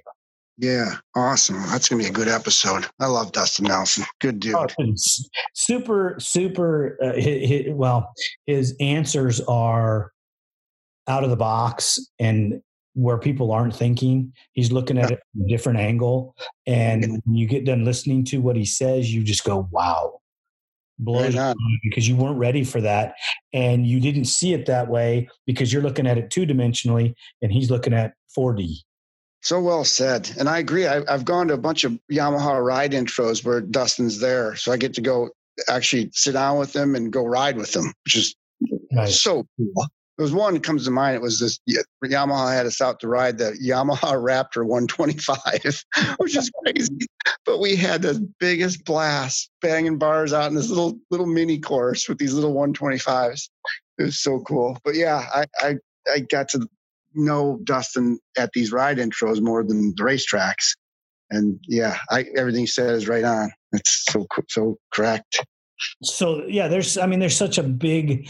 Yeah. 0.57 0.95
Awesome. 1.15 1.61
That's 1.67 1.87
going 1.89 2.01
to 2.01 2.05
be 2.07 2.09
a 2.09 2.13
good 2.13 2.27
episode. 2.27 2.85
I 2.99 3.07
love 3.07 3.31
Dustin 3.31 3.65
Nelson. 3.65 4.03
Good 4.19 4.39
dude. 4.39 4.55
Oh, 4.55 4.67
super, 5.53 6.15
super. 6.19 6.97
Uh, 7.01 7.13
hi 7.13 7.45
hi 7.47 7.65
well, 7.71 8.13
his 8.45 8.75
answers 8.79 9.41
are 9.41 10.11
out 11.07 11.23
of 11.23 11.29
the 11.29 11.37
box 11.37 11.97
and 12.19 12.61
where 12.99 13.17
people 13.17 13.51
aren't 13.51 13.75
thinking. 13.75 14.33
He's 14.53 14.71
looking 14.71 14.97
at 14.97 15.11
it 15.11 15.19
from 15.31 15.45
a 15.45 15.47
different 15.47 15.79
angle, 15.79 16.35
and 16.67 17.01
when 17.25 17.35
you 17.35 17.47
get 17.47 17.65
done 17.65 17.85
listening 17.85 18.23
to 18.25 18.39
what 18.41 18.55
he 18.55 18.65
says, 18.65 19.13
you 19.13 19.23
just 19.23 19.43
go, 19.43 19.67
"Wow!" 19.71 20.19
Blows 20.99 21.23
Right 21.23 21.33
your 21.35 21.43
on. 21.43 21.55
mind 21.57 21.79
because 21.83 22.07
you 22.07 22.15
weren't 22.17 22.37
ready 22.37 22.63
for 22.63 22.81
that, 22.81 23.15
and 23.53 23.87
you 23.87 23.99
didn't 24.01 24.25
see 24.25 24.53
it 24.53 24.65
that 24.65 24.89
way 24.89 25.29
because 25.45 25.71
you're 25.71 25.81
looking 25.81 26.05
at 26.07 26.17
it 26.17 26.29
two 26.29 26.45
dimensionally, 26.45 27.13
and 27.41 27.51
he's 27.51 27.71
looking 27.71 27.93
at 27.93 28.13
4D. 28.37 28.79
So 29.41 29.61
well 29.61 29.85
said. 29.85 30.29
And 30.37 30.49
I 30.49 30.57
agree. 30.59 30.85
I, 30.85 31.01
I've 31.07 31.23
gone 31.23 31.47
to 31.47 31.53
a 31.53 31.57
bunch 31.57 31.85
of 31.85 31.97
Yamaha 32.11 32.61
ride 32.61 32.91
intros 32.91 33.45
where 33.45 33.61
Dustin's 33.61 34.19
there. 34.19 34.57
So 34.57 34.73
I 34.73 34.77
get 34.77 34.93
to 34.95 35.01
go 35.01 35.29
actually 35.69 36.09
sit 36.13 36.33
down 36.33 36.59
with 36.59 36.75
him 36.75 36.95
and 36.95 37.11
go 37.13 37.23
ride 37.23 37.55
with 37.55 37.73
him, 37.73 37.93
which 38.03 38.17
is 38.17 38.35
Right. 38.93 39.07
so 39.07 39.45
cool. 39.55 39.87
There 40.19 40.25
was 40.25 40.33
one 40.33 40.55
that 40.55 40.63
comes 40.63 40.83
to 40.83 40.91
mind. 40.91 41.15
It 41.15 41.21
was 41.21 41.39
this 41.39 41.61
Yamaha 42.03 42.53
had 42.53 42.65
us 42.65 42.81
out 42.81 42.99
to 42.99 43.07
ride 43.07 43.37
the 43.37 43.57
Yamaha 43.65 44.15
Raptor 44.21 44.65
125, 44.65 46.17
which 46.17 46.35
is 46.35 46.51
crazy. 46.61 47.07
But 47.45 47.59
we 47.59 47.77
had 47.77 48.01
the 48.01 48.29
biggest 48.37 48.83
blast 48.83 49.49
banging 49.61 49.97
bars 49.97 50.33
out 50.33 50.49
in 50.49 50.55
this 50.55 50.67
little 50.67 50.99
little 51.09 51.25
mini 51.25 51.57
course 51.57 52.09
with 52.09 52.17
these 52.17 52.33
little 52.33 52.53
125s. 52.53 53.47
It 53.97 54.03
was 54.03 54.19
so 54.19 54.41
cool. 54.41 54.77
But 54.83 54.95
yeah, 54.95 55.23
I 55.33 55.45
I, 55.61 55.75
I 56.13 56.19
got 56.19 56.49
to 56.49 56.67
know 57.13 57.61
Dustin 57.63 58.19
at 58.37 58.51
these 58.51 58.73
ride 58.73 58.97
intros 58.97 59.41
more 59.41 59.63
than 59.63 59.93
the 59.95 60.03
racetracks. 60.03 60.75
And 61.29 61.61
yeah, 61.65 61.97
I, 62.09 62.25
everything 62.35 62.63
he 62.63 62.67
said 62.67 62.93
is 62.93 63.07
right 63.07 63.23
on. 63.23 63.53
It's 63.71 64.03
so 64.11 64.27
so 64.49 64.75
correct. 64.93 65.45
so 66.03 66.43
yeah 66.45 66.67
there's 66.67 66.97
i 66.97 67.05
mean 67.05 67.19
there's 67.19 67.37
such 67.37 67.57
a 67.57 67.63
big 67.63 68.29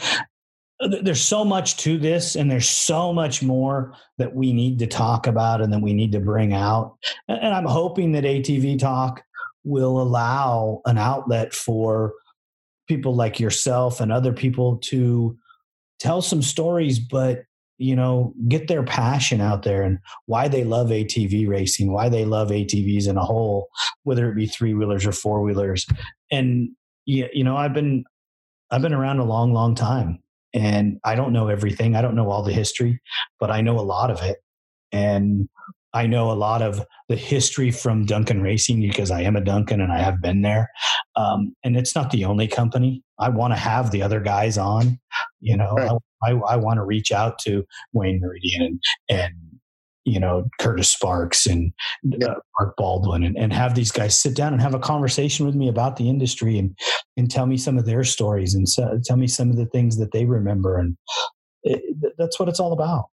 there's 0.80 1.22
so 1.22 1.44
much 1.44 1.78
to 1.78 1.98
this 1.98 2.36
and 2.36 2.50
there's 2.50 2.70
so 2.70 3.12
much 3.12 3.44
more 3.44 3.94
that 4.18 4.34
we 4.34 4.54
need 4.54 4.80
to 4.80 4.88
talk 4.88 5.28
about 5.28 5.62
and 5.62 5.74
that 5.74 5.82
we 5.82 5.94
need 5.94 6.12
to 6.12 6.20
bring 6.20 6.54
out. 6.54 6.98
And 7.28 7.54
i'm 7.54 7.66
hoping 7.66 8.14
that 8.14 8.24
atv 8.24 8.80
talk 8.80 9.24
will 9.64 10.02
allow 10.02 10.82
an 10.86 10.98
outlet 10.98 11.54
for 11.54 12.14
people 12.88 13.16
like 13.16 13.40
yourself 13.40 14.00
and 14.00 14.12
other 14.12 14.34
people 14.34 14.78
to 14.78 15.38
tell 16.00 16.22
some 16.22 16.42
stories 16.42 16.98
but 16.98 17.44
you 17.78 17.96
know 17.96 18.34
get 18.48 18.68
their 18.68 18.84
passion 18.84 19.42
out 19.42 19.64
there 19.64 19.84
and 19.84 20.00
why 20.26 20.48
they 20.48 20.64
love 20.64 20.88
atv 20.90 21.48
racing 21.48 21.92
why 21.92 22.10
they 22.10 22.26
love 22.26 22.50
atvs 22.50 23.08
in 23.08 23.18
a 23.18 23.24
whole 23.24 23.68
whether 24.04 24.30
it 24.30 24.36
be 24.36 24.46
three 24.46 24.74
wheelers 24.74 25.06
or 25.06 25.12
four 25.12 25.42
wheelers 25.42 25.86
and 26.32 26.70
you 27.10 27.44
know, 27.44 27.58
I've 27.58 27.74
been 27.74 28.04
I've 28.72 28.82
been 28.82 28.94
around 28.94 29.20
a 29.20 29.26
long, 29.26 29.54
long 29.54 29.74
time, 29.76 30.22
and 30.54 31.00
I 31.04 31.16
don't 31.16 31.34
know 31.34 31.48
everything. 31.48 31.96
I 31.96 32.02
don't 32.02 32.16
know 32.16 32.30
all 32.30 32.44
the 32.44 32.54
history, 32.54 33.02
but 33.40 33.52
I 33.52 33.62
know 33.62 33.80
a 33.80 33.82
lot 33.82 34.12
of 34.12 34.22
it, 34.22 34.38
and 34.92 35.48
I 35.94 36.06
know 36.06 36.32
a 36.32 36.34
lot 36.34 36.62
of 36.62 36.86
the 37.08 37.16
history 37.16 37.72
from 37.72 38.06
Duncan 38.06 38.42
Racing 38.42 38.82
because 38.82 39.10
I 39.10 39.22
am 39.22 39.36
a 39.36 39.42
Duncan 39.42 39.82
and 39.82 39.92
I 39.92 40.00
have 40.00 40.22
been 40.22 40.42
there. 40.42 40.70
Um, 41.16 41.56
and 41.64 41.76
it's 41.76 41.96
not 41.96 42.12
the 42.12 42.26
only 42.26 42.48
company. 42.48 43.04
I 43.18 43.30
want 43.30 43.54
to 43.54 43.58
have 43.58 43.92
the 43.92 44.04
other 44.04 44.20
guys 44.20 44.58
on. 44.58 45.00
You 45.40 45.58
know, 45.58 45.74
Right. 45.74 45.92
I, 46.24 46.32
I, 46.32 46.38
I 46.54 46.56
want 46.58 46.78
to 46.78 46.84
reach 46.84 47.12
out 47.12 47.40
to 47.40 47.66
Wayne 47.94 48.20
Meridian 48.22 48.62
and, 48.62 48.80
and 49.10 49.34
you 50.06 50.20
know 50.20 50.48
Curtis 50.60 50.90
Sparks 50.90 51.46
and 51.46 51.72
uh, 52.24 52.36
Mark 52.60 52.76
Baldwin 52.78 53.24
and, 53.24 53.38
and 53.38 53.54
have 53.54 53.76
these 53.76 53.92
guys 53.92 54.18
sit 54.18 54.36
down 54.36 54.54
and 54.54 54.62
have 54.62 54.74
a 54.74 54.80
conversation 54.80 55.46
with 55.46 55.56
me 55.56 55.68
about 55.68 55.98
the 55.98 56.10
industry 56.10 56.58
and 56.58 56.78
and 57.18 57.30
tell 57.30 57.46
me 57.46 57.58
some 57.58 57.78
of 57.78 57.86
their 57.86 58.04
stories 58.04 58.56
and 58.56 58.68
so, 58.68 59.00
tell 59.04 59.18
me 59.18 59.28
some 59.28 59.50
of 59.50 59.58
the 59.58 59.66
things 59.68 59.98
that 59.98 60.12
they 60.12 60.26
remember 60.26 60.78
and 60.78 60.98
it, 61.64 61.82
that's 62.18 62.40
what 62.40 62.50
it's 62.50 62.60
all 62.60 62.74
about. 62.74 63.06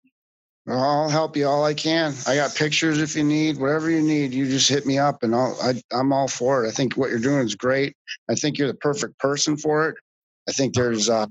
I'll 0.69 1.09
help 1.09 1.37
you 1.37 1.47
all 1.47 1.65
I 1.65 1.75
can. 1.75 2.13
I 2.27 2.35
got 2.35 2.55
pictures 2.55 3.01
if 3.01 3.15
you 3.15 3.23
need, 3.23 3.59
whatever 3.59 3.89
you 3.89 4.03
need. 4.03 4.35
You 4.35 4.49
just 4.49 4.69
hit 4.69 4.85
me 4.85 4.99
up, 4.99 5.23
and 5.23 5.33
I'll, 5.35 5.57
I, 5.63 5.81
I'm 5.93 6.13
all 6.13 6.27
for 6.27 6.65
it. 6.65 6.69
I 6.69 6.73
think 6.73 6.97
what 6.97 7.09
you're 7.11 7.21
doing 7.21 7.47
is 7.47 7.55
great. 7.55 7.95
I 8.29 8.35
think 8.35 8.59
you're 8.59 8.67
the 8.67 8.75
perfect 8.75 9.17
person 9.21 9.57
for 9.57 9.89
it. 9.89 9.97
I 10.49 10.53
think 10.53 10.75
there's 10.75 11.09
uh, 11.09 11.27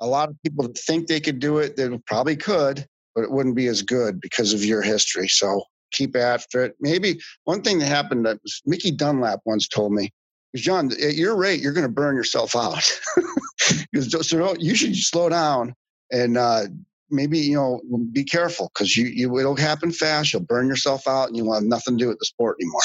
a 0.00 0.06
lot 0.06 0.28
of 0.28 0.36
people 0.44 0.64
that 0.64 0.78
think 0.78 1.08
they 1.08 1.18
could 1.18 1.40
do 1.40 1.58
it 1.58 1.74
that 1.76 2.02
probably 2.06 2.36
could, 2.36 2.86
but 3.18 3.24
it 3.24 3.32
wouldn't 3.32 3.56
be 3.56 3.66
as 3.66 3.82
good 3.82 4.20
because 4.20 4.52
of 4.52 4.64
your 4.64 4.80
history. 4.80 5.26
So 5.26 5.64
keep 5.90 6.14
after 6.14 6.62
it. 6.64 6.76
Maybe 6.78 7.18
one 7.46 7.62
thing 7.62 7.80
that 7.80 7.86
happened 7.86 8.26
that 8.26 8.38
was 8.44 8.62
Mickey 8.64 8.92
Dunlap 8.92 9.40
once 9.44 9.66
told 9.66 9.92
me 9.92 10.12
John, 10.54 10.92
at 10.92 11.14
your 11.16 11.36
rate, 11.36 11.60
you're 11.60 11.72
going 11.72 11.86
to 11.86 11.92
burn 11.92 12.14
yourself 12.14 12.54
out. 12.54 12.88
So 14.00 14.54
you 14.58 14.76
should 14.76 14.96
slow 14.96 15.28
down 15.28 15.74
and 16.12 16.38
uh, 16.38 16.66
maybe 17.10 17.40
you 17.40 17.56
know 17.56 17.80
be 18.12 18.22
careful 18.22 18.70
because 18.72 18.96
you, 18.96 19.06
you 19.06 19.36
it'll 19.38 19.56
happen 19.56 19.90
fast. 19.90 20.32
You'll 20.32 20.42
burn 20.42 20.68
yourself 20.68 21.08
out 21.08 21.26
and 21.28 21.36
you 21.36 21.44
will 21.44 21.54
have 21.54 21.64
nothing 21.64 21.98
to 21.98 22.04
do 22.04 22.08
with 22.08 22.20
the 22.20 22.24
sport 22.24 22.56
anymore. 22.60 22.80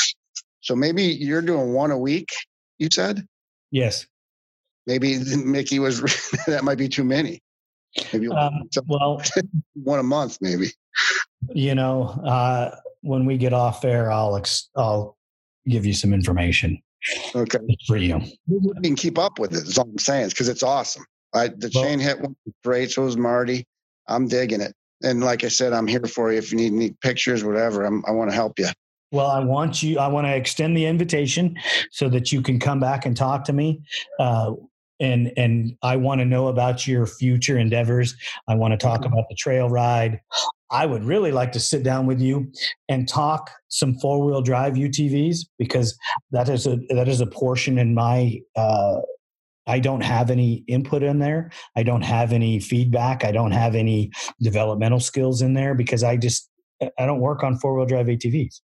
So 0.62 0.76
maybe 0.76 1.04
you're 1.04 1.44
doing 1.44 1.74
one 1.74 1.92
a 1.92 1.98
week. 1.98 2.30
You 2.80 2.90
said 2.92 3.28
Yes. 3.70 4.08
maybe 4.88 5.20
Mickey 5.38 5.78
was 5.78 6.02
that 6.48 6.64
might 6.64 6.80
be 6.80 6.90
too 6.90 7.04
many. 7.04 7.42
Maybe 8.12 8.28
Um, 8.30 8.70
well, 8.88 9.22
one 9.76 10.00
a 10.00 10.04
month, 10.04 10.38
maybe. 10.42 10.72
you 11.54 11.76
know, 11.76 12.04
uh, 12.26 12.76
when 13.02 13.26
we 13.26 13.38
get 13.38 13.54
off 13.54 13.84
air, 13.86 14.12
I'll 14.12 14.36
ex- 14.36 14.70
I'll 14.76 15.18
give 15.68 15.86
you 15.86 15.94
some 15.94 16.14
information 16.14 16.82
Okay, 17.36 17.60
for 17.88 17.98
you. 17.98 18.22
you 18.48 18.74
can 18.84 18.96
keep 18.96 19.18
up 19.20 19.38
with 19.40 19.52
it. 19.54 19.64
Is 19.64 19.78
all 19.78 19.90
I'm 19.90 19.98
saying 19.98 20.30
because 20.30 20.50
it's 20.50 20.64
awesome. 20.64 21.06
I, 21.34 21.50
the 21.50 21.70
Well- 21.74 21.84
Shane 21.84 22.00
Hitt 22.00 22.20
one 22.22 22.36
was 22.46 22.54
great. 22.64 22.92
So 22.92 23.04
was 23.04 23.18
Marty. 23.18 23.66
I'm 24.08 24.28
digging 24.28 24.62
it. 24.62 24.74
And 25.04 25.22
like 25.24 25.44
I 25.44 25.50
said, 25.50 25.74
I'm 25.74 25.88
here 25.88 26.06
for 26.06 26.32
you 26.32 26.38
if 26.38 26.52
you 26.52 26.58
need 26.58 26.72
any 26.74 26.92
pictures, 27.02 27.44
whatever. 27.44 27.84
I'm, 27.84 28.04
I 28.08 28.12
want 28.12 28.30
to 28.30 28.36
help 28.36 28.58
you. 28.58 28.68
Well, 29.12 29.28
I 29.28 29.44
want 29.44 29.84
you. 29.84 30.00
I 30.00 30.08
want 30.08 30.26
to 30.28 30.36
extend 30.36 30.76
the 30.78 30.86
invitation 30.86 31.58
so 31.92 32.08
that 32.10 32.32
you 32.32 32.42
can 32.42 32.58
come 32.60 32.80
back 32.80 33.06
and 33.06 33.16
talk 33.16 33.44
to 33.46 33.54
me. 33.54 33.82
Uh, 34.18 34.54
and 35.04 35.32
and 35.36 35.76
I 35.84 35.98
want 35.98 36.22
to 36.22 36.26
know 36.26 36.48
about 36.48 36.88
your 36.88 37.06
future 37.06 37.58
endeavors. 37.58 38.16
I 38.48 38.56
want 38.56 38.72
to 38.72 38.78
talk 38.78 39.06
about 39.06 39.26
the 39.30 39.36
trail 39.36 39.70
ride. 39.70 40.22
I 40.72 40.86
would 40.86 41.04
really 41.04 41.32
like 41.32 41.52
to 41.52 41.60
sit 41.60 41.84
down 41.84 42.08
with 42.08 42.20
you 42.20 42.52
and 42.90 43.08
talk 43.08 43.52
some 43.68 43.96
four 43.96 44.26
wheel 44.26 44.42
drive 44.42 44.74
UTVs 44.74 45.40
because 45.60 45.96
that 46.32 46.50
is 46.50 46.66
a 46.66 46.78
that 46.90 47.08
is 47.08 47.22
a 47.22 47.28
portion 47.28 47.78
in 47.78 47.94
my. 47.94 48.40
Uh, 48.56 49.02
I 49.66 49.80
don't 49.80 50.02
have 50.02 50.30
any 50.30 50.64
input 50.68 51.04
in 51.04 51.20
there. 51.20 51.52
I 51.78 51.84
don't 51.84 52.02
have 52.02 52.34
any 52.34 52.60
feedback. 52.60 53.24
I 53.24 53.32
don't 53.32 53.52
have 53.52 53.76
any 53.76 54.12
developmental 54.42 55.00
skills 55.00 55.42
in 55.42 55.54
there 55.54 55.74
because 55.74 56.04
I 56.04 56.18
just 56.18 56.50
I 56.98 57.06
don't 57.06 57.20
work 57.20 57.44
on 57.44 57.58
four 57.58 57.76
wheel 57.76 57.86
drive 57.86 58.08
ATVs. 58.08 58.62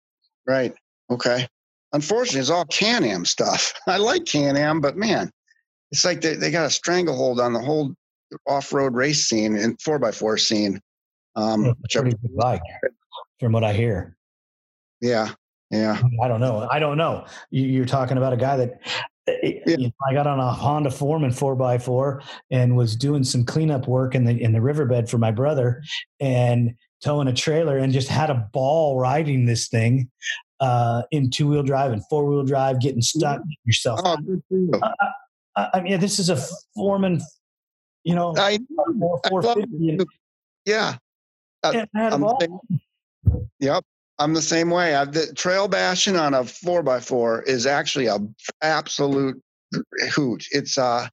Right. 0.48 0.74
Okay. 1.12 1.48
Unfortunately, 1.92 2.42
it's 2.42 2.50
all 2.50 2.66
Can 2.66 3.04
Am 3.04 3.26
stuff. 3.26 3.74
I 3.88 3.98
like 3.98 4.26
Can 4.26 4.56
Am, 4.56 4.80
but 4.80 4.96
man, 4.96 5.32
it's 5.92 6.06
like 6.06 6.22
they, 6.22 6.36
they 6.36 6.52
got 6.52 6.66
a 6.66 6.70
stranglehold 6.70 7.40
on 7.40 7.54
the 7.54 7.60
whole 7.60 7.94
off 8.46 8.72
road 8.74 8.94
race 8.94 9.26
scene 9.26 9.56
and 9.56 9.80
four 9.82 10.00
by 10.00 10.12
four 10.12 10.38
scene. 10.38 10.80
Um, 11.36 11.66
yeah, 11.66 11.74
which 11.80 11.98
I 11.98 12.12
like 12.34 12.62
from 13.40 13.54
what 13.54 13.64
I 13.64 13.74
hear. 13.74 14.16
Yeah. 15.02 15.34
Yeah. 15.72 16.02
I 16.22 16.28
don't 16.28 16.42
know. 16.42 16.68
I 16.70 16.80
don't 16.80 16.98
know. 16.98 17.26
You, 17.52 17.84
are 17.84 17.86
talking 17.86 18.18
about 18.18 18.34
a 18.34 18.38
guy 18.38 18.58
that 18.58 18.80
yeah. 19.44 19.60
you 19.66 19.78
know, 19.78 19.92
I 20.08 20.14
got 20.14 20.28
on 20.28 20.40
a 20.40 20.52
Honda 20.52 20.92
Foreman 20.92 21.32
four 21.32 21.56
by 21.56 21.78
four 21.78 22.22
and 22.52 22.76
was 22.76 22.96
doing 22.96 23.24
some 23.24 23.46
cleanup 23.46 23.88
work 23.88 24.16
in 24.16 24.26
the 24.26 24.42
in 24.42 24.52
the 24.52 24.62
riverbed 24.62 25.10
for 25.10 25.18
my 25.18 25.32
brother 25.32 25.84
and 26.20 26.74
towing 27.04 27.28
a 27.28 27.34
trailer 27.34 27.78
and 27.78 27.94
just 27.94 28.10
had 28.10 28.30
a 28.30 28.50
ball 28.52 29.00
riding 29.00 29.46
this 29.46 29.68
thing 29.68 30.10
uh, 30.60 31.04
in 31.12 31.30
two 31.30 31.48
wheel 31.48 31.64
drive 31.64 31.92
and 31.92 32.06
four 32.08 32.26
wheel 32.26 32.44
drive, 32.44 32.82
getting 32.82 33.02
stuck 33.02 33.42
yourself. 33.64 34.02
Oh, 34.04 34.18
uh, 34.82 34.90
I, 35.60 35.78
I, 35.78 35.82
mean, 35.82 36.00
this 36.00 36.20
is 36.20 36.30
a 36.30 36.38
Foreman, 36.76 37.22
you 38.04 38.16
know, 38.16 38.34
I, 38.38 38.60
four, 39.28 39.44
yeah. 40.66 40.96
Uh, 41.64 41.86
I'm 41.96 42.26
yep. 43.60 43.84
I'm 44.20 44.34
the 44.34 44.42
same 44.42 44.70
way. 44.70 44.96
I, 44.96 45.06
the 45.06 45.34
trail 45.34 45.68
bashing 45.68 46.16
on 46.16 46.34
a 46.34 46.44
four 46.44 46.84
by 46.84 47.00
four 47.00 47.42
is 47.44 47.66
actually 47.66 48.08
a 48.08 48.20
absolute 48.62 49.42
hoot. 50.14 50.46
It's 50.52 50.78
uh 50.78 51.08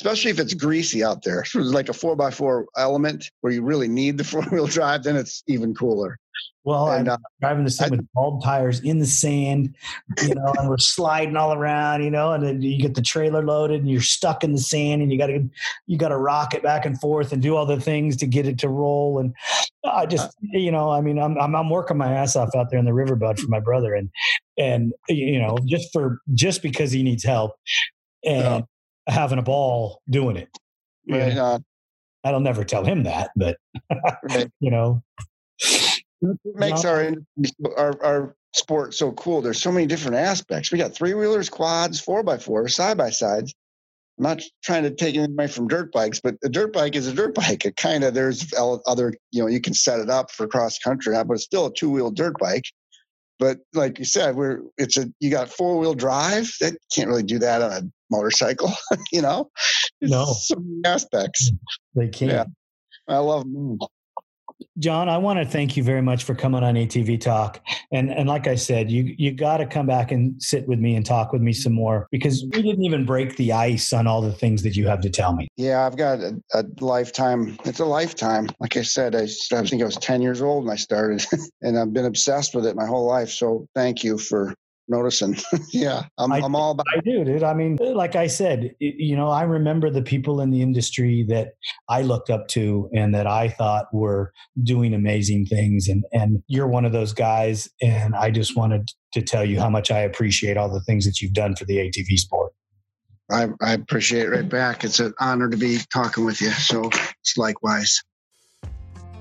especially 0.00 0.30
if 0.30 0.38
it's 0.38 0.54
greasy 0.54 1.04
out 1.04 1.22
there. 1.22 1.44
It's 1.54 1.72
like 1.72 1.88
a 1.88 1.92
four 1.92 2.16
by 2.16 2.30
four 2.30 2.66
element 2.76 3.30
where 3.40 3.52
you 3.52 3.62
really 3.62 3.88
need 3.88 4.18
the 4.18 4.24
four 4.32 4.42
wheel 4.42 4.66
drive, 4.66 5.04
then 5.04 5.16
it's 5.16 5.42
even 5.46 5.74
cooler. 5.74 6.18
Well, 6.64 6.90
and, 6.90 7.08
I'm 7.08 7.14
uh, 7.14 7.28
driving 7.42 7.64
the 7.64 7.70
same 7.70 7.92
I, 7.92 7.96
with 7.96 8.12
bald 8.14 8.42
tires 8.42 8.80
in 8.80 8.98
the 8.98 9.06
sand, 9.06 9.74
you 10.22 10.34
know, 10.34 10.52
and 10.58 10.68
we're 10.68 10.78
sliding 10.78 11.36
all 11.36 11.52
around, 11.52 12.02
you 12.02 12.10
know, 12.10 12.32
and 12.32 12.42
then 12.42 12.62
you 12.62 12.80
get 12.80 12.94
the 12.94 13.02
trailer 13.02 13.44
loaded 13.44 13.82
and 13.82 13.90
you're 13.90 14.00
stuck 14.00 14.42
in 14.42 14.52
the 14.52 14.58
sand 14.58 15.02
and 15.02 15.12
you 15.12 15.18
got 15.18 15.26
to 15.26 15.48
you 15.86 15.98
got 15.98 16.08
to 16.08 16.16
rock 16.16 16.54
it 16.54 16.62
back 16.62 16.86
and 16.86 16.98
forth 17.00 17.32
and 17.32 17.42
do 17.42 17.54
all 17.54 17.66
the 17.66 17.78
things 17.78 18.16
to 18.16 18.26
get 18.26 18.46
it 18.46 18.58
to 18.60 18.70
roll. 18.70 19.18
And 19.18 19.34
I 19.84 20.06
just, 20.06 20.28
uh, 20.28 20.58
you 20.58 20.72
know, 20.72 20.90
I 20.90 21.02
mean, 21.02 21.18
I'm 21.18 21.38
I'm, 21.38 21.54
I'm 21.54 21.68
working 21.68 21.98
my 21.98 22.10
ass 22.10 22.34
off 22.34 22.54
out 22.56 22.70
there 22.70 22.78
in 22.78 22.86
the 22.86 22.94
riverbed 22.94 23.38
for 23.38 23.48
my 23.48 23.60
brother, 23.60 23.94
and 23.94 24.08
and 24.56 24.94
you 25.08 25.38
know, 25.38 25.58
just 25.66 25.92
for 25.92 26.20
just 26.32 26.62
because 26.62 26.90
he 26.92 27.02
needs 27.02 27.24
help, 27.24 27.52
and 28.24 28.64
having 29.06 29.38
a 29.38 29.42
ball 29.42 30.00
doing 30.08 30.36
it. 30.36 30.48
Right. 31.08 31.36
Uh, 31.36 31.58
I 32.24 32.32
will 32.32 32.40
never 32.40 32.64
tell 32.64 32.84
him 32.84 33.02
that, 33.02 33.30
but 33.36 33.58
right. 34.30 34.50
you 34.60 34.70
know, 34.70 35.02
it 35.60 36.38
makes 36.56 36.84
our, 36.84 37.14
our 37.76 38.04
our 38.04 38.36
sport 38.54 38.94
so 38.94 39.12
cool. 39.12 39.42
There's 39.42 39.60
so 39.60 39.70
many 39.70 39.86
different 39.86 40.16
aspects. 40.16 40.72
We 40.72 40.78
got 40.78 40.94
three 40.94 41.12
wheelers, 41.12 41.50
quads, 41.50 42.00
four 42.00 42.22
by 42.22 42.38
four, 42.38 42.66
side 42.68 42.96
by 42.96 43.10
sides. 43.10 43.54
I'm 44.18 44.22
not 44.22 44.42
trying 44.62 44.84
to 44.84 44.90
take 44.90 45.16
anything 45.16 45.34
away 45.34 45.48
from 45.48 45.66
dirt 45.66 45.92
bikes, 45.92 46.20
but 46.20 46.36
a 46.44 46.48
dirt 46.48 46.72
bike 46.72 46.94
is 46.94 47.06
a 47.06 47.12
dirt 47.12 47.34
bike. 47.34 47.64
It 47.64 47.76
kind 47.76 48.04
of 48.04 48.14
there's 48.14 48.52
other 48.86 49.14
you 49.30 49.42
know 49.42 49.48
you 49.48 49.60
can 49.60 49.74
set 49.74 50.00
it 50.00 50.08
up 50.08 50.30
for 50.30 50.46
cross 50.46 50.78
country, 50.78 51.14
but 51.14 51.34
it's 51.34 51.44
still 51.44 51.66
a 51.66 51.74
two 51.74 51.90
wheel 51.90 52.10
dirt 52.10 52.38
bike. 52.38 52.64
But 53.38 53.58
like 53.74 53.98
you 53.98 54.04
said, 54.04 54.36
we're 54.36 54.60
it's 54.78 54.96
a 54.96 55.12
you 55.20 55.30
got 55.30 55.50
four 55.50 55.78
wheel 55.78 55.94
drive. 55.94 56.50
That 56.60 56.76
can't 56.94 57.08
really 57.08 57.24
do 57.24 57.38
that 57.40 57.60
on 57.62 57.72
a 57.72 57.82
motorcycle. 58.14 58.72
you 59.12 59.22
know, 59.22 59.50
no 60.00 60.24
some 60.24 60.82
aspects 60.84 61.50
mm, 61.50 61.58
they 61.94 62.08
can't. 62.08 62.32
Yeah. 62.32 62.44
I 63.08 63.18
love 63.18 63.42
them. 63.42 63.78
John, 64.78 65.08
I 65.08 65.18
want 65.18 65.38
to 65.38 65.44
thank 65.44 65.76
you 65.76 65.82
very 65.82 66.02
much 66.02 66.24
for 66.24 66.34
coming 66.34 66.62
on 66.62 66.74
ATV 66.74 67.20
Talk. 67.20 67.60
And 67.92 68.10
and 68.10 68.28
like 68.28 68.46
I 68.46 68.54
said, 68.54 68.90
you 68.90 69.14
you 69.18 69.32
got 69.32 69.58
to 69.58 69.66
come 69.66 69.86
back 69.86 70.10
and 70.10 70.40
sit 70.42 70.66
with 70.66 70.78
me 70.78 70.96
and 70.96 71.04
talk 71.04 71.32
with 71.32 71.42
me 71.42 71.52
some 71.52 71.72
more 71.72 72.06
because 72.10 72.44
we 72.52 72.62
didn't 72.62 72.82
even 72.84 73.04
break 73.04 73.36
the 73.36 73.52
ice 73.52 73.92
on 73.92 74.06
all 74.06 74.20
the 74.20 74.32
things 74.32 74.62
that 74.62 74.76
you 74.76 74.86
have 74.86 75.00
to 75.02 75.10
tell 75.10 75.34
me. 75.34 75.48
Yeah, 75.56 75.86
I've 75.86 75.96
got 75.96 76.20
a, 76.20 76.40
a 76.54 76.64
lifetime. 76.80 77.56
It's 77.64 77.80
a 77.80 77.84
lifetime. 77.84 78.48
Like 78.60 78.76
I 78.76 78.82
said, 78.82 79.14
I, 79.14 79.22
I 79.52 79.62
think 79.64 79.82
I 79.82 79.84
was 79.84 79.96
10 79.96 80.22
years 80.22 80.40
old 80.40 80.64
when 80.64 80.72
I 80.72 80.76
started 80.76 81.24
and 81.62 81.78
I've 81.78 81.92
been 81.92 82.06
obsessed 82.06 82.54
with 82.54 82.66
it 82.66 82.76
my 82.76 82.86
whole 82.86 83.06
life. 83.06 83.30
So 83.30 83.66
thank 83.74 84.02
you 84.02 84.18
for 84.18 84.54
noticing. 84.88 85.36
yeah, 85.72 86.04
I'm, 86.18 86.32
I, 86.32 86.38
am 86.38 86.54
all 86.54 86.72
about. 86.72 86.86
I 86.96 87.00
do, 87.00 87.24
dude. 87.24 87.42
I 87.42 87.54
mean, 87.54 87.76
like 87.80 88.16
I 88.16 88.26
said, 88.26 88.74
you 88.78 89.16
know, 89.16 89.28
I 89.28 89.42
remember 89.42 89.90
the 89.90 90.02
people 90.02 90.40
in 90.40 90.50
the 90.50 90.62
industry 90.62 91.24
that 91.28 91.52
I 91.88 92.02
looked 92.02 92.30
up 92.30 92.48
to 92.48 92.88
and 92.94 93.14
that 93.14 93.26
I 93.26 93.48
thought 93.48 93.86
were 93.92 94.32
doing 94.62 94.94
amazing 94.94 95.46
things, 95.46 95.88
and 95.88 96.04
and 96.12 96.42
you're 96.46 96.68
one 96.68 96.84
of 96.84 96.92
those 96.92 97.12
guys. 97.12 97.68
And 97.82 98.14
I 98.14 98.30
just 98.30 98.56
wanted 98.56 98.90
to 99.12 99.22
tell 99.22 99.44
you 99.44 99.60
how 99.60 99.70
much 99.70 99.90
I 99.90 100.00
appreciate 100.00 100.56
all 100.56 100.72
the 100.72 100.82
things 100.82 101.04
that 101.04 101.20
you've 101.20 101.34
done 101.34 101.56
for 101.56 101.64
the 101.64 101.76
ATV 101.78 102.18
sport. 102.18 102.52
I, 103.30 103.48
I 103.62 103.72
appreciate 103.72 104.26
it 104.26 104.30
right 104.30 104.48
back. 104.48 104.84
It's 104.84 105.00
an 105.00 105.14
honor 105.18 105.48
to 105.48 105.56
be 105.56 105.78
talking 105.92 106.24
with 106.24 106.40
you. 106.42 106.50
So 106.50 106.90
it's 107.20 107.36
likewise. 107.38 108.02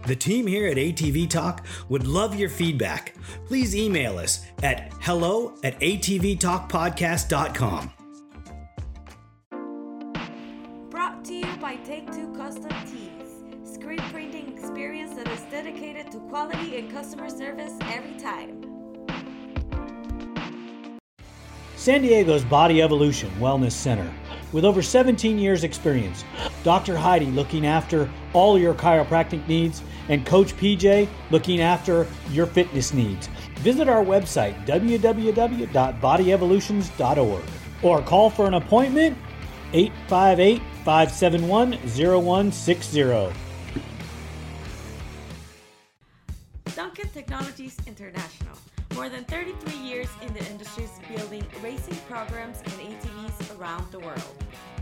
The 0.05 0.15
team 0.15 0.47
here 0.47 0.67
at 0.67 0.77
ATV 0.77 1.29
Talk 1.29 1.65
would 1.87 2.05
love 2.05 2.35
your 2.35 2.49
feedback. 2.49 3.15
Please 3.45 3.73
email 3.75 4.17
us 4.17 4.45
at 4.61 4.91
hello 4.99 5.55
at 5.63 5.79
atvtalkpodcast.com. 5.79 7.93
Brought 10.89 11.23
to 11.25 11.33
you 11.33 11.45
by 11.61 11.75
Take 11.77 12.11
Two 12.11 12.33
Custom 12.35 12.71
Tees, 12.85 13.73
screen 13.73 14.01
printing 14.11 14.57
experience 14.57 15.15
that 15.15 15.29
is 15.29 15.39
dedicated 15.43 16.11
to 16.11 16.19
quality 16.19 16.75
and 16.77 16.91
customer 16.91 17.29
service 17.29 17.71
every 17.83 18.19
time. 18.19 18.59
San 21.77 22.01
Diego's 22.01 22.43
Body 22.45 22.81
Evolution 22.81 23.29
Wellness 23.39 23.73
Center 23.73 24.11
with 24.53 24.63
over 24.63 24.81
17 24.81 25.37
years 25.37 25.65
experience. 25.65 26.23
Dr. 26.63 26.95
Heidi 26.95 27.25
looking 27.25 27.65
after 27.65 28.09
all 28.31 28.57
your 28.57 28.73
chiropractic 28.73 29.45
needs 29.47 29.83
and 30.09 30.25
Coach 30.25 30.53
PJ 30.57 31.07
looking 31.31 31.61
after 31.61 32.05
your 32.31 32.45
fitness 32.45 32.93
needs. 32.93 33.29
Visit 33.59 33.87
our 33.89 34.03
website, 34.03 34.65
www.bodyevolutions.org, 34.65 37.43
or 37.81 38.01
call 38.01 38.29
for 38.29 38.47
an 38.47 38.53
appointment 38.53 39.17
858 39.73 40.61
571 40.83 41.73
0160. 41.73 43.33
Duncan 46.75 47.07
Technologies 47.09 47.77
International. 47.87 48.57
More 48.95 49.09
than 49.09 49.23
33 49.25 49.75
years 49.77 50.07
in 50.21 50.33
the 50.33 50.45
industry 50.51 50.87
building 51.15 51.43
racing 51.63 51.97
programs 52.07 52.61
and 52.61 52.73
ATVs 52.73 53.59
around 53.59 53.91
the 53.91 53.99
world. 53.99 54.42